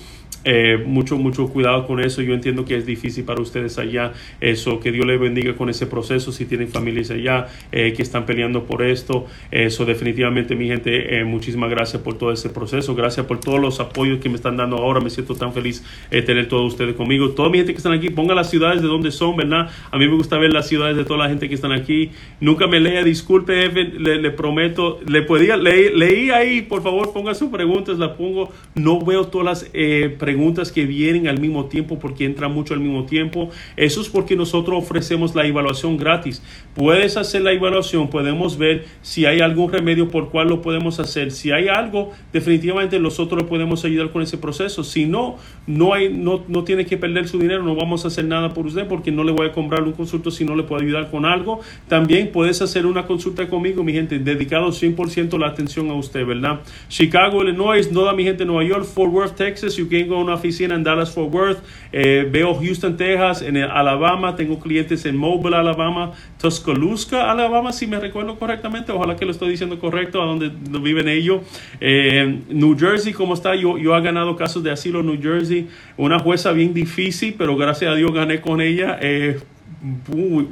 eh, 0.48 0.80
mucho, 0.86 1.18
mucho 1.18 1.48
cuidado 1.48 1.88
con 1.88 1.98
eso. 1.98 2.22
Yo 2.22 2.32
entiendo 2.32 2.64
que 2.64 2.76
es 2.76 2.86
difícil 2.86 3.24
para 3.24 3.42
ustedes 3.42 3.78
allá. 3.78 4.12
Eso, 4.40 4.78
que 4.78 4.92
Dios 4.92 5.04
les 5.04 5.18
bendiga 5.18 5.54
con 5.56 5.68
ese 5.68 5.88
proceso. 5.88 6.30
Si 6.30 6.44
tienen 6.44 6.68
familias 6.68 7.10
allá 7.10 7.48
eh, 7.72 7.92
que 7.94 8.02
están 8.02 8.26
peleando 8.26 8.64
por 8.64 8.82
esto. 8.82 9.26
Eso, 9.50 9.84
definitivamente, 9.84 10.54
mi 10.54 10.68
gente, 10.68 11.18
eh, 11.18 11.24
muchísimas 11.24 11.68
gracias 11.68 12.00
por 12.00 12.16
todo 12.16 12.30
ese 12.30 12.48
proceso. 12.48 12.94
Gracias 12.94 13.26
por 13.26 13.40
todos 13.40 13.58
los 13.58 13.80
apoyos 13.80 14.20
que 14.20 14.28
me 14.28 14.36
están 14.36 14.56
dando 14.56 14.76
ahora. 14.76 15.00
Me 15.00 15.10
siento 15.10 15.34
tan 15.34 15.52
feliz 15.52 15.84
tener 16.10 16.46
todos 16.46 16.72
ustedes 16.72 16.94
conmigo. 16.94 17.30
Toda 17.30 17.48
mi 17.48 17.58
gente 17.58 17.72
que 17.72 17.78
están 17.78 17.92
aquí, 17.92 18.10
ponga 18.10 18.34
las 18.34 18.48
ciudades 18.48 18.80
de 18.82 18.86
donde 18.86 19.10
son, 19.10 19.34
¿verdad? 19.34 19.68
A 19.90 19.98
mí 19.98 20.06
me 20.06 20.14
gusta 20.14 20.38
ver 20.38 20.52
las 20.52 20.68
ciudades 20.68 20.96
de 20.96 21.04
toda 21.04 21.18
la 21.18 21.28
gente 21.28 21.48
que 21.48 21.56
están 21.56 21.72
aquí. 21.72 22.12
Nunca 22.40 22.68
me 22.68 22.78
lea, 22.78 23.02
disculpe, 23.02 23.68
le, 23.68 24.30
prometo. 24.30 25.00
Le 25.08 25.22
podía, 25.22 25.56
leí 25.56 26.30
ahí, 26.30 26.62
por 26.62 26.84
favor, 26.84 27.12
ponga 27.12 27.34
sus 27.34 27.50
preguntas, 27.50 27.98
las 27.98 28.10
pongo. 28.10 28.52
No 28.76 29.04
veo 29.04 29.26
todas 29.26 29.64
las 29.64 29.70
preguntas 30.18 30.35
preguntas 30.36 30.70
que 30.70 30.84
vienen 30.84 31.28
al 31.28 31.40
mismo 31.40 31.64
tiempo 31.64 31.98
porque 31.98 32.26
entran 32.26 32.52
mucho 32.52 32.74
al 32.74 32.80
mismo 32.80 33.06
tiempo. 33.06 33.48
Eso 33.74 34.02
es 34.02 34.10
porque 34.10 34.36
nosotros 34.36 34.76
ofrecemos 34.84 35.34
la 35.34 35.46
evaluación 35.46 35.96
gratis. 35.96 36.42
Puedes 36.74 37.16
hacer 37.16 37.40
la 37.40 37.52
evaluación, 37.52 38.10
podemos 38.10 38.58
ver 38.58 38.84
si 39.00 39.24
hay 39.24 39.40
algún 39.40 39.72
remedio 39.72 40.10
por 40.10 40.28
cual 40.28 40.48
lo 40.48 40.60
podemos 40.60 41.00
hacer. 41.00 41.30
Si 41.30 41.52
hay 41.52 41.68
algo, 41.68 42.12
definitivamente 42.34 42.98
nosotros 42.98 43.44
podemos 43.44 43.82
ayudar 43.86 44.10
con 44.10 44.20
ese 44.20 44.36
proceso. 44.36 44.84
Si 44.84 45.06
no, 45.06 45.36
no, 45.66 45.94
hay, 45.94 46.12
no, 46.12 46.44
no 46.48 46.64
tiene 46.64 46.84
que 46.84 46.98
perder 46.98 47.28
su 47.28 47.38
dinero, 47.38 47.62
no 47.62 47.74
vamos 47.74 48.04
a 48.04 48.08
hacer 48.08 48.26
nada 48.26 48.52
por 48.52 48.66
usted 48.66 48.86
porque 48.86 49.10
no 49.10 49.24
le 49.24 49.32
voy 49.32 49.46
a 49.46 49.52
comprar 49.52 49.84
un 49.84 49.92
consulto 49.92 50.30
si 50.30 50.44
no 50.44 50.54
le 50.54 50.64
puedo 50.64 50.82
ayudar 50.82 51.10
con 51.10 51.24
algo. 51.24 51.60
También 51.88 52.30
puedes 52.30 52.60
hacer 52.60 52.84
una 52.84 53.06
consulta 53.06 53.48
conmigo, 53.48 53.82
mi 53.82 53.94
gente, 53.94 54.18
dedicado 54.18 54.68
100% 54.68 55.38
la 55.38 55.46
atención 55.46 55.88
a 55.88 55.94
usted, 55.94 56.26
¿verdad? 56.26 56.60
Chicago, 56.90 57.42
Illinois, 57.42 57.90
toda 57.90 58.12
mi 58.12 58.24
gente, 58.24 58.44
Nueva 58.44 58.64
York, 58.64 58.84
Fort 58.84 59.10
Worth, 59.10 59.36
Texas, 59.36 59.76
you 59.76 59.88
can 59.88 60.06
go 60.06 60.15
una 60.18 60.34
oficina 60.34 60.74
en 60.74 60.84
Dallas 60.84 61.12
Fort 61.12 61.32
Worth, 61.32 61.58
eh, 61.92 62.28
veo 62.30 62.54
Houston, 62.54 62.96
Texas, 62.96 63.42
en 63.42 63.56
Alabama, 63.56 64.36
tengo 64.36 64.58
clientes 64.58 65.04
en 65.06 65.16
Mobile, 65.16 65.56
Alabama, 65.56 66.12
Tuscaloosa, 66.40 67.30
Alabama, 67.30 67.72
si 67.72 67.86
me 67.86 67.98
recuerdo 67.98 68.38
correctamente, 68.38 68.92
ojalá 68.92 69.16
que 69.16 69.24
lo 69.24 69.30
estoy 69.30 69.50
diciendo 69.50 69.78
correcto, 69.78 70.22
a 70.22 70.26
donde 70.26 70.50
viven 70.80 71.08
ellos. 71.08 71.42
Eh, 71.80 72.40
New 72.48 72.78
Jersey, 72.78 73.12
¿cómo 73.12 73.34
está? 73.34 73.54
Yo, 73.54 73.78
yo 73.78 73.96
he 73.96 74.00
ganado 74.00 74.36
casos 74.36 74.62
de 74.62 74.70
asilo 74.70 75.00
en 75.00 75.06
New 75.06 75.22
Jersey, 75.22 75.68
una 75.96 76.18
jueza 76.18 76.52
bien 76.52 76.74
difícil, 76.74 77.34
pero 77.36 77.56
gracias 77.56 77.90
a 77.90 77.94
Dios 77.94 78.12
gané 78.12 78.40
con 78.40 78.60
ella. 78.60 78.98
Eh, 79.00 79.38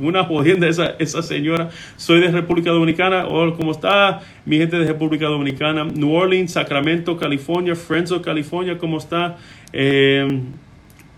una 0.00 0.24
jodienda 0.24 0.68
esa, 0.68 0.94
esa 0.98 1.22
señora. 1.22 1.70
Soy 1.96 2.20
de 2.20 2.28
República 2.28 2.70
Dominicana. 2.70 3.26
Hola, 3.26 3.54
¿cómo 3.56 3.72
está? 3.72 4.20
Mi 4.44 4.58
gente 4.58 4.78
de 4.78 4.86
República 4.86 5.24
Dominicana. 5.26 5.84
New 5.84 6.12
Orleans, 6.12 6.52
Sacramento, 6.52 7.16
California, 7.16 7.74
Fresno, 7.74 8.22
California, 8.22 8.78
¿cómo 8.78 8.98
está? 8.98 9.36
Eh, 9.72 10.28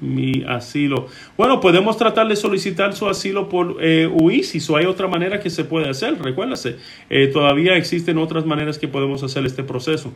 mi 0.00 0.44
asilo. 0.46 1.08
Bueno, 1.36 1.60
podemos 1.60 1.96
tratar 1.96 2.28
de 2.28 2.36
solicitar 2.36 2.94
su 2.94 3.08
asilo 3.08 3.48
por 3.48 3.78
eh, 3.80 4.06
UISIS 4.06 4.68
o 4.70 4.76
hay 4.76 4.86
otra 4.86 5.08
manera 5.08 5.40
que 5.40 5.50
se 5.50 5.64
puede 5.64 5.88
hacer, 5.88 6.20
recuérdase, 6.22 6.76
eh, 7.10 7.28
todavía 7.28 7.76
existen 7.76 8.18
otras 8.18 8.46
maneras 8.46 8.78
que 8.78 8.88
podemos 8.88 9.22
hacer 9.22 9.46
este 9.46 9.62
proceso. 9.62 10.12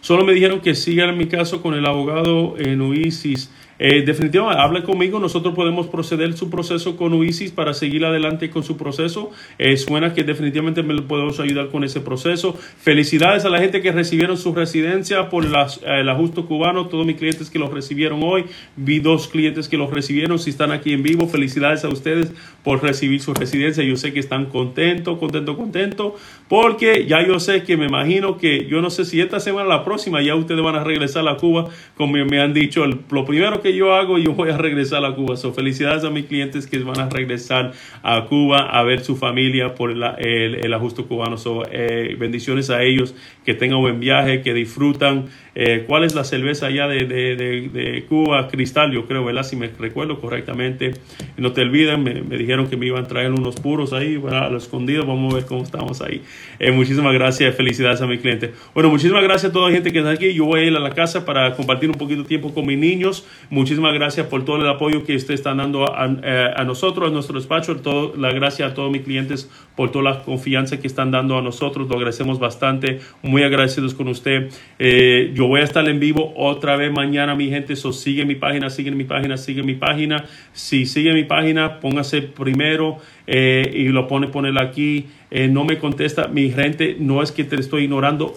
Solo 0.00 0.24
me 0.24 0.34
dijeron 0.34 0.60
que 0.60 0.74
sigan 0.74 1.16
mi 1.16 1.28
caso 1.28 1.62
con 1.62 1.72
el 1.72 1.86
abogado 1.86 2.56
en 2.58 2.82
UISIS. 2.82 3.50
Eh, 3.78 4.02
definitivamente, 4.02 4.60
hable 4.60 4.82
conmigo, 4.84 5.18
nosotros 5.18 5.54
podemos 5.54 5.88
proceder 5.88 6.32
su 6.34 6.48
proceso 6.48 6.96
con 6.96 7.12
UISIS 7.12 7.50
para 7.50 7.74
seguir 7.74 8.04
adelante 8.04 8.50
con 8.50 8.62
su 8.62 8.76
proceso. 8.76 9.30
Eh, 9.58 9.76
suena 9.76 10.14
que 10.14 10.22
definitivamente 10.22 10.82
me 10.82 11.02
podemos 11.02 11.40
ayudar 11.40 11.68
con 11.68 11.84
ese 11.84 12.00
proceso. 12.00 12.56
Felicidades 12.78 13.44
a 13.44 13.48
la 13.48 13.58
gente 13.58 13.82
que 13.82 13.90
recibieron 13.90 14.36
su 14.36 14.54
residencia 14.54 15.28
por 15.28 15.44
las, 15.44 15.78
eh, 15.78 16.00
el 16.00 16.08
ajuste 16.08 16.42
cubano, 16.42 16.86
todos 16.86 17.04
mis 17.04 17.16
clientes 17.16 17.50
que 17.50 17.58
los 17.58 17.72
recibieron 17.72 18.22
hoy. 18.22 18.44
Vi 18.76 19.00
dos 19.00 19.28
clientes 19.28 19.68
que 19.68 19.76
los 19.76 19.90
recibieron, 19.90 20.38
si 20.38 20.50
están 20.50 20.70
aquí 20.70 20.92
en 20.92 21.02
vivo, 21.02 21.26
felicidades 21.26 21.84
a 21.84 21.88
ustedes 21.88 22.32
por 22.62 22.82
recibir 22.82 23.20
su 23.20 23.34
residencia. 23.34 23.82
Yo 23.82 23.96
sé 23.96 24.12
que 24.12 24.20
están 24.20 24.46
contentos, 24.46 25.18
contentos, 25.18 25.56
contentos, 25.56 26.12
porque 26.48 27.06
ya 27.06 27.26
yo 27.26 27.40
sé 27.40 27.64
que 27.64 27.76
me 27.76 27.86
imagino 27.86 28.38
que 28.38 28.66
yo 28.66 28.80
no 28.80 28.90
sé 28.90 29.04
si 29.04 29.20
esta 29.20 29.40
semana, 29.40 29.68
la 29.68 29.84
próxima, 29.84 30.22
ya 30.22 30.36
ustedes 30.36 30.62
van 30.62 30.76
a 30.76 30.84
regresar 30.84 31.26
a 31.28 31.36
Cuba, 31.36 31.68
como 31.96 32.12
me 32.24 32.40
han 32.40 32.54
dicho. 32.54 32.86
lo 32.86 33.24
primero 33.24 33.63
que 33.64 33.74
yo 33.74 33.94
hago, 33.94 34.18
yo 34.18 34.34
voy 34.34 34.50
a 34.50 34.58
regresar 34.58 35.06
a 35.06 35.14
Cuba. 35.14 35.38
So, 35.38 35.54
felicidades 35.54 36.04
a 36.04 36.10
mis 36.10 36.26
clientes 36.26 36.66
que 36.66 36.78
van 36.80 37.00
a 37.00 37.08
regresar 37.08 37.72
a 38.02 38.26
Cuba 38.26 38.58
a 38.58 38.82
ver 38.82 39.00
su 39.02 39.16
familia 39.16 39.74
por 39.74 39.90
el, 39.90 40.02
el, 40.02 40.74
ajuste 40.74 41.02
cubano. 41.04 41.38
So, 41.38 41.62
eh, 41.72 42.14
bendiciones 42.18 42.68
a 42.68 42.82
ellos, 42.82 43.14
que 43.44 43.54
tengan 43.54 43.80
buen 43.80 44.00
viaje, 44.00 44.42
que 44.42 44.54
disfrutan. 44.54 45.26
Eh, 45.56 45.84
¿Cuál 45.86 46.02
es 46.02 46.14
la 46.14 46.24
cerveza 46.24 46.66
allá 46.66 46.88
de, 46.88 47.04
de, 47.04 47.36
de, 47.36 48.04
Cuba? 48.08 48.48
Cristal, 48.48 48.90
yo 48.90 49.06
creo, 49.06 49.24
¿verdad? 49.24 49.44
Si 49.44 49.54
me 49.54 49.68
recuerdo 49.68 50.20
correctamente. 50.20 50.94
No 51.36 51.52
te 51.52 51.60
olviden, 51.60 52.02
me, 52.02 52.14
dijeron 52.36 52.66
que 52.66 52.76
me 52.76 52.86
iban 52.86 53.04
a 53.04 53.06
traer 53.06 53.30
unos 53.30 53.56
puros 53.56 53.92
ahí, 53.92 54.16
bueno, 54.16 54.38
a 54.38 54.48
lo 54.48 54.58
escondido. 54.58 55.06
Vamos 55.06 55.32
a 55.32 55.36
ver 55.36 55.46
cómo 55.46 55.62
estamos 55.62 56.00
ahí. 56.00 56.22
Eh, 56.58 56.72
muchísimas 56.72 57.12
gracias, 57.12 57.54
felicidades 57.54 58.00
a 58.00 58.06
mis 58.06 58.20
clientes. 58.20 58.50
Bueno, 58.74 58.90
muchísimas 58.90 59.22
gracias 59.22 59.50
a 59.50 59.52
toda 59.52 59.68
la 59.68 59.74
gente 59.74 59.92
que 59.92 59.98
está 59.98 60.10
aquí. 60.10 60.32
Yo 60.32 60.46
voy 60.46 60.60
a 60.60 60.64
ir 60.64 60.76
a 60.76 60.80
la 60.80 60.90
casa 60.90 61.24
para 61.24 61.54
compartir 61.54 61.88
un 61.88 61.96
poquito 61.96 62.22
de 62.22 62.28
tiempo 62.28 62.52
con 62.52 62.66
mis 62.66 62.78
niños. 62.78 63.24
Muchísimas 63.50 63.94
gracias 63.94 64.26
por 64.26 64.44
todo 64.44 64.56
el 64.56 64.68
apoyo 64.68 65.04
que 65.04 65.14
usted 65.14 65.34
está 65.34 65.54
dando 65.54 65.84
a, 65.84 66.04
a 66.04 66.64
nosotros, 66.64 67.08
a 67.08 67.12
nuestro 67.12 67.38
despacho. 67.38 67.76
Todo, 67.76 68.14
la 68.16 68.32
gracia 68.32 68.66
a 68.66 68.74
todos 68.74 68.90
mis 68.90 69.02
clientes 69.02 69.48
por 69.76 69.92
toda 69.92 70.04
la 70.04 70.22
confianza 70.22 70.80
que 70.80 70.88
están 70.88 71.12
dando 71.12 71.38
a 71.38 71.42
nosotros. 71.42 71.88
Lo 71.88 71.94
agradecemos 71.94 72.40
bastante. 72.40 73.00
Muy 73.34 73.42
agradecidos 73.42 73.94
con 73.94 74.06
usted. 74.06 74.50
Eh, 74.78 75.32
yo 75.34 75.48
voy 75.48 75.60
a 75.60 75.64
estar 75.64 75.88
en 75.88 75.98
vivo 75.98 76.32
otra 76.36 76.76
vez 76.76 76.92
mañana, 76.92 77.34
mi 77.34 77.48
gente. 77.48 77.74
So, 77.74 77.92
sigue 77.92 78.24
mi 78.24 78.36
página, 78.36 78.70
sigue 78.70 78.92
mi 78.92 79.02
página, 79.02 79.36
sigue 79.36 79.64
mi 79.64 79.74
página. 79.74 80.24
Si 80.52 80.86
sigue 80.86 81.12
mi 81.12 81.24
página, 81.24 81.80
póngase 81.80 82.22
primero 82.22 82.98
eh, 83.26 83.72
y 83.74 83.88
lo 83.88 84.06
pone 84.06 84.28
poner 84.28 84.56
aquí. 84.56 85.06
Eh, 85.36 85.48
no 85.48 85.64
me 85.64 85.78
contesta 85.78 86.28
mi 86.28 86.48
gente, 86.52 86.96
no 87.00 87.20
es 87.20 87.32
que 87.32 87.42
te 87.42 87.56
estoy 87.56 87.82
ignorando. 87.82 88.34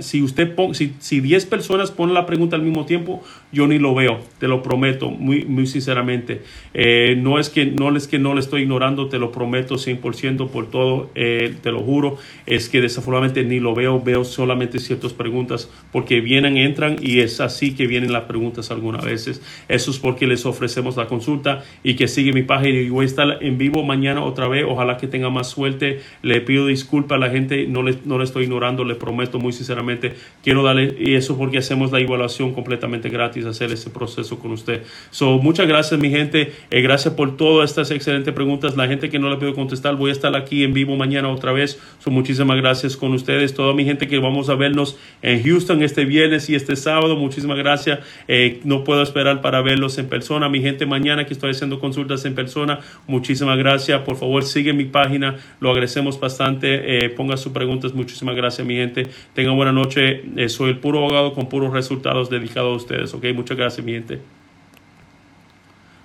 Si 0.00 0.20
usted 0.20 0.52
pon, 0.52 0.74
si, 0.74 0.94
si 0.98 1.20
10 1.20 1.46
personas 1.46 1.92
ponen 1.92 2.12
la 2.12 2.26
pregunta 2.26 2.56
al 2.56 2.62
mismo 2.62 2.86
tiempo, 2.86 3.22
yo 3.52 3.68
ni 3.68 3.78
lo 3.78 3.94
veo, 3.94 4.18
te 4.40 4.48
lo 4.48 4.60
prometo, 4.60 5.10
muy, 5.10 5.44
muy 5.44 5.68
sinceramente. 5.68 6.42
Eh, 6.74 7.14
no, 7.16 7.38
es 7.38 7.50
que, 7.50 7.66
no 7.66 7.96
es 7.96 8.08
que 8.08 8.18
no 8.18 8.34
le 8.34 8.40
estoy 8.40 8.62
ignorando, 8.62 9.08
te 9.08 9.20
lo 9.20 9.30
prometo 9.30 9.76
100% 9.76 10.48
por 10.48 10.68
todo, 10.72 11.10
te 11.14 11.70
lo 11.70 11.80
juro. 11.82 12.18
Es 12.46 12.68
que 12.68 12.80
desafortunadamente 12.80 13.44
ni 13.44 13.60
lo 13.60 13.72
veo, 13.72 14.00
veo 14.00 14.24
solamente 14.24 14.80
ciertas 14.80 15.12
preguntas 15.12 15.70
porque 15.92 16.20
vienen, 16.20 16.56
entran 16.56 16.96
y 17.00 17.20
es 17.20 17.40
así 17.40 17.76
que 17.76 17.86
vienen 17.86 18.12
las 18.12 18.24
preguntas 18.24 18.72
algunas 18.72 19.04
veces. 19.04 19.40
Eso 19.68 19.92
es 19.92 20.00
porque 20.00 20.26
les 20.26 20.44
ofrecemos 20.46 20.96
la 20.96 21.06
consulta 21.06 21.62
y 21.84 21.94
que 21.94 22.08
sigue 22.08 22.32
mi 22.32 22.42
página 22.42 22.80
y 22.80 22.88
voy 22.88 23.04
a 23.04 23.06
estar 23.06 23.38
en 23.40 23.56
vivo 23.56 23.84
mañana 23.84 24.24
otra 24.24 24.48
vez. 24.48 24.64
Ojalá 24.68 24.96
que 24.96 25.06
tenga 25.06 25.30
más 25.30 25.48
suerte. 25.48 26.00
Le 26.22 26.39
pido 26.40 26.66
disculpas 26.66 27.16
a 27.16 27.18
la 27.18 27.30
gente, 27.30 27.66
no 27.66 27.82
le, 27.82 27.96
no 28.04 28.18
le 28.18 28.24
estoy 28.24 28.44
ignorando, 28.44 28.84
le 28.84 28.94
prometo 28.94 29.38
muy 29.38 29.52
sinceramente. 29.52 30.14
Quiero 30.42 30.62
darle, 30.62 30.94
y 30.98 31.14
eso 31.14 31.36
porque 31.36 31.58
hacemos 31.58 31.92
la 31.92 32.00
evaluación 32.00 32.52
completamente 32.52 33.08
gratis, 33.08 33.44
hacer 33.46 33.72
ese 33.72 33.90
proceso 33.90 34.38
con 34.38 34.52
usted. 34.52 34.82
So, 35.10 35.38
muchas 35.38 35.66
gracias, 35.66 36.00
mi 36.00 36.10
gente. 36.10 36.52
Eh, 36.70 36.80
gracias 36.82 37.14
por 37.14 37.36
todas 37.36 37.70
estas 37.70 37.90
excelentes 37.90 38.32
preguntas. 38.34 38.76
La 38.76 38.86
gente 38.86 39.10
que 39.10 39.18
no 39.18 39.30
le 39.30 39.36
puedo 39.36 39.54
contestar, 39.54 39.96
voy 39.96 40.10
a 40.10 40.12
estar 40.12 40.34
aquí 40.36 40.64
en 40.64 40.72
vivo 40.72 40.96
mañana 40.96 41.28
otra 41.28 41.52
vez. 41.52 41.80
So, 41.98 42.10
muchísimas 42.10 42.56
gracias 42.56 42.96
con 42.96 43.12
ustedes. 43.12 43.54
Toda 43.54 43.74
mi 43.74 43.84
gente 43.84 44.08
que 44.08 44.18
vamos 44.18 44.48
a 44.48 44.54
vernos 44.54 44.98
en 45.22 45.42
Houston 45.42 45.82
este 45.82 46.04
viernes 46.04 46.48
y 46.50 46.54
este 46.54 46.76
sábado, 46.76 47.16
muchísimas 47.16 47.58
gracias. 47.58 48.00
Eh, 48.28 48.60
no 48.64 48.84
puedo 48.84 49.02
esperar 49.02 49.40
para 49.40 49.62
verlos 49.62 49.98
en 49.98 50.08
persona. 50.08 50.48
Mi 50.48 50.60
gente, 50.60 50.86
mañana 50.86 51.26
que 51.26 51.32
estoy 51.32 51.50
haciendo 51.50 51.80
consultas 51.80 52.24
en 52.24 52.34
persona, 52.34 52.80
muchísimas 53.06 53.58
gracias. 53.58 54.00
Por 54.02 54.16
favor, 54.16 54.44
sigue 54.44 54.72
mi 54.72 54.84
página, 54.84 55.36
lo 55.60 55.70
agradecemos 55.70 56.18
bastante. 56.30 57.04
Eh, 57.04 57.10
ponga 57.10 57.36
sus 57.36 57.52
preguntas, 57.52 57.92
muchísimas 57.92 58.36
gracias, 58.36 58.66
mi 58.66 58.74
gente. 58.74 59.06
Tengan 59.34 59.56
buena 59.56 59.72
noche. 59.72 60.22
Eh, 60.36 60.48
soy 60.48 60.70
el 60.70 60.78
puro 60.78 60.98
abogado 60.98 61.34
con 61.34 61.48
puros 61.48 61.72
resultados 61.72 62.30
dedicados 62.30 62.72
a 62.72 62.76
ustedes, 62.76 63.14
¿ok? 63.14 63.26
Muchas 63.34 63.56
gracias, 63.56 63.84
mi 63.84 63.92
gente. 63.92 64.20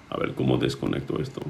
A 0.10 0.18
ver 0.18 0.34
cómo 0.34 0.58
desconecto 0.58 1.22
esto. 1.22 1.42